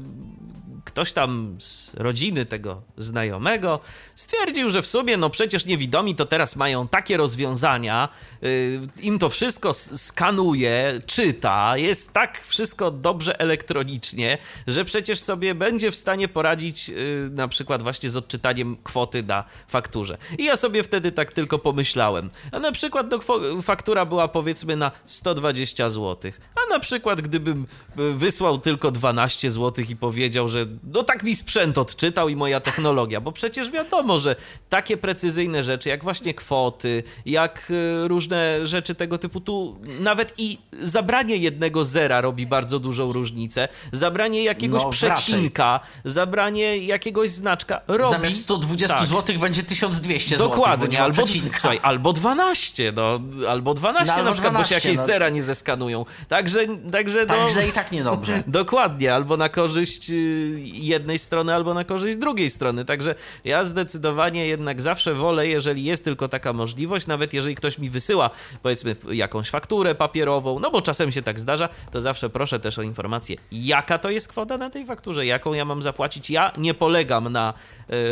ktoś 0.84 1.12
tam 1.12 1.56
z 1.60 1.94
rodziny 1.94 2.46
tego 2.46 2.82
znajomego 2.96 3.80
stwierdził, 4.14 4.70
że 4.70 4.82
w 4.82 4.86
sumie, 4.86 5.16
no 5.16 5.30
przecież 5.30 5.66
niewidomi 5.66 6.14
to 6.14 6.26
teraz 6.26 6.56
mają 6.56 6.88
takie 6.88 7.16
rozwiązania, 7.16 8.08
yy, 8.42 8.80
im 9.00 9.18
to 9.18 9.28
wszystko 9.28 9.74
skanuje, 9.74 11.00
czyta, 11.06 11.76
jest 11.76 12.12
tak 12.12 12.40
wszystko 12.46 12.90
dobrze 12.90 13.40
elektronicznie, 13.40 14.38
że 14.66 14.84
przecież 14.84 15.20
sobie 15.20 15.54
będzie 15.54 15.90
w 15.90 15.96
stanie 15.96 16.28
poradzić 16.28 16.88
yy, 16.88 17.30
na 17.32 17.48
przykład 17.48 17.82
właśnie 17.82 18.10
z 18.10 18.16
odczytaniem 18.16 18.76
kwoty 18.84 19.22
na 19.22 19.44
fakturze. 19.68 20.18
I 20.38 20.44
ja 20.44 20.56
sobie 20.56 20.82
wtedy 20.82 21.12
tak 21.12 21.32
tylko 21.32 21.58
pomyślałem, 21.58 22.30
a 22.52 22.58
na 22.58 22.72
przykład 22.72 23.06
no, 23.10 23.18
faktura 23.62 24.06
była 24.06 24.28
powiedzmy 24.28 24.76
na 24.76 24.90
120 25.06 25.88
zł, 25.88 26.32
a 26.54 26.70
na 26.70 26.78
przykład 26.78 27.20
gdybym 27.20 27.66
y, 27.98 28.12
wysłał 28.12 28.58
tylko 28.58 28.90
12 28.90 29.50
zł 29.50 29.84
i 29.88 29.96
powiedział, 29.96 30.48
że 30.48 30.66
no 30.82 31.02
tak 31.02 31.22
mi 31.22 31.36
sprzęt 31.36 31.78
odczytał 31.78 32.28
i 32.28 32.36
moja 32.36 32.60
technologia, 32.60 33.20
bo 33.20 33.32
przecież 33.32 33.70
wiadomo, 33.70 34.18
że 34.18 34.36
takie 34.68 34.96
precyzyjne 34.96 35.64
rzeczy, 35.64 35.88
jak 35.88 36.04
właśnie 36.04 36.34
kwoty, 36.34 37.02
jak 37.26 37.70
y, 37.70 38.08
różne 38.08 38.66
rzeczy 38.66 38.94
tego 38.94 39.18
typu, 39.18 39.40
tu 39.40 39.78
nawet 40.00 40.34
i 40.38 40.58
zabranie 40.82 41.36
jednego 41.36 41.84
zera 41.84 42.20
robi 42.20 42.46
bardzo 42.46 42.78
dużą 42.78 43.12
różnicę, 43.12 43.68
zabranie 43.92 44.44
jakiegoś 44.44 44.82
No, 44.82 44.90
przecinka, 44.90 45.80
zabranie 46.04 46.78
jakiegoś 46.78 47.30
znaczka 47.30 47.80
robi... 47.88 48.16
Zamiast 48.16 48.42
120 48.42 48.98
tak. 48.98 49.08
zł 49.08 49.38
będzie 49.38 49.62
1200 49.62 50.30
zł. 50.30 50.48
Dokładnie, 50.48 51.02
albo, 51.02 51.22
albo 51.22 51.32
słuchaj, 51.58 51.80
albo 51.82 52.12
12, 52.12 52.92
no, 52.96 53.20
albo 53.48 53.74
12 53.74 54.06
No, 54.06 54.14
albo 54.14 54.24
na 54.24 54.32
przykład, 54.32 54.52
bo 54.54 54.64
się 54.64 54.68
12, 54.68 54.74
jakieś 54.74 54.98
no. 54.98 55.06
zera 55.06 55.28
nie 55.28 55.42
zeskanują. 55.42 56.04
Także, 56.28 56.66
także 56.92 57.26
Tak 57.26 57.38
no, 57.54 57.62
i 57.62 57.72
tak 57.72 57.92
niedobrze. 57.92 58.42
Dokładnie, 58.46 59.14
albo 59.14 59.36
na 59.36 59.48
korzyść 59.48 60.10
y, 60.10 60.60
jednej 60.72 61.18
strony, 61.18 61.54
albo 61.54 61.74
na 61.74 61.84
korzyść 61.84 62.18
drugiej 62.18 62.50
strony. 62.50 62.84
Także 62.84 63.14
ja 63.44 63.64
zdecydowanie 63.64 64.46
jednak 64.46 64.80
zawsze 64.82 65.14
wolę, 65.14 65.48
jeżeli 65.48 65.84
jest 65.84 66.04
tylko 66.04 66.28
taka 66.28 66.52
możliwość, 66.52 67.06
nawet 67.06 67.32
jeżeli 67.32 67.54
ktoś 67.54 67.78
mi 67.78 67.90
wysyła, 67.90 68.30
powiedzmy, 68.62 68.96
jakąś 69.12 69.50
fakturę 69.50 69.94
papierową, 69.94 70.58
no 70.58 70.70
bo 70.70 70.82
czasem 70.82 71.12
się 71.12 71.22
tak 71.22 71.40
zdarza, 71.40 71.68
to 71.92 72.00
zawsze 72.00 72.30
proszę 72.30 72.60
też 72.60 72.78
o 72.78 72.82
informację, 72.82 73.36
jaka 73.52 73.98
to 73.98 74.10
jest 74.10 74.28
kwota 74.28 74.58
na 74.58 74.70
tej 74.70 74.84
fakturze, 74.84 75.26
jaką 75.26 75.52
ja 75.52 75.64
mam 75.64 75.82
zapłacić. 75.82 76.30
Ja 76.30 76.52
nie 76.58 76.74
polegam 76.74 77.28
na 77.28 77.54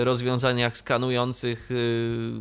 y, 0.00 0.04
rozwiązaniach 0.04 0.76
skanujących. 0.76 1.70
y, 1.70 2.32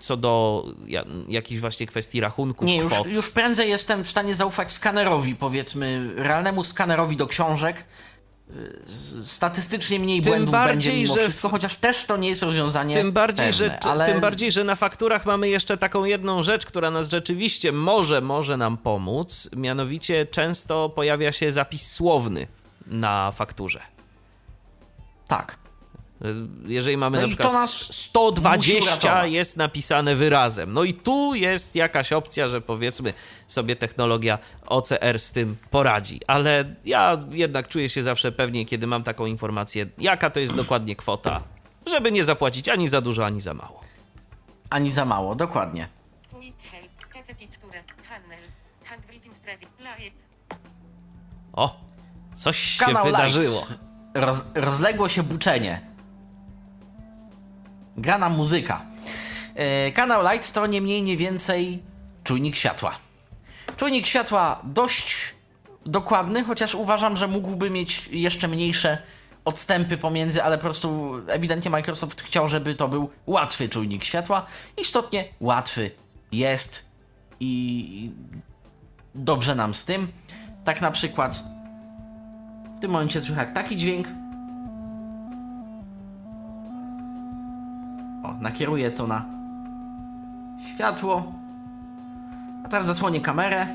Co 0.00 0.16
do 0.16 0.64
ja, 0.86 1.04
jakichś 1.28 1.60
właśnie 1.60 1.86
kwestii 1.86 2.20
rachunków, 2.20 2.66
Nie, 2.66 2.76
już, 2.76 2.92
kwot. 2.92 3.06
już 3.06 3.30
prędzej 3.30 3.70
jestem 3.70 4.04
w 4.04 4.10
stanie 4.10 4.34
zaufać 4.34 4.72
skanerowi, 4.72 5.36
powiedzmy, 5.36 6.10
realnemu 6.16 6.64
skanerowi 6.64 7.16
do 7.16 7.26
książek. 7.26 7.84
Y, 8.56 9.24
Statystycznie 9.24 9.98
mniej 9.98 10.20
Tym 10.20 10.30
błędów 10.30 10.52
bardziej, 10.52 10.92
będzie 10.92 11.02
mimo 11.02 11.14
że 11.14 11.20
wszystko, 11.20 11.48
chociaż 11.48 11.76
też 11.76 12.04
to 12.04 12.16
nie 12.16 12.28
jest 12.28 12.42
rozwiązanie 12.42 12.94
Tym 12.94 13.12
bardziej, 13.12 13.46
pewne, 13.46 13.68
że, 13.68 13.80
ale... 13.80 14.06
tym 14.06 14.20
bardziej, 14.20 14.50
że 14.50 14.64
na 14.64 14.76
fakturach 14.76 15.26
mamy 15.26 15.48
jeszcze 15.48 15.76
taką 15.76 16.04
jedną 16.04 16.42
rzecz, 16.42 16.66
która 16.66 16.90
nas 16.90 17.10
rzeczywiście 17.10 17.72
może, 17.72 18.20
może 18.20 18.56
nam 18.56 18.76
pomóc. 18.76 19.50
Mianowicie 19.56 20.26
często 20.26 20.88
pojawia 20.88 21.32
się 21.32 21.52
zapis 21.52 21.92
słowny 21.92 22.46
na 22.86 23.32
fakturze. 23.32 23.80
Tak. 25.26 25.63
Jeżeli 26.66 26.96
mamy 26.96 27.16
No 27.16 27.22
na 27.26 27.26
i 27.28 27.30
to 27.30 27.36
przykład 27.36 27.52
nas 27.52 27.70
musi 27.88 27.92
120 27.92 28.82
uratować. 28.82 29.32
jest 29.32 29.56
napisane 29.56 30.16
wyrazem. 30.16 30.72
No 30.72 30.84
i 30.84 30.94
tu 30.94 31.34
jest 31.34 31.74
jakaś 31.74 32.12
opcja, 32.12 32.48
że 32.48 32.60
powiedzmy 32.60 33.14
sobie 33.46 33.76
technologia 33.76 34.38
OCR 34.66 35.18
z 35.18 35.32
tym 35.32 35.56
poradzi. 35.70 36.20
Ale 36.26 36.74
ja 36.84 37.24
jednak 37.30 37.68
czuję 37.68 37.90
się 37.90 38.02
zawsze 38.02 38.32
pewnie, 38.32 38.66
kiedy 38.66 38.86
mam 38.86 39.02
taką 39.02 39.26
informację, 39.26 39.86
jaka 39.98 40.30
to 40.30 40.40
jest 40.40 40.54
dokładnie 40.56 40.96
kwota, 40.96 41.42
żeby 41.86 42.12
nie 42.12 42.24
zapłacić 42.24 42.68
ani 42.68 42.88
za 42.88 43.00
dużo, 43.00 43.26
ani 43.26 43.40
za 43.40 43.54
mało. 43.54 43.80
Ani 44.70 44.90
za 44.90 45.04
mało, 45.04 45.34
dokładnie. 45.34 45.88
O, 51.52 51.80
coś 52.34 52.58
się 52.58 52.84
Kanał 52.84 53.04
wydarzyło. 53.04 53.66
Roz, 54.14 54.44
rozległo 54.54 55.08
się 55.08 55.22
buczenie. 55.22 55.93
Grana 57.96 58.28
muzyka. 58.28 58.82
E, 59.54 59.92
kanał 59.92 60.22
Lights 60.22 60.52
to 60.52 60.66
nie 60.66 60.80
mniej, 60.80 61.02
nie 61.02 61.16
więcej 61.16 61.82
czujnik 62.24 62.56
światła. 62.56 62.94
Czujnik 63.76 64.06
światła 64.06 64.60
dość 64.64 65.34
dokładny, 65.86 66.44
chociaż 66.44 66.74
uważam, 66.74 67.16
że 67.16 67.28
mógłby 67.28 67.70
mieć 67.70 68.08
jeszcze 68.08 68.48
mniejsze 68.48 68.98
odstępy 69.44 69.96
pomiędzy, 69.96 70.42
ale 70.42 70.58
po 70.58 70.62
prostu 70.62 71.14
ewidentnie 71.28 71.70
Microsoft 71.70 72.22
chciał, 72.22 72.48
żeby 72.48 72.74
to 72.74 72.88
był 72.88 73.10
łatwy 73.26 73.68
czujnik 73.68 74.04
światła. 74.04 74.46
Istotnie 74.76 75.24
łatwy 75.40 75.90
jest 76.32 76.90
i 77.40 78.10
dobrze 79.14 79.54
nam 79.54 79.74
z 79.74 79.84
tym. 79.84 80.08
Tak 80.64 80.80
na 80.80 80.90
przykład 80.90 81.42
w 82.78 82.80
tym 82.80 82.90
momencie 82.90 83.20
słychać 83.20 83.48
taki 83.54 83.76
dźwięk. 83.76 84.08
O, 88.24 88.34
nakieruję 88.40 88.90
to 88.90 89.06
na 89.06 89.24
światło. 90.74 91.32
A 92.64 92.68
teraz 92.68 92.86
zasłonię 92.86 93.20
kamerę. 93.20 93.66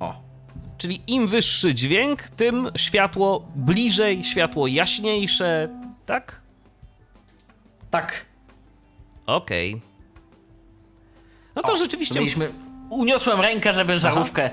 O, 0.00 0.14
Czyli 0.78 1.02
im 1.06 1.26
wyższy 1.26 1.74
dźwięk, 1.74 2.22
tym 2.22 2.70
światło 2.76 3.48
bliżej, 3.56 4.24
światło 4.24 4.66
jaśniejsze, 4.66 5.68
tak? 6.06 6.42
tak. 7.90 8.26
Okej. 9.26 9.80
No 11.56 11.62
to 11.62 11.72
O, 11.72 11.76
rzeczywiście. 11.76 12.18
Mieliśmy... 12.18 12.50
Uniosłem 12.90 13.40
rękę, 13.40 13.74
żeby 13.74 13.98
żarówkę 14.00 14.50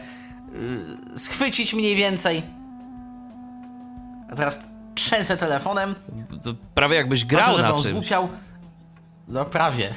y, 1.13 1.19
schwycić 1.19 1.73
mniej 1.73 1.95
więcej. 1.95 2.43
A 4.31 4.35
teraz 4.35 4.65
trzęsę 4.95 5.37
telefonem. 5.37 5.95
to 6.43 6.53
prawie 6.75 6.95
jakbyś 6.95 7.25
grał 7.25 7.39
Patrzę, 7.41 7.57
żeby 7.57 7.67
na 7.69 7.73
on 7.75 7.81
czymś. 7.83 7.91
zgłupiał. 7.91 8.29
No 9.27 9.45
prawie. 9.45 9.91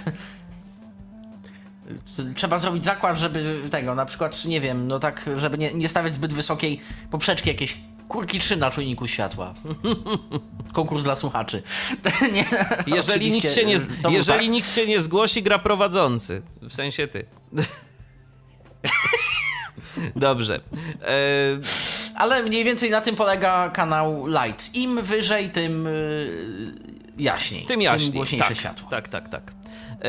Trzeba 2.35 2.59
zrobić 2.59 2.85
zakład, 2.85 3.19
żeby 3.19 3.63
tego, 3.71 3.95
na 3.95 4.07
przykład, 4.07 4.45
nie 4.45 4.61
wiem, 4.61 4.89
no 4.89 4.99
tak, 4.99 5.31
żeby 5.37 5.59
nie, 5.59 5.75
nie 5.75 5.89
stawiać 5.89 6.15
zbyt 6.15 6.33
wysokiej 6.35 6.81
poprzeczki, 7.11 7.49
jakieś 7.49 7.77
kurki 8.09 8.39
3 8.39 8.57
na 8.57 8.71
czujniku 8.71 9.07
światła. 9.09 9.55
Konkurs 10.73 11.05
dla 11.05 11.17
słuchaczy. 11.17 11.63
nie, 12.35 12.45
Jeżeli, 12.87 13.31
nikt 13.31 13.55
się, 13.55 13.65
nie, 13.65 13.77
jeżeli 14.09 14.39
fakt. 14.41 14.51
nikt 14.51 14.71
się 14.73 14.87
nie 14.87 15.01
zgłosi, 15.01 15.43
gra 15.43 15.59
prowadzący. 15.59 16.43
W 16.63 16.75
sensie 16.75 17.07
ty. 17.09 17.25
Dobrze. 20.17 20.61
E, 21.03 21.09
Ale 22.19 22.43
mniej 22.43 22.65
więcej 22.65 22.91
na 22.91 23.01
tym 23.01 23.17
polega 23.17 23.71
kanał 23.71 24.27
Lights. 24.27 24.75
Im 24.75 25.03
wyżej, 25.03 25.51
tym 25.51 25.87
y, 25.87 26.73
jaśniej. 27.17 27.67
tym 27.67 27.83
jaśniej. 27.83 28.11
Tym 28.11 28.17
głośniejsze 28.17 28.49
tak, 28.49 28.57
światło. 28.57 28.91
tak, 28.91 29.09
tak, 29.09 29.29
tak. 29.29 29.43
E, 29.43 30.05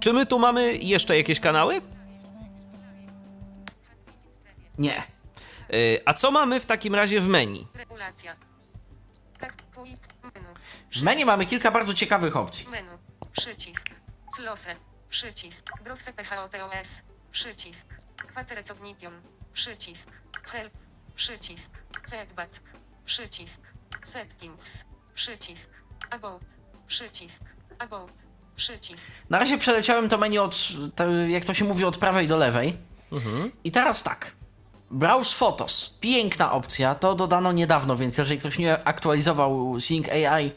czy 0.00 0.12
my 0.12 0.26
tu 0.26 0.38
mamy 0.38 0.76
jeszcze 0.76 1.16
jakieś 1.16 1.40
kanały? 1.40 1.80
Nie. 4.78 4.96
E, 4.96 5.02
a 6.04 6.14
co 6.14 6.30
mamy 6.30 6.60
w 6.60 6.66
takim 6.66 6.94
razie 6.94 7.20
w 7.20 7.28
menu? 7.28 7.66
regulacja. 7.74 8.36
Tak, 9.40 9.54
menu. 10.22 10.48
W 10.92 11.02
menu 11.02 11.24
mamy 11.24 11.46
kilka 11.46 11.70
bardzo 11.70 11.94
ciekawych 11.94 12.36
opcji. 12.36 12.68
Menu, 12.68 12.98
przycisk, 13.32 13.90
close, 14.36 14.76
przycisk, 15.10 15.70
browse 15.84 16.12
PHOTOS, 16.12 17.02
przycisk, 17.32 17.94
Facerecognition, 18.32 19.12
przycisk, 19.52 20.10
help, 20.44 20.72
przycisk, 21.20 21.70
feedback, 22.10 22.60
przycisk, 23.04 23.60
settings, 24.04 24.84
przycisk, 25.14 25.70
about, 26.10 26.42
przycisk, 26.86 27.42
about, 27.78 28.12
przycisk, 28.56 29.10
Na 29.30 29.38
razie 29.38 29.58
przeleciałem 29.58 30.08
to 30.08 30.18
menu 30.18 30.38
od, 30.38 30.68
jak 31.28 31.44
to 31.44 31.54
się 31.54 31.64
mówi, 31.64 31.84
od 31.84 31.98
prawej 31.98 32.28
do 32.28 32.36
lewej. 32.36 32.76
I 33.64 33.70
teraz 33.70 34.02
tak. 34.02 34.32
Browse 34.90 35.34
Photos. 35.36 35.94
Piękna 36.00 36.52
opcja. 36.52 36.94
To 36.94 37.14
dodano 37.14 37.52
niedawno, 37.52 37.96
więc 37.96 38.18
jeżeli 38.18 38.40
ktoś 38.40 38.58
nie 38.58 38.84
aktualizował 38.84 39.80
Sync 39.80 40.08
AI, 40.08 40.52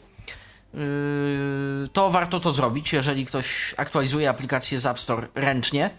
yy, 0.74 1.88
to 1.92 2.10
warto 2.10 2.40
to 2.40 2.52
zrobić, 2.52 2.92
jeżeli 2.92 3.26
ktoś 3.26 3.74
aktualizuje 3.76 4.30
aplikację 4.30 4.80
z 4.80 4.86
App 4.86 5.00
Store 5.00 5.28
ręcznie. 5.34 5.90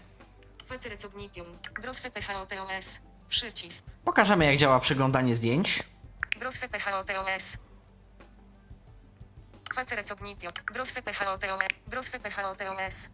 Przycisk, 3.28 3.84
Pokażemy, 4.04 4.44
jak 4.46 4.56
działa 4.56 4.80
przeglądanie 4.80 5.36
zdjęć. 5.36 5.82
browse 6.40 6.68
PHOTOS. 6.68 7.56
Facerecognition, 9.74 10.52
browse 10.74 11.02
PHOTOS, 11.02 11.58
browse 11.86 12.20
PHOTOS, 12.20 13.08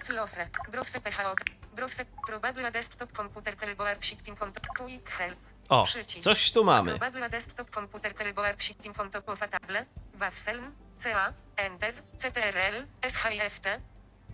close, 0.00 0.48
browse 0.72 1.00
PHOT, 1.00 1.38
browse 1.76 2.04
probable 2.26 2.70
desktop 2.72 3.12
computer 3.12 3.56
keyboard 3.56 4.04
shifting 4.04 4.38
control, 4.38 4.64
quick 4.78 5.10
help. 5.10 5.36
O, 5.68 5.84
Przycisk. 5.84 6.24
coś 6.24 6.52
tu 6.52 6.64
mamy. 6.64 6.98
Probable 6.98 7.28
desktop 7.30 7.70
computer 7.70 8.14
keyboard 8.14 8.62
shifting 8.62 8.96
control 8.96 9.22
compatible, 9.24 9.86
Waffeln, 10.14 10.72
CA, 10.96 11.32
Enter, 11.56 11.94
CTRL, 12.18 12.86
SHIFT, 13.02 13.64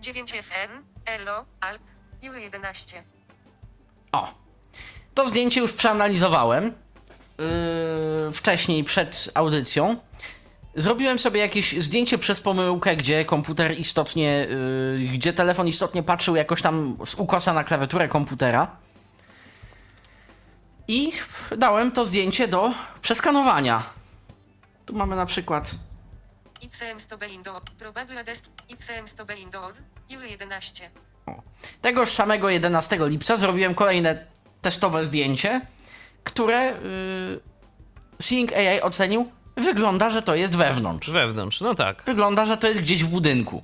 9FN, 0.01 0.83
ELO, 1.05 1.45
Alt, 1.59 1.81
Juli 2.21 2.43
11. 2.43 3.03
O. 4.11 4.44
To 5.15 5.27
zdjęcie 5.27 5.61
już 5.61 5.73
przeanalizowałem 5.73 6.65
yy, 6.65 8.31
wcześniej, 8.33 8.83
przed 8.83 9.31
audycją. 9.33 9.97
Zrobiłem 10.75 11.19
sobie 11.19 11.39
jakieś 11.39 11.83
zdjęcie 11.83 12.17
przez 12.17 12.41
pomyłkę, 12.41 12.95
gdzie 12.95 13.25
komputer 13.25 13.79
istotnie, 13.79 14.47
yy, 14.99 15.09
gdzie 15.13 15.33
telefon 15.33 15.67
istotnie 15.67 16.03
patrzył 16.03 16.35
jakoś 16.35 16.61
tam 16.61 16.97
z 17.05 17.15
ukosa 17.15 17.53
na 17.53 17.63
klawiaturę 17.63 18.07
komputera. 18.07 18.77
I 20.87 21.11
dałem 21.57 21.91
to 21.91 22.05
zdjęcie 22.05 22.47
do 22.47 22.71
przeskanowania. 23.01 23.83
Tu 24.85 24.95
mamy 24.95 25.15
na 25.15 25.25
przykład 25.25 25.71
XM 26.63 26.99
Stobel 26.99 27.31
Indoor. 27.31 27.61
Probable 27.79 28.23
Desk. 28.23 28.45
XM 28.69 29.07
Stobel 29.07 29.39
Indoor. 29.39 29.73
Juli 30.09 30.31
11. 30.31 30.89
Tegoż 31.81 32.11
samego 32.11 32.49
11 32.49 32.97
lipca 33.07 33.37
zrobiłem 33.37 33.75
kolejne 33.75 34.34
testowe 34.65 35.05
zdjęcie, 35.05 35.61
które 36.23 36.77
yy, 36.83 37.41
Seeing 38.21 38.53
AI 38.53 38.81
ocenił. 38.81 39.31
Wygląda, 39.57 40.09
że 40.09 40.21
to 40.21 40.35
jest 40.35 40.55
wewnątrz. 40.55 41.09
Wewnątrz, 41.09 41.61
no 41.61 41.75
tak. 41.75 42.03
Wygląda, 42.03 42.45
że 42.45 42.57
to 42.57 42.67
jest 42.67 42.81
gdzieś 42.81 43.03
w 43.03 43.07
budynku. 43.07 43.63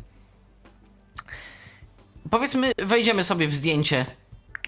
Powiedzmy, 2.29 2.71
wejdziemy 2.77 3.23
sobie 3.23 3.47
w 3.47 3.55
zdjęcie. 3.55 4.05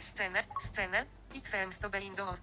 Scenę. 0.01 0.43
Scenę. 0.59 1.05
XM 1.36 1.71
Stobel 1.71 2.03
Indoor. 2.03 2.38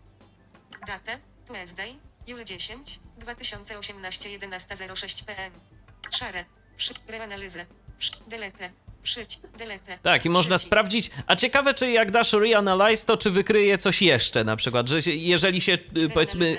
Datę. 0.86 1.18
Tuesday. 1.46 1.94
Juli 2.26 2.44
10. 2.44 3.00
2018 3.18 4.38
11.06 4.38 5.24
pm. 5.24 5.52
Szare. 6.10 6.44
Przy. 6.76 6.94
Reanalizę. 7.08 7.66
Przy. 7.98 8.12
Delete. 8.26 8.70
Przyć. 9.02 9.38
Delete. 9.58 9.98
Tak, 10.02 10.24
i 10.24 10.30
można 10.30 10.56
Przycisk. 10.56 10.66
sprawdzić. 10.66 11.10
A 11.26 11.36
ciekawe, 11.36 11.74
czy 11.74 11.90
jak 11.90 12.10
dasz 12.10 12.32
reanalyze, 12.32 13.06
to 13.06 13.16
czy 13.16 13.30
wykryje 13.30 13.78
coś 13.78 14.02
jeszcze, 14.02 14.44
na 14.44 14.56
przykład, 14.56 14.88
że 14.88 15.02
się, 15.02 15.10
jeżeli 15.10 15.60
się, 15.60 15.78
y, 15.96 16.08
powiedzmy, 16.14 16.56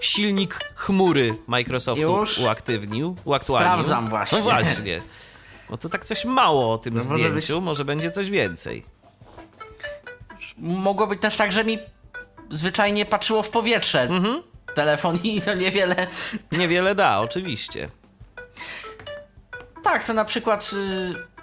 silnik 0.00 0.54
chmury 0.74 1.34
Microsoftu 1.46 2.18
Już? 2.18 2.38
uaktywnił, 2.38 3.16
uaktualnił. 3.24 3.70
Sprawdzam 3.72 4.08
właśnie. 4.10 4.38
No 4.38 4.44
właśnie. 4.44 5.02
Bo 5.70 5.76
to 5.76 5.88
tak 5.88 6.04
coś 6.04 6.24
mało 6.24 6.72
o 6.72 6.78
tym 6.78 6.94
No 6.94 7.04
może 7.04 7.14
zdjęciu, 7.14 7.54
być- 7.56 7.64
może 7.64 7.84
będzie 7.84 8.10
coś 8.10 8.30
więcej. 8.30 8.84
Mogło 10.58 11.06
być 11.06 11.20
też 11.20 11.36
tak, 11.36 11.52
że 11.52 11.64
mi 11.64 11.78
zwyczajnie 12.50 13.06
patrzyło 13.06 13.42
w 13.42 13.48
powietrze 13.48 14.08
telefon 14.74 15.18
i 15.24 15.40
to 15.40 15.54
niewiele. 15.54 16.06
Niewiele 16.52 16.94
da, 16.94 17.20
oczywiście. 17.20 17.88
Tak, 19.84 20.04
to 20.06 20.12
na 20.12 20.24
przykład. 20.24 20.70
y, 20.72 21.35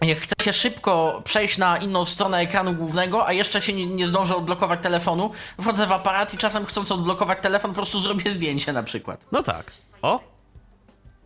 Jak 0.00 0.18
chcę 0.20 0.34
się 0.42 0.52
szybko 0.52 1.22
przejść 1.24 1.58
na 1.58 1.78
inną 1.78 2.04
stronę 2.04 2.38
ekranu 2.38 2.74
głównego, 2.74 3.26
a 3.26 3.32
jeszcze 3.32 3.62
się 3.62 3.72
nie, 3.72 3.86
nie 3.86 4.08
zdążę 4.08 4.36
odblokować 4.36 4.80
telefonu, 4.82 5.30
wchodzę 5.60 5.86
w 5.86 5.92
aparat 5.92 6.34
i 6.34 6.38
czasem 6.38 6.66
chcąc 6.66 6.92
odblokować 6.92 7.38
telefon, 7.42 7.70
po 7.70 7.74
prostu 7.74 8.00
zrobię 8.00 8.32
zdjęcie 8.32 8.72
na 8.72 8.82
przykład. 8.82 9.26
No 9.32 9.42
tak. 9.42 9.72
O! 10.02 10.20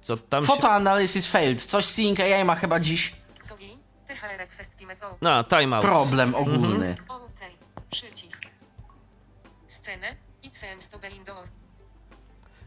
Co 0.01 0.17
tam 0.17 0.43
się... 0.43 0.47
Photo 0.47 0.71
analysis 0.71 1.27
failed. 1.27 1.65
Coś 1.65 1.85
Seeing 1.85 2.21
AI 2.21 2.45
ma 2.45 2.57
chyba 2.57 2.81
dziś. 2.81 3.15
No, 5.21 5.45
timeout. 5.45 5.85
problem 5.85 6.35
ogólny. 6.35 6.95
Przycisk. 7.91 8.45
Scenę. 9.69 10.17
Stobel 10.79 11.13
Indoor. 11.13 11.49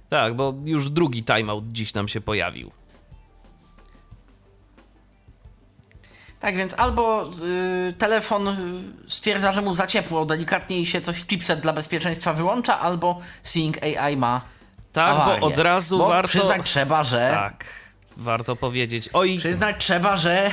Tak, 0.09 0.35
bo 0.35 0.53
już 0.65 0.89
drugi 0.89 1.23
timeout 1.23 1.67
dziś 1.67 1.93
nam 1.93 2.07
się 2.07 2.21
pojawił. 2.21 2.71
Tak 6.39 6.57
więc 6.57 6.73
albo 6.79 7.23
y, 7.89 7.93
telefon 7.97 8.47
y, 8.47 8.53
stwierdza, 9.07 9.51
że 9.51 9.61
mu 9.61 9.73
za 9.73 9.87
ciepło, 9.87 10.25
delikatnie 10.25 10.79
i 10.81 10.85
się 10.85 11.01
coś 11.01 11.25
chipset 11.25 11.59
dla 11.59 11.73
bezpieczeństwa 11.73 12.33
wyłącza, 12.33 12.79
albo 12.79 13.19
Seeing 13.43 13.77
AI 13.83 14.17
ma 14.17 14.41
Tak, 14.93 15.09
awarię. 15.11 15.41
bo 15.41 15.47
od 15.47 15.57
razu 15.57 15.97
bo 15.97 16.07
warto... 16.07 16.27
przyznać 16.27 16.61
trzeba, 16.63 17.03
że 17.03 17.31
Tak, 17.33 17.65
warto 18.17 18.55
powiedzieć. 18.55 19.09
Oj, 19.13 19.37
przyznać 19.39 19.75
trzeba, 19.79 20.15
że 20.15 20.51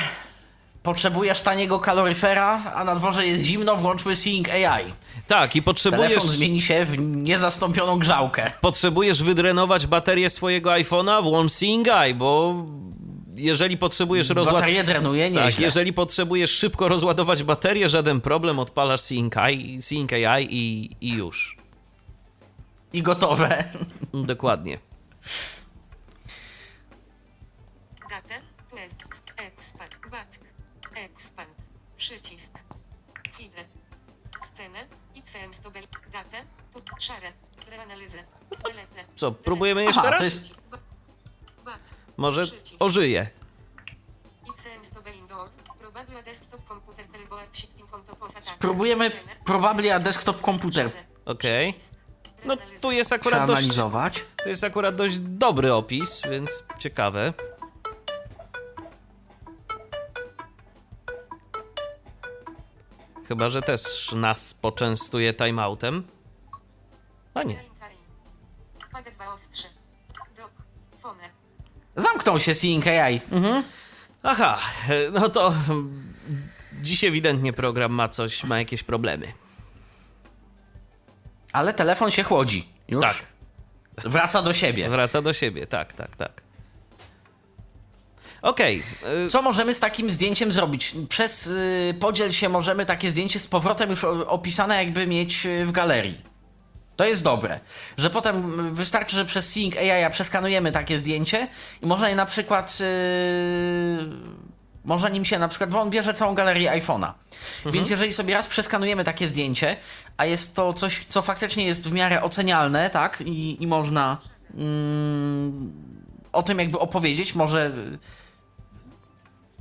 potrzebujesz 0.82 1.40
taniego 1.40 1.80
kaloryfera, 1.80 2.72
a 2.74 2.84
na 2.84 2.94
dworze 2.94 3.26
jest 3.26 3.42
zimno, 3.44 3.76
włączmy 3.76 4.16
Seeing 4.16 4.48
AI. 4.50 4.92
tak, 5.28 5.56
i 5.56 5.62
potrzebujesz... 5.62 6.08
Telefon 6.08 6.30
zmieni 6.30 6.60
się 6.60 6.84
w 6.84 6.98
niezastąpioną 6.98 7.98
grzałkę. 7.98 8.50
potrzebujesz 8.60 9.22
wydrenować 9.22 9.86
baterię 9.86 10.30
swojego 10.30 10.70
iPhone'a, 10.70 11.22
włącz 11.22 11.52
Seeing 11.52 11.88
Eye, 11.88 12.14
bo 12.14 12.54
jeżeli 13.36 13.78
potrzebujesz 13.78 14.28
rozładować... 14.28 14.62
Baterię 14.62 14.84
drenuje 14.84 15.30
Tak, 15.30 15.44
nieźle. 15.44 15.64
jeżeli 15.64 15.92
potrzebujesz 15.92 16.50
szybko 16.50 16.88
rozładować 16.88 17.42
baterię, 17.42 17.88
żaden 17.88 18.20
problem, 18.20 18.58
odpalasz 18.58 19.00
Seeing 19.80 20.12
AI 20.12 20.46
i, 20.50 20.90
i 21.00 21.12
już. 21.12 21.56
I 22.92 23.02
gotowe. 23.02 23.64
Dokładnie. 24.14 24.78
Datę. 28.10 28.40
Expand. 29.36 29.96
Back. 30.10 30.38
Expand. 30.96 31.50
Przycisk. 31.96 32.58
Hide. 33.32 33.64
Scenę. 34.42 34.78
Datę. 36.12 36.44
Tu. 36.72 36.82
Szare. 37.00 37.32
Reanalizę. 37.70 38.18
Delete. 38.62 39.04
Co, 39.16 39.32
próbujemy 39.32 39.84
jeszcze 39.84 40.00
Aha, 40.00 40.10
raz? 40.10 40.18
to 40.18 40.24
jest-. 40.24 40.54
Może 42.16 42.42
Przycisk. 42.42 42.82
ożyje. 42.82 43.30
Spróbujemy 48.44 49.10
probably 49.44 49.94
a 49.94 49.98
desktop 49.98 50.40
komputer. 50.40 50.90
Okej. 51.24 51.72
Przycisk. 51.72 51.94
No 52.44 52.56
tu 52.82 52.90
jest 52.90 53.12
akurat 53.12 53.46
dość, 53.46 53.60
przeanalizować. 53.60 54.24
to 54.36 54.48
jest 54.48 54.64
akurat 54.64 54.96
dość 54.96 55.18
dobry 55.18 55.72
opis, 55.72 56.22
więc 56.30 56.64
ciekawe. 56.78 57.32
Chyba, 63.28 63.48
że 63.48 63.62
też 63.62 64.12
nas 64.12 64.54
poczęstuje 64.54 65.34
timeoutem. 65.34 66.06
A 67.34 67.42
nie. 67.42 67.54
Zainkarin. 67.54 67.98
Paga 68.92 69.10
2 69.10 69.34
of 69.34 69.48
3. 69.50 69.68
Dok. 70.36 70.50
Fone. 70.98 71.43
Zamknął 71.96 72.40
się 72.40 72.54
Seeing 72.54 72.86
AI. 72.86 73.20
Mhm. 73.30 73.62
Aha, 74.22 74.58
no 75.12 75.28
to 75.28 75.54
mm, 75.70 76.14
dziś 76.82 77.04
ewidentnie 77.04 77.52
program 77.52 77.92
ma 77.92 78.08
coś, 78.08 78.44
ma 78.44 78.58
jakieś 78.58 78.82
problemy. 78.82 79.32
Ale 81.52 81.74
telefon 81.74 82.10
się 82.10 82.22
chłodzi. 82.22 82.68
Już 82.88 83.00
Tak, 83.00 83.16
wraca 84.04 84.42
do 84.42 84.54
siebie. 84.54 84.88
wraca 84.90 85.22
do 85.22 85.32
siebie, 85.32 85.66
tak, 85.66 85.92
tak, 85.92 86.16
tak. 86.16 86.42
Okej, 88.42 88.82
y, 89.26 89.30
Co 89.30 89.42
możemy 89.42 89.74
z 89.74 89.80
takim 89.80 90.12
zdjęciem 90.12 90.52
zrobić? 90.52 90.94
Przez 91.08 91.46
y, 91.46 91.94
podziel 92.00 92.32
się 92.32 92.48
możemy 92.48 92.86
takie 92.86 93.10
zdjęcie 93.10 93.38
z 93.38 93.46
powrotem 93.46 93.90
już 93.90 94.04
opisane 94.04 94.84
jakby 94.84 95.06
mieć 95.06 95.46
y, 95.46 95.66
w 95.66 95.72
galerii. 95.72 96.33
To 96.96 97.04
jest 97.04 97.24
dobre, 97.24 97.60
że 97.98 98.10
potem 98.10 98.74
wystarczy, 98.74 99.16
że 99.16 99.24
przez 99.24 99.48
Seeing 99.48 99.76
AI 99.76 100.10
przeskanujemy 100.10 100.72
takie 100.72 100.98
zdjęcie 100.98 101.48
i 101.82 101.86
można 101.86 102.08
je 102.08 102.16
na 102.16 102.26
przykład 102.26 102.78
y, 102.80 104.44
można 104.84 105.08
nim 105.08 105.24
się 105.24 105.38
na 105.38 105.48
przykład, 105.48 105.70
bo 105.70 105.80
on 105.80 105.90
bierze 105.90 106.14
całą 106.14 106.34
galerię 106.34 106.70
iPhone'a. 106.70 107.12
Więc 107.66 107.90
jeżeli 107.90 108.12
sobie 108.12 108.34
raz 108.34 108.48
przeskanujemy 108.48 109.04
takie 109.04 109.28
zdjęcie, 109.28 109.76
a 110.16 110.24
jest 110.24 110.56
to 110.56 110.72
coś, 110.72 111.04
co 111.04 111.22
faktycznie 111.22 111.64
jest 111.64 111.88
w 111.88 111.92
miarę 111.92 112.22
ocenialne, 112.22 112.90
tak, 112.90 113.20
i, 113.20 113.62
i 113.62 113.66
można 113.66 114.18
mm, 114.54 115.72
o 116.32 116.42
tym 116.42 116.58
jakby 116.58 116.78
opowiedzieć, 116.78 117.34
może 117.34 117.72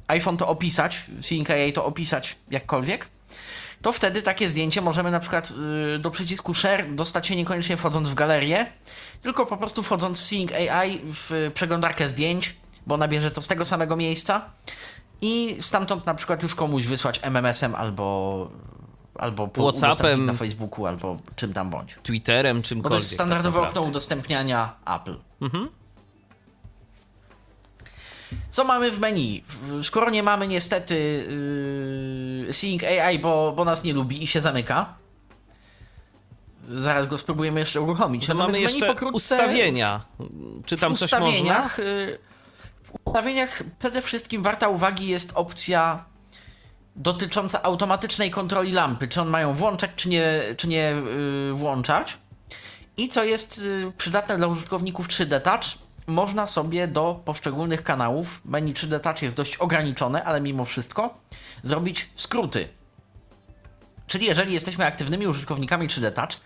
iPhone 0.08 0.38
to 0.38 0.48
opisać, 0.48 1.06
Seeing 1.22 1.50
AI 1.50 1.74
to 1.74 1.86
opisać 1.86 2.36
jakkolwiek, 2.52 3.08
to 3.84 3.92
wtedy 3.92 4.22
takie 4.22 4.50
zdjęcie 4.50 4.82
możemy 4.82 5.12
na 5.12 5.20
przykład 5.20 5.54
y, 5.96 6.00
do 6.00 6.12
przycisku 6.12 6.54
Share 6.54 6.96
dostać 6.96 7.28
się 7.28 7.36
niekoniecznie 7.36 7.78
wchodząc 7.78 8.10
w 8.10 8.14
galerię, 8.14 8.66
tylko 9.22 9.46
po 9.46 9.58
prostu 9.58 9.84
wchodząc 9.84 10.20
w 10.20 10.26
Seeing 10.28 10.52
AI 10.54 11.00
w 11.06 11.52
przeglądarkę 11.54 12.10
zdjęć, 12.10 12.56
bo 12.88 12.98
nabierze 12.98 13.32
to 13.32 13.42
z 13.42 13.48
tego 13.48 13.66
samego 13.66 13.96
miejsca 13.96 14.50
i 15.22 15.58
stamtąd 15.60 16.06
na 16.06 16.14
przykład 16.16 16.44
już 16.44 16.56
komuś 16.56 16.84
wysłać 16.84 17.20
MMS-em 17.24 17.76
albo 17.76 18.50
albo 19.16 19.48
po 19.48 19.72
WhatsAppem. 19.72 20.26
na 20.26 20.34
Facebooku 20.34 20.86
albo 20.88 21.18
czym 21.36 21.54
tam 21.54 21.70
bądź. 21.70 21.98
Twitterem, 22.04 22.58
Bo 22.58 22.62
to 22.64 22.68
czymkolwiek. 22.70 23.00
jest 23.00 23.14
standardowe 23.14 23.60
tak 23.60 23.70
okno 23.70 23.82
udostępniania 23.82 24.74
Apple. 24.86 25.16
Co 28.54 28.64
mamy 28.64 28.92
w 28.92 29.00
menu? 29.00 29.44
Skoro 29.84 30.10
nie 30.10 30.24
mamy 30.24 30.48
niestety 30.48 30.96
yy, 32.48 32.54
Seeing 32.54 32.84
AI, 32.84 33.20
bo, 33.20 33.54
bo 33.56 33.66
nas 33.66 33.84
nie 33.84 33.94
lubi 33.94 34.24
i 34.24 34.28
się 34.28 34.42
zamyka. 34.42 34.96
Zaraz 36.70 37.08
go 37.08 37.18
spróbujemy 37.18 37.60
jeszcze 37.60 37.82
uruchomić. 37.82 38.28
Natomiast 38.28 38.52
mamy 38.52 38.62
jeszcze 38.62 38.88
pokrótce- 38.94 39.14
ustawienia. 39.14 40.02
Czy 40.66 40.78
tam 40.78 40.96
coś 40.96 41.12
można? 41.12 41.28
ustawieniach, 41.28 41.80
y, 41.80 42.20
w 42.84 43.08
ustawieniach 43.08 43.64
przede 43.80 44.02
wszystkim 44.02 44.44
warta 44.44 44.68
uwagi 44.68 45.08
jest 45.08 45.32
opcja 45.36 46.06
dotycząca 46.96 47.64
automatycznej 47.64 48.32
kontroli 48.32 48.72
lampy. 48.72 49.08
Czy 49.08 49.22
on 49.22 49.30
mają 49.30 49.54
włączać, 49.54 49.92
czy 49.96 50.10
nie, 50.10 50.42
czy 50.58 50.68
nie 50.68 50.96
y, 51.50 51.54
włączać. 51.54 52.18
I 52.98 53.10
co 53.10 53.24
jest 53.24 53.60
y, 53.60 53.92
przydatne 53.98 54.38
dla 54.38 54.48
użytkowników 54.48 55.08
3D 55.08 55.42
Touch, 55.42 55.83
można 56.08 56.48
sobie 56.48 56.88
do 56.88 57.22
poszczególnych 57.26 57.84
kanałów, 57.84 58.42
menu 58.46 58.74
3D 58.74 59.00
Touch 59.00 59.22
jest 59.22 59.36
dość 59.36 59.58
ograniczone, 59.58 60.24
ale 60.24 60.42
mimo 60.42 60.66
wszystko, 60.66 61.18
zrobić 61.64 62.10
skróty. 62.16 62.68
Czyli 64.08 64.26
jeżeli 64.26 64.54
jesteśmy 64.54 64.86
aktywnymi 64.86 65.28
użytkownikami 65.28 65.88
3D 65.88 66.12
Touch, 66.12 66.40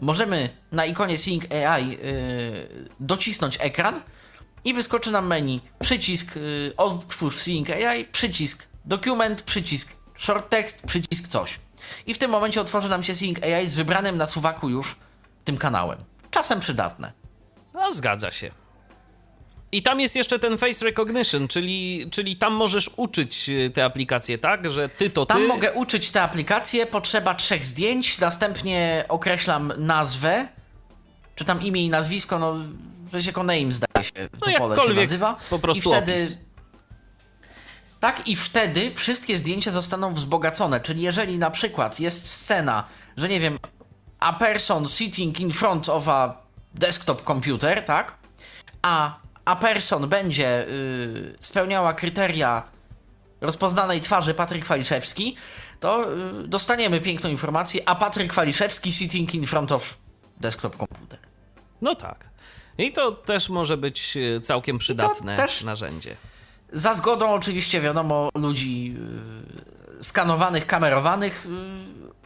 możemy 0.00 0.50
na 0.72 0.84
ikonie 0.86 1.18
Sync 1.18 1.44
AI 1.52 1.88
yy, 1.88 1.98
docisnąć 3.00 3.58
ekran 3.60 4.02
i 4.64 4.74
wyskoczy 4.74 5.10
nam 5.10 5.26
menu 5.26 5.60
przycisk 5.78 6.36
yy, 6.36 6.72
otwórz 6.76 7.36
Sync 7.36 7.70
AI, 7.70 8.04
przycisk 8.04 8.68
dokument, 8.84 9.42
przycisk 9.42 9.96
short 10.16 10.50
text, 10.50 10.86
przycisk 10.86 11.28
coś. 11.28 11.60
I 12.06 12.14
w 12.14 12.18
tym 12.18 12.30
momencie 12.30 12.60
otworzy 12.60 12.88
nam 12.88 13.02
się 13.02 13.14
Sync 13.14 13.42
AI 13.42 13.68
z 13.68 13.74
wybranym 13.74 14.16
na 14.16 14.26
suwaku 14.26 14.68
już 14.68 14.96
tym 15.44 15.58
kanałem. 15.58 15.98
Czasem 16.30 16.60
przydatne. 16.60 17.12
No, 17.74 17.92
zgadza 17.92 18.32
się. 18.32 18.65
I 19.76 19.82
tam 19.82 20.00
jest 20.00 20.16
jeszcze 20.16 20.38
ten 20.38 20.58
face 20.58 20.84
recognition, 20.84 21.48
czyli, 21.48 22.06
czyli 22.10 22.36
tam 22.36 22.52
możesz 22.52 22.90
uczyć 22.96 23.48
y, 23.48 23.70
te 23.74 23.84
aplikacje, 23.84 24.38
tak? 24.38 24.70
Że 24.70 24.88
ty 24.88 25.10
to 25.10 25.26
ty. 25.26 25.34
Tam 25.34 25.46
mogę 25.46 25.72
uczyć 25.72 26.10
te 26.10 26.22
aplikacje, 26.22 26.86
potrzeba 26.86 27.34
trzech 27.34 27.64
zdjęć, 27.64 28.18
następnie 28.18 29.04
określam 29.08 29.72
nazwę, 29.78 30.48
czy 31.34 31.44
tam 31.44 31.62
imię 31.62 31.84
i 31.84 31.88
nazwisko, 31.90 32.38
no 32.38 32.54
to 33.10 33.16
jest 33.16 33.26
jako 33.26 33.42
name 33.42 33.72
zdaje 33.72 34.04
się, 34.04 34.12
to 34.12 34.22
No 34.22 34.38
pole 34.40 34.52
się 34.52 34.58
jakkolwiek, 34.58 35.04
nazywa. 35.04 35.36
po 35.50 35.58
prostu 35.58 35.90
I 35.90 35.92
wtedy, 35.92 36.12
opis. 36.12 36.36
Tak, 38.00 38.28
i 38.28 38.36
wtedy 38.36 38.90
wszystkie 38.94 39.38
zdjęcia 39.38 39.70
zostaną 39.70 40.14
wzbogacone, 40.14 40.80
czyli 40.80 41.02
jeżeli 41.02 41.38
na 41.38 41.50
przykład 41.50 42.00
jest 42.00 42.26
scena, 42.32 42.84
że 43.16 43.28
nie 43.28 43.40
wiem, 43.40 43.58
a 44.20 44.32
person 44.32 44.88
sitting 44.88 45.40
in 45.40 45.52
front 45.52 45.88
of 45.88 46.08
a 46.08 46.42
desktop 46.74 47.24
computer, 47.26 47.84
tak? 47.84 48.14
A, 48.82 49.25
a 49.46 49.56
person 49.56 50.08
będzie 50.08 50.68
y, 50.68 51.34
spełniała 51.40 51.94
kryteria 51.94 52.62
rozpoznanej 53.40 54.00
twarzy 54.00 54.34
Patryk 54.34 54.66
Waliszewski, 54.66 55.36
to 55.80 56.12
y, 56.44 56.48
dostaniemy 56.48 57.00
piękną 57.00 57.30
informację, 57.30 57.82
a 57.86 57.94
Patryk 57.94 58.34
Waliszewski 58.34 58.92
sitting 58.92 59.34
in 59.34 59.46
front 59.46 59.72
of 59.72 59.98
desktop 60.40 60.76
computer. 60.76 61.18
No 61.82 61.94
tak. 61.94 62.28
I 62.78 62.92
to 62.92 63.12
też 63.12 63.48
może 63.48 63.76
być 63.76 64.16
y, 64.16 64.40
całkiem 64.40 64.78
przydatne 64.78 65.46
narzędzie. 65.64 66.16
Za 66.72 66.94
zgodą 66.94 67.30
oczywiście 67.30 67.80
wiadomo 67.80 68.30
ludzi 68.34 68.94
y, 70.00 70.04
skanowanych, 70.04 70.66
kamerowanych, 70.66 71.46
y, 71.46 71.48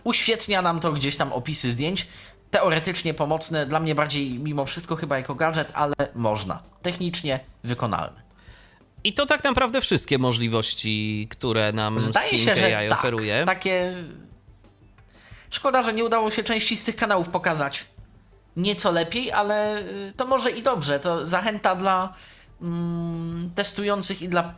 uświetnia 0.04 0.62
nam 0.62 0.80
to 0.80 0.92
gdzieś 0.92 1.16
tam 1.16 1.32
opisy 1.32 1.72
zdjęć. 1.72 2.08
Teoretycznie 2.50 3.14
pomocne, 3.14 3.66
dla 3.66 3.80
mnie 3.80 3.94
bardziej 3.94 4.38
mimo 4.38 4.64
wszystko 4.64 4.96
chyba 4.96 5.16
jako 5.16 5.34
gadżet, 5.34 5.72
ale 5.74 5.94
można. 6.14 6.62
Technicznie 6.82 7.40
wykonalne. 7.64 8.22
I 9.04 9.14
to 9.14 9.26
tak 9.26 9.44
naprawdę 9.44 9.80
wszystkie 9.80 10.18
możliwości, 10.18 11.26
które 11.30 11.72
nam 11.72 11.98
Zdaje 11.98 12.38
się, 12.38 12.54
że 12.54 12.76
AI 12.76 12.88
tak, 12.88 12.98
oferuje. 12.98 13.42
takie... 13.46 13.94
Szkoda, 15.50 15.82
że 15.82 15.92
nie 15.92 16.04
udało 16.04 16.30
się 16.30 16.42
części 16.42 16.76
z 16.76 16.84
tych 16.84 16.96
kanałów 16.96 17.28
pokazać 17.28 17.84
nieco 18.56 18.92
lepiej, 18.92 19.32
ale 19.32 19.78
y, 19.78 20.12
to 20.16 20.26
może 20.26 20.50
i 20.50 20.62
dobrze. 20.62 21.00
To 21.00 21.26
zachęta 21.26 21.76
dla 21.76 22.14
mm, 22.62 23.50
testujących 23.54 24.22
i 24.22 24.28
dla 24.28 24.54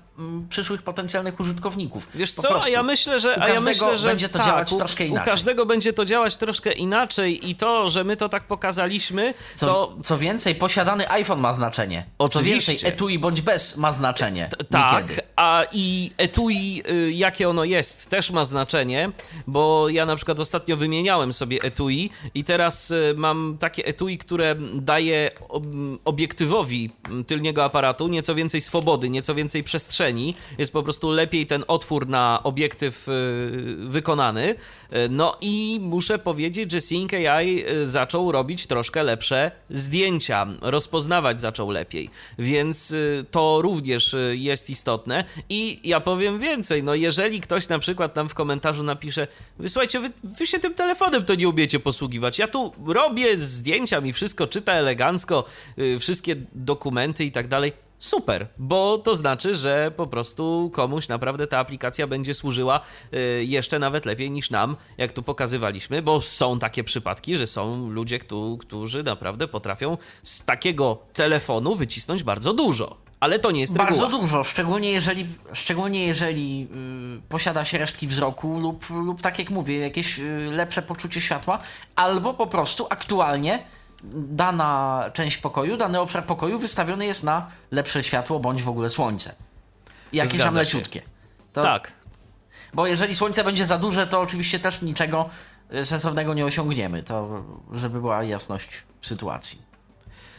przyszłych 0.48 0.82
potencjalnych 0.82 1.40
użytkowników. 1.40 2.08
Wiesz 2.14 2.32
Po 2.34 2.42
co, 2.42 2.48
a 2.48 2.50
prostu. 2.52 2.70
ja 2.70 2.82
myślę, 2.82 3.20
że, 3.20 3.28
U 3.28 3.32
a 3.32 3.48
ja 3.48 3.54
każdego 3.54 3.60
myślę, 3.60 3.96
że 3.96 4.08
będzie 4.08 4.28
to 4.28 4.38
tak, 4.38 4.46
działać 4.46 4.72
u, 4.72 4.78
troszkę 4.78 5.04
U 5.04 5.06
inaczej. 5.06 5.32
każdego 5.32 5.66
będzie 5.66 5.92
to 5.92 6.04
działać 6.04 6.36
troszkę 6.36 6.72
inaczej 6.72 7.50
i 7.50 7.54
to, 7.56 7.90
że 7.90 8.04
my 8.04 8.16
to 8.16 8.28
tak 8.28 8.44
pokazaliśmy, 8.44 9.34
Co, 9.54 9.66
to 9.66 9.96
co 10.02 10.18
więcej, 10.18 10.54
posiadany 10.54 11.10
iPhone 11.10 11.40
ma 11.40 11.52
znaczenie. 11.52 12.04
Oczywiście. 12.18 12.66
Co 12.66 12.72
więcej, 12.72 12.88
etui 12.90 13.18
bądź 13.18 13.40
bez 13.42 13.76
ma 13.76 13.92
znaczenie. 13.92 14.48
Tak, 14.70 15.02
Niekiedy. 15.02 15.22
a 15.36 15.64
i 15.72 16.10
etui, 16.18 16.82
y, 16.90 17.12
jakie 17.12 17.48
ono 17.48 17.64
jest, 17.64 18.10
też 18.10 18.30
ma 18.30 18.44
znaczenie, 18.44 19.10
bo 19.46 19.88
ja 19.88 20.06
na 20.06 20.16
przykład 20.16 20.40
ostatnio 20.40 20.76
wymieniałem 20.76 21.32
sobie 21.32 21.58
etui 21.62 22.10
i 22.34 22.44
teraz 22.44 22.90
y, 22.90 23.14
mam 23.16 23.56
takie 23.60 23.84
etui, 23.86 24.18
które 24.18 24.54
daje 24.74 25.30
ob- 25.48 25.64
obiektywowi 26.04 26.90
tylniego 27.26 27.64
aparatu 27.64 28.08
nieco 28.08 28.34
więcej 28.34 28.60
swobody, 28.60 29.10
nieco 29.10 29.34
więcej 29.34 29.64
przestrzeni. 29.64 30.01
Jest 30.58 30.72
po 30.72 30.82
prostu 30.82 31.10
lepiej 31.10 31.46
ten 31.46 31.64
otwór 31.68 32.08
na 32.08 32.40
obiektyw 32.42 33.08
y, 33.08 33.12
wykonany. 33.78 34.48
Y, 34.50 35.08
No 35.10 35.36
i 35.40 35.78
muszę 35.82 36.18
powiedzieć, 36.18 36.72
że 36.72 36.80
Sync 36.80 37.12
AI 37.14 37.64
y, 37.70 37.86
zaczął 37.86 38.32
robić 38.32 38.66
troszkę 38.66 39.02
lepsze 39.02 39.50
zdjęcia, 39.70 40.46
rozpoznawać 40.60 41.40
zaczął 41.40 41.70
lepiej, 41.70 42.10
więc 42.38 42.94
to 43.30 43.62
również 43.62 44.16
jest 44.32 44.70
istotne. 44.70 45.24
I 45.48 45.80
ja 45.84 46.00
powiem 46.00 46.38
więcej, 46.38 46.82
no 46.82 46.94
jeżeli 46.94 47.40
ktoś 47.40 47.68
na 47.68 47.78
przykład 47.78 48.16
nam 48.16 48.28
w 48.28 48.34
komentarzu 48.34 48.82
napisze, 48.82 49.26
wysłuchajcie, 49.58 50.00
wy, 50.00 50.10
wy 50.24 50.46
się 50.46 50.58
tym 50.58 50.74
telefonem 50.74 51.24
to 51.24 51.34
nie 51.34 51.48
umiecie 51.48 51.80
posługiwać, 51.80 52.38
ja 52.38 52.48
tu 52.48 52.72
robię 52.86 53.38
zdjęcia, 53.38 54.00
mi 54.00 54.12
wszystko 54.12 54.46
czyta 54.46 54.72
elegancko, 54.72 55.44
wszystkie 55.98 56.36
dokumenty 56.52 57.24
i 57.24 57.32
tak 57.32 57.48
dalej, 57.48 57.72
Super, 58.06 58.46
bo 58.58 58.98
to 58.98 59.14
znaczy, 59.14 59.54
że 59.54 59.92
po 59.96 60.06
prostu 60.06 60.70
komuś 60.74 61.08
naprawdę 61.08 61.46
ta 61.46 61.58
aplikacja 61.58 62.06
będzie 62.06 62.34
służyła 62.34 62.80
y, 63.14 63.44
jeszcze 63.44 63.78
nawet 63.78 64.04
lepiej 64.06 64.30
niż 64.30 64.50
nam, 64.50 64.76
jak 64.98 65.12
tu 65.12 65.22
pokazywaliśmy, 65.22 66.02
bo 66.02 66.20
są 66.20 66.58
takie 66.58 66.84
przypadki, 66.84 67.36
że 67.38 67.46
są 67.46 67.88
ludzie, 67.90 68.18
któ- 68.18 68.58
którzy 68.60 69.02
naprawdę 69.02 69.48
potrafią 69.48 69.98
z 70.22 70.44
takiego 70.44 70.98
telefonu 71.14 71.74
wycisnąć 71.74 72.22
bardzo 72.22 72.52
dużo. 72.52 72.96
Ale 73.20 73.38
to 73.38 73.50
nie 73.50 73.60
jest 73.60 73.76
Bardzo 73.76 74.04
reguła. 74.04 74.20
dużo, 74.20 74.44
szczególnie 74.44 74.90
jeżeli, 74.92 75.26
szczególnie 75.52 76.06
jeżeli 76.06 76.68
y, 77.18 77.28
posiada 77.28 77.64
się 77.64 77.78
resztki 77.78 78.06
wzroku 78.08 78.58
lub, 78.60 78.90
lub 78.90 79.20
tak 79.20 79.38
jak 79.38 79.50
mówię, 79.50 79.78
jakieś 79.78 80.18
y, 80.18 80.48
lepsze 80.52 80.82
poczucie 80.82 81.20
światła, 81.20 81.58
albo 81.96 82.34
po 82.34 82.46
prostu 82.46 82.86
aktualnie 82.90 83.62
dana 84.12 85.04
część 85.12 85.36
pokoju, 85.38 85.76
dany 85.76 86.00
obszar 86.00 86.26
pokoju 86.26 86.58
wystawiony 86.58 87.06
jest 87.06 87.24
na 87.24 87.46
lepsze 87.70 88.02
światło 88.02 88.40
bądź 88.40 88.62
w 88.62 88.68
ogóle 88.68 88.90
słońce. 88.90 89.34
Jakieś 90.12 90.32
Zgadza 90.32 90.44
tam 90.44 90.54
leciutkie. 90.54 91.02
To, 91.52 91.62
Tak. 91.62 91.92
Bo 92.74 92.86
jeżeli 92.86 93.14
słońce 93.14 93.44
będzie 93.44 93.66
za 93.66 93.78
duże, 93.78 94.06
to 94.06 94.20
oczywiście 94.20 94.58
też 94.58 94.82
niczego 94.82 95.30
y, 95.74 95.84
sensownego 95.84 96.34
nie 96.34 96.44
osiągniemy. 96.44 97.02
To 97.02 97.44
żeby 97.72 98.00
była 98.00 98.24
jasność 98.24 98.82
sytuacji. 99.02 99.71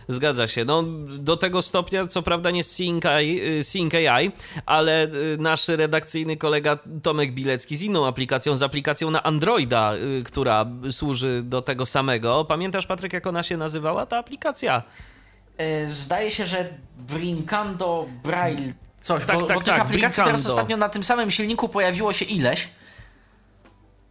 Zgadza 0.08 0.47
się. 0.47 0.66
No, 0.66 0.84
do 1.18 1.38
tego 1.38 1.62
stopnia, 1.62 2.08
co 2.08 2.22
prawda 2.22 2.51
nie 2.51 2.64
Sync 2.64 3.06
AI, 3.06 3.41
Sync 3.64 3.93
AI, 3.93 4.32
ale 4.66 5.06
y, 5.06 5.38
nasz 5.39 5.68
redakcyjny 5.68 6.38
kolega 6.38 6.78
Tomek 7.04 7.34
Bilecki 7.34 7.76
z 7.76 7.82
inną 7.82 8.08
aplikacją, 8.08 8.58
z 8.58 8.64
aplikacją 8.64 9.12
na 9.12 9.24
Androida, 9.24 9.93
y, 9.95 10.24
która 10.24 10.66
służy 10.91 11.41
do 11.43 11.62
tego 11.62 11.86
samego. 11.86 12.45
Pamiętasz, 12.45 12.86
Patryk, 12.88 13.14
jak 13.14 13.28
ona 13.28 13.43
się 13.43 13.58
nazywała, 13.58 14.06
ta 14.06 14.18
aplikacja? 14.18 14.84
E, 15.58 15.88
Zdaje 15.89 16.32
się, 16.32 16.45
że 16.45 16.74
Brincando 16.97 18.08
Braille 18.24 18.74
coś, 19.01 19.26
Tak, 19.26 19.39
bo, 19.39 19.45
tak, 19.45 19.58
bo 19.58 19.64
tych 19.64 19.74
tak, 19.74 19.82
aplikacji 19.82 20.24
teraz 20.24 20.41
Brincando. 20.41 20.54
ostatnio 20.56 20.78
na 20.78 20.89
tym 20.89 21.04
samym 21.04 21.32
silniku 21.32 21.70
pojawiło 21.70 22.14
się 22.14 22.26
ileś. 22.26 22.70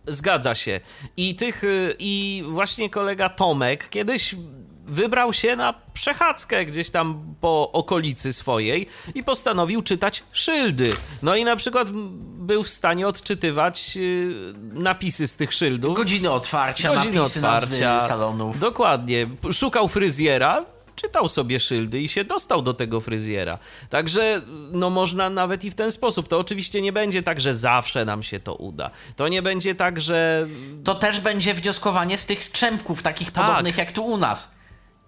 Zgadza 0.07 0.55
się. 0.55 0.81
I 1.17 1.35
tych, 1.37 1.65
y, 1.65 1.97
i 1.99 2.45
właśnie 2.51 2.91
kolega 2.91 3.29
Tomek 3.29 3.89
kiedyś 3.89 4.35
wybrał 4.93 5.33
się 5.33 5.57
na 5.57 5.75
przechadzkę 5.95 6.65
gdzieś 6.67 6.91
tam 6.91 7.35
po 7.41 7.73
okolicy 7.73 8.33
swojej 8.33 8.87
i 9.15 9.25
postanowił 9.25 9.83
czytać 9.83 10.23
szyldy. 10.33 10.93
No 11.23 11.37
i 11.37 11.45
na 11.45 11.57
przykład 11.57 11.89
był 12.23 12.63
w 12.63 12.69
stanie 12.69 13.09
odczytywać 13.09 13.93
y, 13.97 14.35
napisy 14.73 15.29
z 15.29 15.37
tych 15.37 15.53
szyldów. 15.53 15.97
Godziny 15.97 16.31
otwarcia, 16.31 16.95
Godziny 16.95 17.15
napisy, 17.19 17.39
otwarcia. 17.39 18.01
salonów. 18.01 18.59
Dokładnie. 18.59 19.27
Szukał 19.53 19.89
fryzjera, 19.89 20.65
czytał 20.97 21.29
sobie 21.29 21.61
szyldy 21.61 22.01
i 22.01 22.09
się 22.09 22.25
dostał 22.25 22.63
do 22.63 22.75
tego 22.75 23.01
fryzjera. 23.01 23.59
Także 23.91 24.43
no 24.73 24.91
można 24.91 25.31
nawet 25.31 25.65
i 25.65 25.71
w 25.71 25.75
ten 25.75 25.91
sposób. 25.91 26.29
To 26.29 26.39
oczywiście 26.39 26.83
nie 26.83 26.93
będzie 26.93 27.23
tak, 27.23 27.41
że 27.41 27.55
zawsze 27.55 28.05
nam 28.05 28.23
się 28.23 28.41
to 28.41 28.55
uda. 28.55 28.91
To 29.17 29.29
nie 29.29 29.43
będzie 29.43 29.75
tak, 29.75 30.01
że 30.01 30.47
To 30.85 30.95
też 30.95 31.21
będzie 31.21 31.55
wnioskowanie 31.55 32.19
z 32.19 32.27
tych 32.27 32.45
strzępków, 32.45 33.03
takich 33.03 33.31
Tak. 33.31 33.45
podobnych 33.47 33.77
jak 33.79 33.93
tu 33.93 34.05
u 34.05 34.17
nas. 34.17 34.55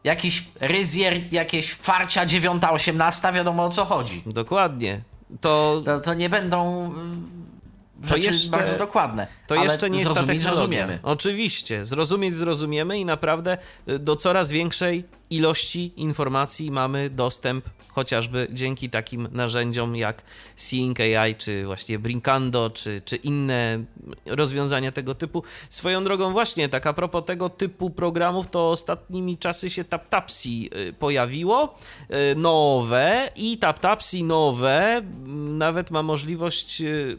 Jakiś 0.05 0.45
ryzjer, 0.61 1.33
jakieś 1.33 1.73
farcia 1.75 2.27
dziewiąta, 2.27 2.71
osiemnasta, 2.73 3.33
wiadomo 3.33 3.65
o 3.65 3.71
co 3.71 3.85
chodzi. 3.85 4.23
dokładnie. 4.27 5.01
To, 5.41 5.83
To, 5.85 6.01
to 6.01 6.15
nie 6.15 6.29
będą 6.29 6.85
mm, 6.87 7.29
rzeczy 8.05 8.21
jeszcze- 8.21 8.51
bardzo 8.51 8.79
dokładne. 8.79 9.27
to 9.47 9.55
jeszcze 9.55 9.91
nie 9.91 9.99
jest 9.99 10.09
ta 10.09 10.15
technologia. 10.15 10.43
zrozumiemy. 10.43 10.99
Oczywiście. 11.03 11.85
Zrozumieć 11.85 12.35
zrozumiemy 12.37 12.99
i 12.99 13.05
naprawdę 13.05 13.59
y, 13.89 13.99
do 13.99 14.17
coraz 14.17 14.51
większej 14.51 15.05
ilości 15.37 15.93
informacji 15.97 16.71
mamy 16.71 17.11
dostęp 17.11 17.65
chociażby 17.93 18.49
dzięki 18.51 18.91
takim 18.91 19.29
narzędziom 19.33 19.97
jak 19.97 20.23
Seeing 20.57 21.01
AI, 21.01 21.35
czy 21.35 21.67
właśnie 21.67 21.99
Brincando, 21.99 22.71
czy, 22.71 23.03
czy 23.05 23.17
inne 23.17 23.85
rozwiązania 24.27 24.93
tego 24.93 25.15
typu. 25.15 25.43
Swoją 25.69 26.05
drogą 26.05 26.33
właśnie, 26.33 26.69
tak 26.69 26.87
a 26.87 26.93
propos 26.93 27.25
tego 27.25 27.49
typu 27.49 27.91
programów, 27.91 28.47
to 28.51 28.71
ostatnimi 28.71 29.39
czasy 29.39 29.71
się 29.71 29.85
TapTapsi 29.85 30.71
y, 30.89 30.93
pojawiło, 30.93 31.75
y, 32.33 32.37
nowe 32.37 33.31
i 33.37 33.59
TapTapsi 33.59 34.25
nowe 34.25 34.97
mm, 34.97 35.59
nawet 35.59 35.91
ma 35.91 36.03
możliwość 36.03 36.81
y, 36.81 37.19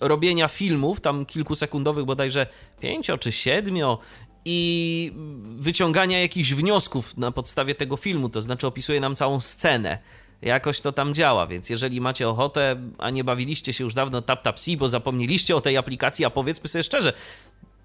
robienia 0.00 0.48
filmów, 0.48 1.00
tam 1.00 1.26
kilkusekundowych 1.26 2.04
bodajże 2.04 2.46
pięcio 2.80 3.18
czy 3.18 3.32
siedmio 3.32 3.98
i 4.48 5.12
wyciągania 5.44 6.20
jakichś 6.20 6.52
wniosków 6.52 7.16
na 7.16 7.32
podstawie 7.32 7.74
tego 7.74 7.96
filmu, 7.96 8.28
to 8.28 8.42
znaczy 8.42 8.66
opisuje 8.66 9.00
nam 9.00 9.16
całą 9.16 9.40
scenę. 9.40 9.98
Jakoś 10.42 10.80
to 10.80 10.92
tam 10.92 11.14
działa, 11.14 11.46
więc 11.46 11.70
jeżeli 11.70 12.00
macie 12.00 12.28
ochotę, 12.28 12.76
a 12.98 13.10
nie 13.10 13.24
bawiliście 13.24 13.72
się 13.72 13.84
już 13.84 13.94
dawno 13.94 14.22
TapTapSee, 14.22 14.76
bo 14.76 14.88
zapomnieliście 14.88 15.56
o 15.56 15.60
tej 15.60 15.76
aplikacji, 15.76 16.24
a 16.24 16.30
powiedzmy 16.30 16.68
sobie 16.68 16.82
szczerze, 16.82 17.12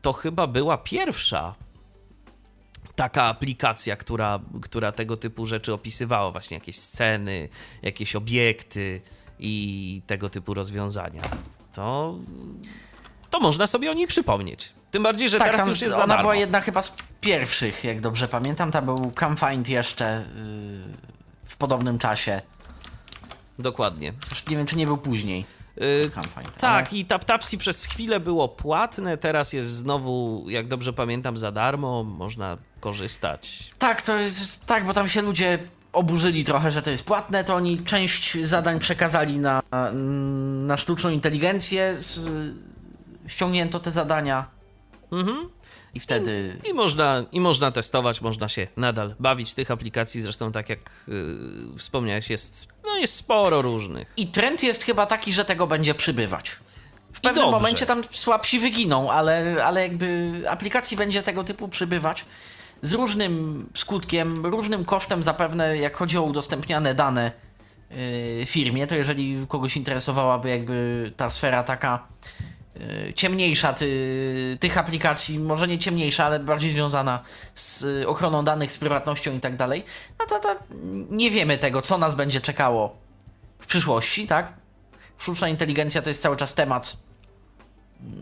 to 0.01 0.13
chyba 0.13 0.47
była 0.47 0.77
pierwsza 0.77 1.55
taka 2.95 3.23
aplikacja, 3.23 3.95
która, 3.95 4.39
która 4.61 4.91
tego 4.91 5.17
typu 5.17 5.45
rzeczy 5.45 5.73
opisywała, 5.73 6.31
właśnie 6.31 6.57
jakieś 6.57 6.75
sceny, 6.75 7.49
jakieś 7.81 8.15
obiekty 8.15 9.01
i 9.39 10.01
tego 10.07 10.29
typu 10.29 10.53
rozwiązania. 10.53 11.21
To, 11.73 12.15
to 13.29 13.39
można 13.39 13.67
sobie 13.67 13.91
o 13.91 13.93
niej 13.93 14.07
przypomnieć. 14.07 14.73
Tym 14.91 15.03
bardziej, 15.03 15.29
że 15.29 15.37
tak, 15.37 15.51
teraz 15.51 15.67
już 15.67 15.81
jest 15.81 15.95
ona 15.95 16.17
była 16.17 16.35
jedna 16.35 16.61
chyba 16.61 16.81
z 16.81 16.95
pierwszych, 17.21 17.83
jak 17.83 18.01
dobrze 18.01 18.27
pamiętam. 18.27 18.71
Tam 18.71 18.85
był 18.85 19.11
Camfind 19.11 19.69
jeszcze 19.69 20.25
yy, 20.35 20.97
w 21.45 21.57
podobnym 21.57 21.99
czasie. 21.99 22.41
Dokładnie. 23.59 24.13
Już 24.29 24.47
nie 24.47 24.57
wiem, 24.57 24.65
czy 24.65 24.75
nie 24.75 24.85
był 24.85 24.97
później. 24.97 25.45
Yy, 25.77 26.09
Camfind, 26.15 26.57
tak, 26.57 26.93
i 26.93 27.05
TapTapsi 27.05 27.57
przez 27.57 27.85
chwilę 27.85 28.19
było 28.19 28.47
płatne, 28.49 29.17
teraz 29.17 29.53
jest 29.53 29.69
znowu, 29.69 30.45
jak 30.49 30.67
dobrze 30.67 30.93
pamiętam, 30.93 31.37
za 31.37 31.51
darmo, 31.51 32.03
można 32.03 32.57
korzystać. 32.79 33.73
Tak, 33.79 34.01
to 34.01 34.17
jest, 34.17 34.65
tak, 34.65 34.85
bo 34.85 34.93
tam 34.93 35.09
się 35.09 35.21
ludzie 35.21 35.59
oburzyli 35.93 36.43
trochę, 36.43 36.71
że 36.71 36.81
to 36.81 36.89
jest 36.89 37.05
płatne, 37.05 37.43
to 37.43 37.55
oni 37.55 37.79
część 37.79 38.37
zadań 38.43 38.79
przekazali 38.79 39.39
na, 39.39 39.61
na 40.65 40.77
sztuczną 40.77 41.09
inteligencję, 41.09 41.97
ściągnięto 43.27 43.79
te 43.79 43.91
zadania 43.91 44.60
Mhm. 45.11 45.49
i 45.93 45.99
wtedy... 45.99 46.57
I 46.69 46.73
można, 46.73 47.25
I 47.31 47.39
można 47.39 47.71
testować, 47.71 48.21
można 48.21 48.49
się 48.49 48.67
nadal 48.77 49.15
bawić 49.19 49.53
tych 49.53 49.71
aplikacji, 49.71 50.21
zresztą 50.21 50.51
tak 50.51 50.69
jak 50.69 50.79
yy, 51.07 51.77
wspomniałeś, 51.77 52.29
jest, 52.29 52.67
no 52.83 52.97
jest 52.97 53.15
sporo 53.15 53.61
różnych. 53.61 54.13
I 54.17 54.27
trend 54.27 54.63
jest 54.63 54.83
chyba 54.83 55.05
taki, 55.05 55.33
że 55.33 55.45
tego 55.45 55.67
będzie 55.67 55.93
przybywać. 55.93 56.55
W 57.13 57.21
pewnym 57.21 57.49
momencie 57.51 57.85
tam 57.85 58.03
słabsi 58.11 58.59
wyginą, 58.59 59.11
ale, 59.11 59.65
ale 59.65 59.81
jakby 59.81 60.33
aplikacji 60.49 60.97
będzie 60.97 61.23
tego 61.23 61.43
typu 61.43 61.67
przybywać 61.67 62.25
z 62.81 62.93
różnym 62.93 63.65
skutkiem, 63.75 64.45
różnym 64.45 64.85
kosztem 64.85 65.23
zapewne, 65.23 65.77
jak 65.77 65.95
chodzi 65.95 66.17
o 66.17 66.21
udostępniane 66.21 66.95
dane 66.95 67.31
yy, 67.89 68.45
firmie, 68.45 68.87
to 68.87 68.95
jeżeli 68.95 69.45
kogoś 69.47 69.77
interesowałaby 69.77 70.49
jakby 70.49 71.11
ta 71.17 71.29
sfera 71.29 71.63
taka 71.63 72.07
ciemniejsza 73.15 73.73
ty, 73.73 74.57
tych 74.59 74.77
aplikacji, 74.77 75.39
może 75.39 75.67
nie 75.67 75.79
ciemniejsza, 75.79 76.25
ale 76.25 76.39
bardziej 76.39 76.71
związana 76.71 77.23
z 77.53 78.05
ochroną 78.05 78.43
danych, 78.43 78.71
z 78.71 78.77
prywatnością 78.77 79.37
i 79.37 79.39
tak 79.39 79.55
dalej, 79.55 79.83
no 80.19 80.25
to, 80.25 80.39
to 80.39 80.55
nie 81.09 81.31
wiemy 81.31 81.57
tego, 81.57 81.81
co 81.81 81.97
nas 81.97 82.15
będzie 82.15 82.41
czekało 82.41 82.95
w 83.59 83.65
przyszłości, 83.65 84.27
tak? 84.27 84.53
Sztuczna 85.17 85.49
inteligencja 85.49 86.01
to 86.01 86.09
jest 86.09 86.21
cały 86.21 86.37
czas 86.37 86.53
temat 86.53 86.97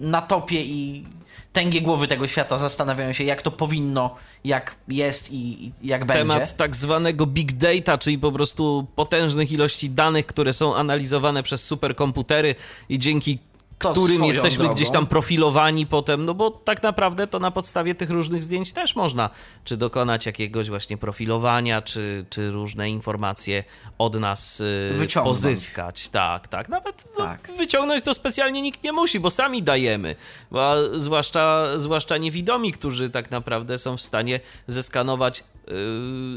na 0.01 0.21
topie 0.21 0.63
i 0.63 1.05
tęgie 1.53 1.81
głowy 1.81 2.07
tego 2.07 2.27
świata 2.27 2.57
zastanawiają 2.57 3.13
się, 3.13 3.23
jak 3.23 3.41
to 3.41 3.51
powinno, 3.51 4.15
jak 4.43 4.75
jest 4.87 5.31
i 5.31 5.71
jak 5.81 6.05
będzie. 6.05 6.19
Temat 6.19 6.57
tak 6.57 6.75
zwanego 6.75 7.25
big 7.25 7.53
data, 7.53 7.97
czyli 7.97 8.19
po 8.19 8.31
prostu 8.31 8.87
potężnych 8.95 9.51
ilości 9.51 9.89
danych, 9.89 10.25
które 10.25 10.53
są 10.53 10.75
analizowane 10.75 11.43
przez 11.43 11.63
superkomputery 11.63 12.55
i 12.89 12.99
dzięki 12.99 13.39
To 13.79 13.91
którym 13.91 14.23
jesteśmy 14.23 14.57
drogą. 14.57 14.73
gdzieś 14.75 14.91
tam 14.91 15.07
profilowani 15.07 15.85
potem, 15.85 16.25
no 16.25 16.33
bo 16.33 16.51
tak 16.51 16.83
naprawdę 16.83 17.27
to 17.27 17.39
na 17.39 17.51
podstawie 17.51 17.95
tych 17.95 18.09
różnych 18.09 18.43
zdjęć 18.43 18.73
też 18.73 18.95
można 18.95 19.29
czy 19.63 19.77
dokonać 19.77 20.25
jakiegoś 20.25 20.69
właśnie 20.69 20.97
profilowania, 20.97 21.81
czy, 21.81 22.25
czy 22.29 22.51
różne 22.51 22.89
informacje 22.89 23.63
od 23.97 24.19
nas 24.19 24.59
y, 24.59 24.93
Wyciągnąć. 24.97 25.37
pozyskać. 25.37 26.09
Tak, 26.09 26.47
tak. 26.47 26.69
Nawet 26.69 27.03
no, 27.17 27.25
Tak. 27.25 27.51
wyciągnąć 27.57 28.03
to 28.05 28.13
specjalnie 28.13 28.61
nikt 28.61 28.83
nie 28.83 28.91
musi, 28.91 29.19
bo 29.19 29.31
sami 29.31 29.63
dajemy. 29.63 30.15
Bo, 30.51 30.71
a 30.71 30.75
zwłaszcza, 30.93 31.65
zwłaszcza 31.75 32.17
niewidomi, 32.17 32.71
którzy 32.71 33.09
tak 33.09 33.31
naprawdę 33.31 33.77
są 33.77 33.97
w 33.97 34.01
stanie 34.01 34.39
zeskanować 34.67 35.43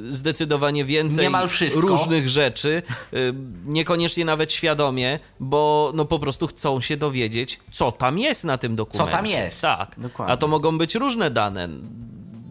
zdecydowanie 0.09 0.85
więcej 0.85 1.29
różnych 1.75 2.29
rzeczy, 2.29 2.83
y, 3.13 3.35
niekoniecznie 3.65 4.25
nawet 4.25 4.53
świadomie, 4.53 5.19
bo 5.41 5.93
no 5.95 6.05
po 6.05 6.19
prostu 6.19 6.47
chcą 6.47 6.81
się 6.81 6.97
dowiedzieć, 6.97 7.61
co 7.71 7.93
tam 7.93 8.19
jest 8.19 8.45
na 8.45 8.59
tym 8.59 8.77
dokumencie. 8.77 9.13
tam 9.13 9.27
jest. 9.27 9.61
Tak. 9.61 9.95
Dokładnie. 9.99 10.33
A 10.33 10.37
to 10.37 10.49
mogą 10.49 10.79
być 10.79 10.95
różne 10.95 11.31
dane. 11.31 11.69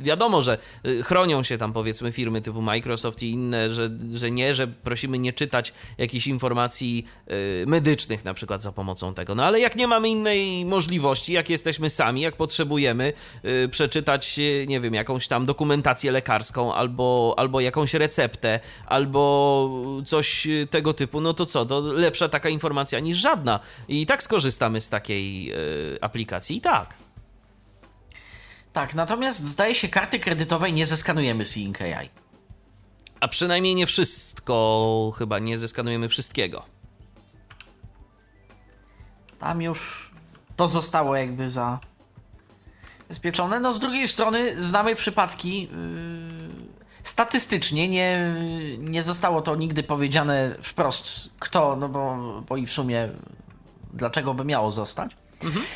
Wiadomo, 0.01 0.41
że 0.41 0.57
y, 0.85 1.03
chronią 1.03 1.43
się 1.43 1.57
tam 1.57 1.73
powiedzmy 1.73 2.11
firmy 2.11 2.41
typu 2.41 2.61
Microsoft 2.61 3.23
i 3.23 3.31
inne, 3.31 3.71
że, 3.71 3.89
że 4.13 4.31
nie, 4.31 4.55
że 4.55 4.67
prosimy 4.67 5.19
nie 5.19 5.33
czytać 5.33 5.73
jakichś 5.97 6.27
informacji 6.27 7.05
y, 7.31 7.65
medycznych 7.67 8.25
na 8.25 8.33
przykład 8.33 8.61
za 8.61 8.71
pomocą 8.71 9.13
tego. 9.13 9.35
No 9.35 9.45
ale 9.45 9.59
jak 9.59 9.75
nie 9.75 9.87
mamy 9.87 10.09
innej 10.09 10.65
możliwości, 10.65 11.33
jak 11.33 11.49
jesteśmy 11.49 11.89
sami, 11.89 12.21
jak 12.21 12.35
potrzebujemy 12.35 13.13
y, 13.45 13.69
przeczytać, 13.69 14.39
nie 14.67 14.79
wiem, 14.79 14.93
jakąś 14.93 15.27
tam 15.27 15.45
dokumentację 15.45 16.11
lekarską 16.11 16.73
albo, 16.73 17.35
albo 17.37 17.59
jakąś 17.59 17.93
receptę, 17.93 18.59
albo 18.85 20.01
coś 20.05 20.47
tego 20.69 20.93
typu, 20.93 21.21
no 21.21 21.33
to 21.33 21.45
co, 21.45 21.65
to 21.65 21.79
lepsza 21.79 22.29
taka 22.29 22.49
informacja 22.49 22.99
niż 22.99 23.17
żadna. 23.17 23.59
I 23.87 24.05
tak 24.05 24.23
skorzystamy 24.23 24.81
z 24.81 24.89
takiej 24.89 25.53
aplikacji 26.01 26.57
i 26.57 26.61
tak. 26.61 27.10
Tak, 28.73 28.95
natomiast 28.95 29.45
zdaje 29.45 29.75
się 29.75 29.87
karty 29.87 30.19
kredytowej 30.19 30.73
nie 30.73 30.85
zeskanujemy 30.85 31.45
Seeing 31.45 31.81
AI. 31.81 32.09
A 33.19 33.27
przynajmniej 33.27 33.75
nie 33.75 33.85
wszystko, 33.85 35.13
chyba 35.17 35.39
nie 35.39 35.57
zeskanujemy 35.57 36.09
wszystkiego. 36.09 36.65
Tam 39.39 39.61
już 39.61 40.11
to 40.55 40.67
zostało 40.67 41.15
jakby 41.15 41.49
za 41.49 41.79
bezpieczone. 43.07 43.59
No 43.59 43.73
z 43.73 43.79
drugiej 43.79 44.07
strony 44.07 44.57
znamy 44.57 44.95
przypadki 44.95 45.61
yy, 45.61 45.69
statystycznie, 47.03 47.89
nie, 47.89 48.35
nie 48.77 49.03
zostało 49.03 49.41
to 49.41 49.55
nigdy 49.55 49.83
powiedziane 49.83 50.55
wprost 50.61 51.29
kto, 51.39 51.75
no 51.75 51.89
bo, 51.89 52.17
bo 52.49 52.57
i 52.57 52.65
w 52.65 52.71
sumie 52.71 53.09
dlaczego 53.93 54.33
by 54.33 54.45
miało 54.45 54.71
zostać. 54.71 55.20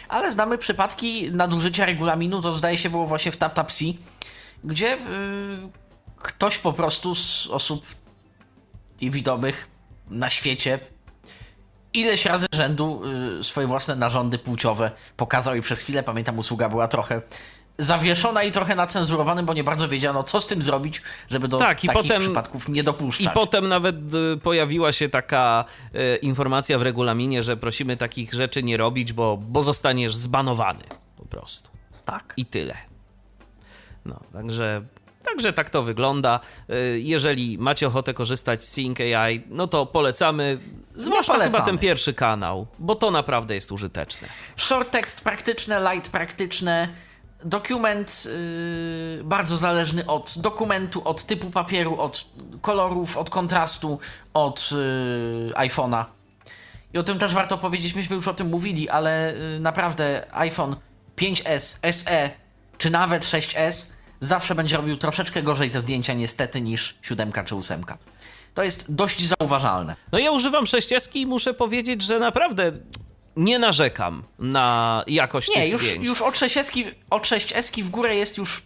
Ale 0.09 0.31
znamy 0.31 0.57
przypadki 0.57 1.31
nadużycia 1.31 1.85
regulaminu, 1.85 2.41
to 2.41 2.57
zdaje 2.57 2.77
się 2.77 2.89
było 2.89 3.07
właśnie 3.07 3.31
w 3.31 3.37
TapTapSee, 3.37 3.97
gdzie 4.63 4.87
yy, 4.87 4.97
ktoś 6.17 6.57
po 6.57 6.73
prostu 6.73 7.15
z 7.15 7.47
osób 7.47 7.85
niewidomych 9.01 9.67
na 10.09 10.29
świecie 10.29 10.79
ileś 11.95 12.25
razy 12.25 12.45
rzędu 12.53 13.01
y, 13.39 13.43
swoje 13.43 13.67
własne 13.67 13.95
narządy 13.95 14.37
płciowe 14.37 14.91
pokazał 15.17 15.55
i 15.55 15.61
przez 15.61 15.81
chwilę, 15.81 16.03
pamiętam, 16.03 16.39
usługa 16.39 16.69
była 16.69 16.87
trochę 16.87 17.21
zawieszona 17.77 18.43
i 18.43 18.51
trochę 18.51 18.75
nacenzurowana, 18.75 19.43
bo 19.43 19.53
nie 19.53 19.63
bardzo 19.63 19.87
wiedziano, 19.89 20.23
co 20.23 20.41
z 20.41 20.47
tym 20.47 20.63
zrobić, 20.63 21.01
żeby 21.29 21.47
do 21.47 21.57
Tak, 21.57 21.83
i 21.83 21.87
takich 21.87 22.03
potem- 22.03 22.21
przypadków 22.21 22.69
nie 22.69 22.83
dopuszczać. 22.83 23.27
I 23.27 23.29
potem 23.29 23.67
nawet 23.67 23.95
y, 24.13 24.37
pojawiła 24.37 24.91
się 24.91 25.09
taka 25.09 25.65
y, 25.95 26.15
informacja 26.15 26.77
w 26.79 26.81
regulaminie, 26.81 27.43
że 27.43 27.57
prosimy 27.57 27.97
takich 27.97 28.33
rzeczy 28.33 28.63
nie 28.63 28.77
robić, 28.77 29.13
bo, 29.13 29.37
bo 29.37 29.61
zostaniesz 29.61 30.15
zbanowany 30.15 30.83
po 31.17 31.25
prostu. 31.25 31.69
Tak. 32.05 32.33
I 32.37 32.45
tyle. 32.45 32.75
No, 34.05 34.19
także, 34.33 34.81
także 35.23 35.53
tak 35.53 35.69
to 35.69 35.83
wygląda. 35.83 36.39
Y, 36.69 36.99
Jeżeli 36.99 37.57
macie 37.57 37.87
ochotę 37.87 38.13
korzystać 38.13 38.65
z 38.65 38.67
Sync 38.71 38.97
AI, 38.99 39.43
no 39.49 39.67
to 39.67 39.85
polecamy, 39.85 40.57
zwłaszcza 40.95 41.33
chyba 41.33 41.45
polecamy. 41.45 41.65
ten 41.65 41.77
pierwszy 41.77 42.13
kanał, 42.13 42.67
bo 42.79 42.95
to 42.95 43.11
naprawdę 43.11 43.55
jest 43.55 43.71
użyteczne. 43.71 44.27
Short 44.57 44.91
text 44.91 45.23
praktyczne, 45.23 45.93
light 45.93 46.11
praktyczne. 46.11 46.89
Dokument 47.45 48.27
yy, 49.17 49.23
bardzo 49.23 49.57
zależny 49.57 50.05
od 50.05 50.33
dokumentu, 50.37 51.01
od 51.07 51.23
typu 51.23 51.49
papieru, 51.49 51.99
od 51.99 52.25
kolorów, 52.61 53.17
od 53.17 53.29
kontrastu, 53.29 53.99
od 54.33 54.69
yy, 54.71 55.53
iPhone'a. 55.53 56.05
I 56.93 56.97
o 56.97 57.03
tym 57.03 57.19
też 57.19 57.33
warto 57.33 57.57
powiedzieć, 57.57 57.95
myśmy 57.95 58.15
już 58.15 58.27
o 58.27 58.33
tym 58.33 58.49
mówili, 58.49 58.89
ale 58.89 59.33
yy, 59.53 59.59
naprawdę 59.59 60.27
iPhone 60.31 60.75
5S, 61.17 61.91
SE 61.91 62.29
czy 62.77 62.89
nawet 62.89 63.25
6S 63.25 63.91
zawsze 64.19 64.55
będzie 64.55 64.77
robił 64.77 64.97
troszeczkę 64.97 65.43
gorzej 65.43 65.69
te 65.69 65.81
zdjęcia 65.81 66.13
niestety 66.13 66.61
niż 66.61 66.97
7 67.01 67.31
czy 67.45 67.55
8. 67.55 67.83
To 68.53 68.63
jest 68.63 68.95
dość 68.95 69.27
zauważalne. 69.27 69.95
No 70.11 70.19
ja 70.19 70.31
używam 70.31 70.65
6S 70.65 71.15
i 71.15 71.25
muszę 71.25 71.53
powiedzieć, 71.53 72.01
że 72.01 72.19
naprawdę 72.19 72.71
nie 73.35 73.59
narzekam 73.59 74.23
na 74.39 75.03
jakość 75.07 75.49
Nie, 75.49 75.55
tych 75.55 75.71
już, 75.71 75.81
zdjęć. 75.81 76.05
już 76.05 76.21
od 76.21 76.35
6S, 76.35 76.91
od 77.09 77.23
6S 77.23 77.83
w 77.83 77.89
górę 77.89 78.15
jest 78.15 78.37
już 78.37 78.65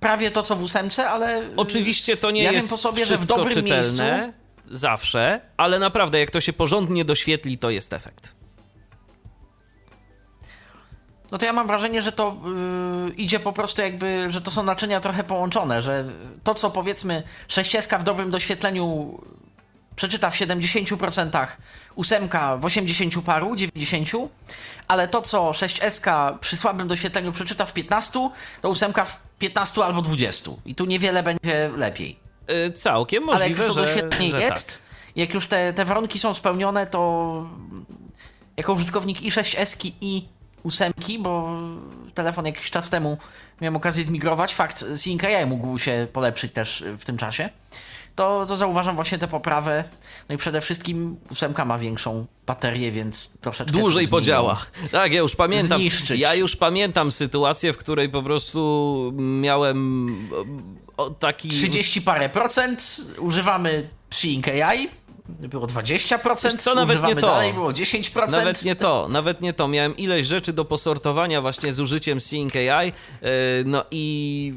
prawie 0.00 0.30
to 0.30 0.42
co 0.42 0.56
w 0.56 0.62
ósemce, 0.62 1.10
ale. 1.10 1.50
Oczywiście 1.56 2.16
to 2.16 2.30
nie 2.30 2.42
ja 2.42 2.52
jest 2.52 2.68
wiem 2.68 2.76
po 2.76 2.82
sobie, 2.82 3.06
że 3.06 3.16
w 3.16 3.26
dobrym 3.26 3.54
czytelne 3.54 4.32
zawsze, 4.70 5.40
ale 5.56 5.78
naprawdę 5.78 6.18
jak 6.18 6.30
to 6.30 6.40
się 6.40 6.52
porządnie 6.52 7.04
doświetli, 7.04 7.58
to 7.58 7.70
jest 7.70 7.92
efekt. 7.92 8.36
No 11.32 11.38
to 11.38 11.46
ja 11.46 11.52
mam 11.52 11.66
wrażenie, 11.66 12.02
że 12.02 12.12
to 12.12 12.36
yy, 13.06 13.14
idzie 13.14 13.40
po 13.40 13.52
prostu 13.52 13.82
jakby, 13.82 14.26
że 14.30 14.40
to 14.40 14.50
są 14.50 14.62
naczynia 14.62 15.00
trochę 15.00 15.24
połączone, 15.24 15.82
że 15.82 16.04
to 16.44 16.54
co 16.54 16.70
powiedzmy 16.70 17.22
6 17.48 17.76
w 17.98 18.02
dobrym 18.02 18.30
doświetleniu 18.30 19.18
przeczyta 19.96 20.30
w 20.30 20.34
70%, 20.34 21.46
ósemka 21.96 22.56
w 22.56 22.64
80 22.64 23.24
paru, 23.24 23.56
90, 23.56 24.10
ale 24.88 25.08
to 25.08 25.22
co 25.22 25.50
6S 25.50 26.38
przy 26.38 26.56
słabym 26.56 26.88
doświetleniu 26.88 27.32
przeczyta 27.32 27.66
w 27.66 27.72
15, 27.72 28.30
to 28.62 28.70
ósemka 28.70 29.04
w 29.04 29.20
15 29.38 29.84
albo 29.84 30.02
20 30.02 30.50
i 30.66 30.74
tu 30.74 30.84
niewiele 30.84 31.22
będzie 31.22 31.70
lepiej. 31.76 32.18
Yy, 32.48 32.72
całkiem 32.72 33.28
ale 33.28 33.48
jak 33.48 33.58
możliwe, 33.58 33.64
już 33.64 33.74
to 33.74 33.80
że, 33.80 33.86
doświetlenie 33.86 34.30
że 34.30 34.40
jest, 34.40 34.78
tak. 34.78 35.16
jak 35.16 35.34
już 35.34 35.46
te, 35.46 35.72
te 35.72 35.84
warunki 35.84 36.18
są 36.18 36.34
spełnione, 36.34 36.86
to 36.86 37.50
jako 38.56 38.72
użytkownik 38.72 39.22
i 39.22 39.30
6S 39.30 39.90
i 40.00 40.24
ósemki, 40.62 41.18
bo 41.18 41.60
telefon 42.14 42.46
jakiś 42.46 42.70
czas 42.70 42.90
temu 42.90 43.18
miałem 43.60 43.76
okazję 43.76 44.04
zmigrować, 44.04 44.54
fakt 44.54 44.84
Sync 44.96 45.24
AI 45.24 45.46
mógł 45.46 45.78
się 45.78 46.06
polepszyć 46.12 46.52
też 46.52 46.84
w 46.98 47.04
tym 47.04 47.16
czasie, 47.16 47.50
to, 48.16 48.46
to 48.46 48.56
zauważam 48.56 48.94
właśnie 48.94 49.18
tę 49.18 49.28
poprawę. 49.28 49.84
No 50.28 50.34
i 50.34 50.38
przede 50.38 50.60
wszystkim 50.60 51.16
ósemka 51.30 51.64
ma 51.64 51.78
większą 51.78 52.26
baterię, 52.46 52.92
więc 52.92 53.38
troszeczkę... 53.40 53.72
Dłużej 53.72 54.08
podziała. 54.08 54.66
Tak, 54.92 55.12
ja 55.12 55.18
już 55.18 55.36
pamiętam. 55.36 55.78
Zniszczyć. 55.78 56.20
Ja 56.20 56.34
już 56.34 56.56
pamiętam 56.56 57.12
sytuację, 57.12 57.72
w 57.72 57.76
której 57.76 58.08
po 58.08 58.22
prostu 58.22 59.12
miałem 59.16 60.28
taki. 61.18 61.48
30 61.48 62.02
parę 62.02 62.28
procent, 62.28 62.96
używamy 63.18 63.88
Sync 64.10 64.48
AI, 64.48 64.88
było 65.28 65.66
20%, 65.66 66.44
Wiesz 66.44 66.54
co, 66.54 66.74
nawet 66.74 67.02
nie 67.02 67.14
to. 67.14 67.20
dalej, 67.20 67.52
było 67.52 67.70
10%. 67.72 68.30
Nawet 68.30 68.64
nie 68.64 68.76
to, 68.76 69.06
nawet 69.10 69.40
nie 69.40 69.52
to. 69.52 69.68
Miałem 69.68 69.96
ileś 69.96 70.26
rzeczy 70.26 70.52
do 70.52 70.64
posortowania 70.64 71.40
właśnie 71.40 71.72
z 71.72 71.80
użyciem 71.80 72.20
Sync 72.20 72.52
AI, 72.56 72.86
yy, 72.86 73.28
no 73.66 73.84
i 73.90 74.54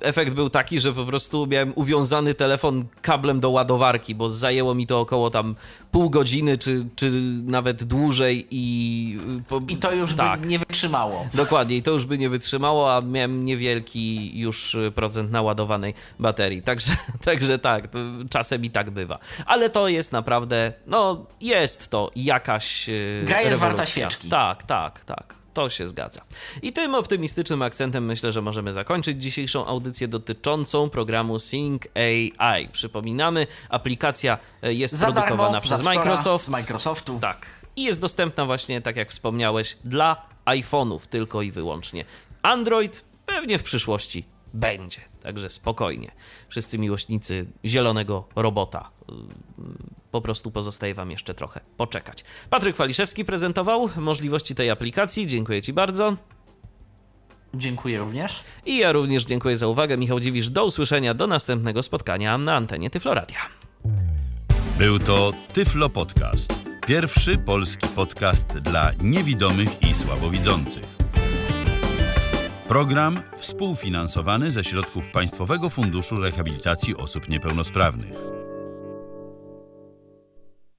efekt 0.00 0.34
był 0.34 0.50
taki, 0.50 0.80
że 0.80 0.92
po 0.92 1.04
prostu 1.04 1.46
miałem 1.46 1.72
uwiązany 1.76 2.34
telefon 2.34 2.84
kablem 3.02 3.40
do 3.40 3.50
ładowarki, 3.50 4.14
bo 4.14 4.30
zajęło 4.30 4.74
mi 4.74 4.86
to 4.86 5.00
około 5.00 5.30
tam 5.30 5.54
pół 5.92 6.10
godziny, 6.10 6.58
czy, 6.58 6.86
czy 6.96 7.10
nawet 7.44 7.84
dłużej 7.84 8.46
i... 8.50 9.10
yy, 9.36 9.42
po- 9.48 9.62
I 9.68 9.76
to 9.76 9.92
już 9.92 10.14
tak. 10.14 10.40
by 10.40 10.46
nie 10.46 10.58
wytrzymało. 10.58 11.26
Dokładnie, 11.34 11.76
i 11.76 11.82
to 11.82 11.90
już 11.90 12.06
by 12.06 12.18
nie 12.18 12.28
wytrzymało, 12.28 12.96
a 12.96 13.00
miałem 13.00 13.44
niewielki 13.44 14.38
już 14.38 14.76
procent 14.94 15.30
naładowanej 15.30 15.94
baterii. 16.18 16.62
Także, 16.62 16.92
także 17.24 17.58
tak, 17.58 17.88
czasem 18.30 18.64
i 18.64 18.70
tak 18.70 18.90
bywa. 18.90 19.18
Ale 19.46 19.70
to 19.70 19.87
jest 19.88 20.12
naprawdę, 20.12 20.72
no 20.86 21.26
jest 21.40 21.90
to 21.90 22.10
jakaś. 22.16 22.88
y, 22.88 23.22
Gra 23.24 23.42
jest 23.42 23.60
warta 23.60 23.86
świeczki. 23.86 24.28
Tak, 24.28 24.62
tak, 24.62 25.04
tak. 25.04 25.34
To 25.54 25.70
się 25.70 25.88
zgadza. 25.88 26.20
I 26.62 26.72
tym 26.72 26.94
optymistycznym 26.94 27.62
akcentem 27.62 28.04
myślę, 28.04 28.32
że 28.32 28.42
możemy 28.42 28.72
zakończyć 28.72 29.22
dzisiejszą 29.22 29.66
audycję 29.66 30.08
dotyczącą 30.08 30.90
programu 30.90 31.38
Sync 31.38 31.82
AI. 31.94 32.68
Przypominamy, 32.68 33.46
aplikacja 33.68 34.38
y, 34.64 34.74
jest 34.74 34.94
Za 34.94 35.06
produkowana 35.06 35.52
darmo, 35.52 35.60
przez 35.60 35.82
Microsoft. 35.82 36.44
Z 36.44 36.48
Microsoftu. 36.48 37.18
Tak. 37.20 37.46
I 37.76 37.82
jest 37.82 38.00
dostępna 38.00 38.44
właśnie, 38.46 38.80
tak 38.80 38.96
jak 38.96 39.10
wspomniałeś, 39.10 39.76
dla 39.84 40.26
iPhone'ów 40.46 41.00
tylko 41.06 41.42
i 41.42 41.50
wyłącznie. 41.50 42.04
Android 42.42 43.04
pewnie 43.26 43.58
w 43.58 43.62
przyszłości 43.62 44.24
będzie, 44.54 45.00
także 45.22 45.50
spokojnie. 45.50 46.10
Wszyscy 46.48 46.78
miłośnicy 46.78 47.46
zielonego 47.64 48.24
robota. 48.36 48.90
Po 50.10 50.20
prostu 50.20 50.50
pozostaje 50.50 50.94
Wam 50.94 51.10
jeszcze 51.10 51.34
trochę 51.34 51.60
poczekać. 51.76 52.24
Patryk 52.50 52.76
Waliszewski 52.76 53.24
prezentował 53.24 53.88
możliwości 53.96 54.54
tej 54.54 54.70
aplikacji. 54.70 55.26
Dziękuję 55.26 55.62
Ci 55.62 55.72
bardzo. 55.72 56.16
Dziękuję 57.54 57.98
również. 57.98 58.44
I 58.66 58.78
ja 58.78 58.92
również 58.92 59.24
dziękuję 59.24 59.56
za 59.56 59.66
uwagę. 59.66 59.96
Michał 59.96 60.20
Dziwisz, 60.20 60.50
do 60.50 60.64
usłyszenia, 60.64 61.14
do 61.14 61.26
następnego 61.26 61.82
spotkania 61.82 62.38
na 62.38 62.54
antenie 62.54 62.90
Tyfloradia. 62.90 63.38
Był 64.78 64.98
to 64.98 65.32
Tyflo 65.52 65.88
Podcast. 65.88 66.54
Pierwszy 66.86 67.38
polski 67.38 67.86
podcast 67.88 68.58
dla 68.58 68.90
niewidomych 69.02 69.82
i 69.82 69.94
słabowidzących. 69.94 70.98
Program 72.68 73.22
współfinansowany 73.36 74.50
ze 74.50 74.64
środków 74.64 75.10
Państwowego 75.10 75.70
Funduszu 75.70 76.16
Rehabilitacji 76.16 76.96
Osób 76.96 77.28
Niepełnosprawnych. 77.28 78.37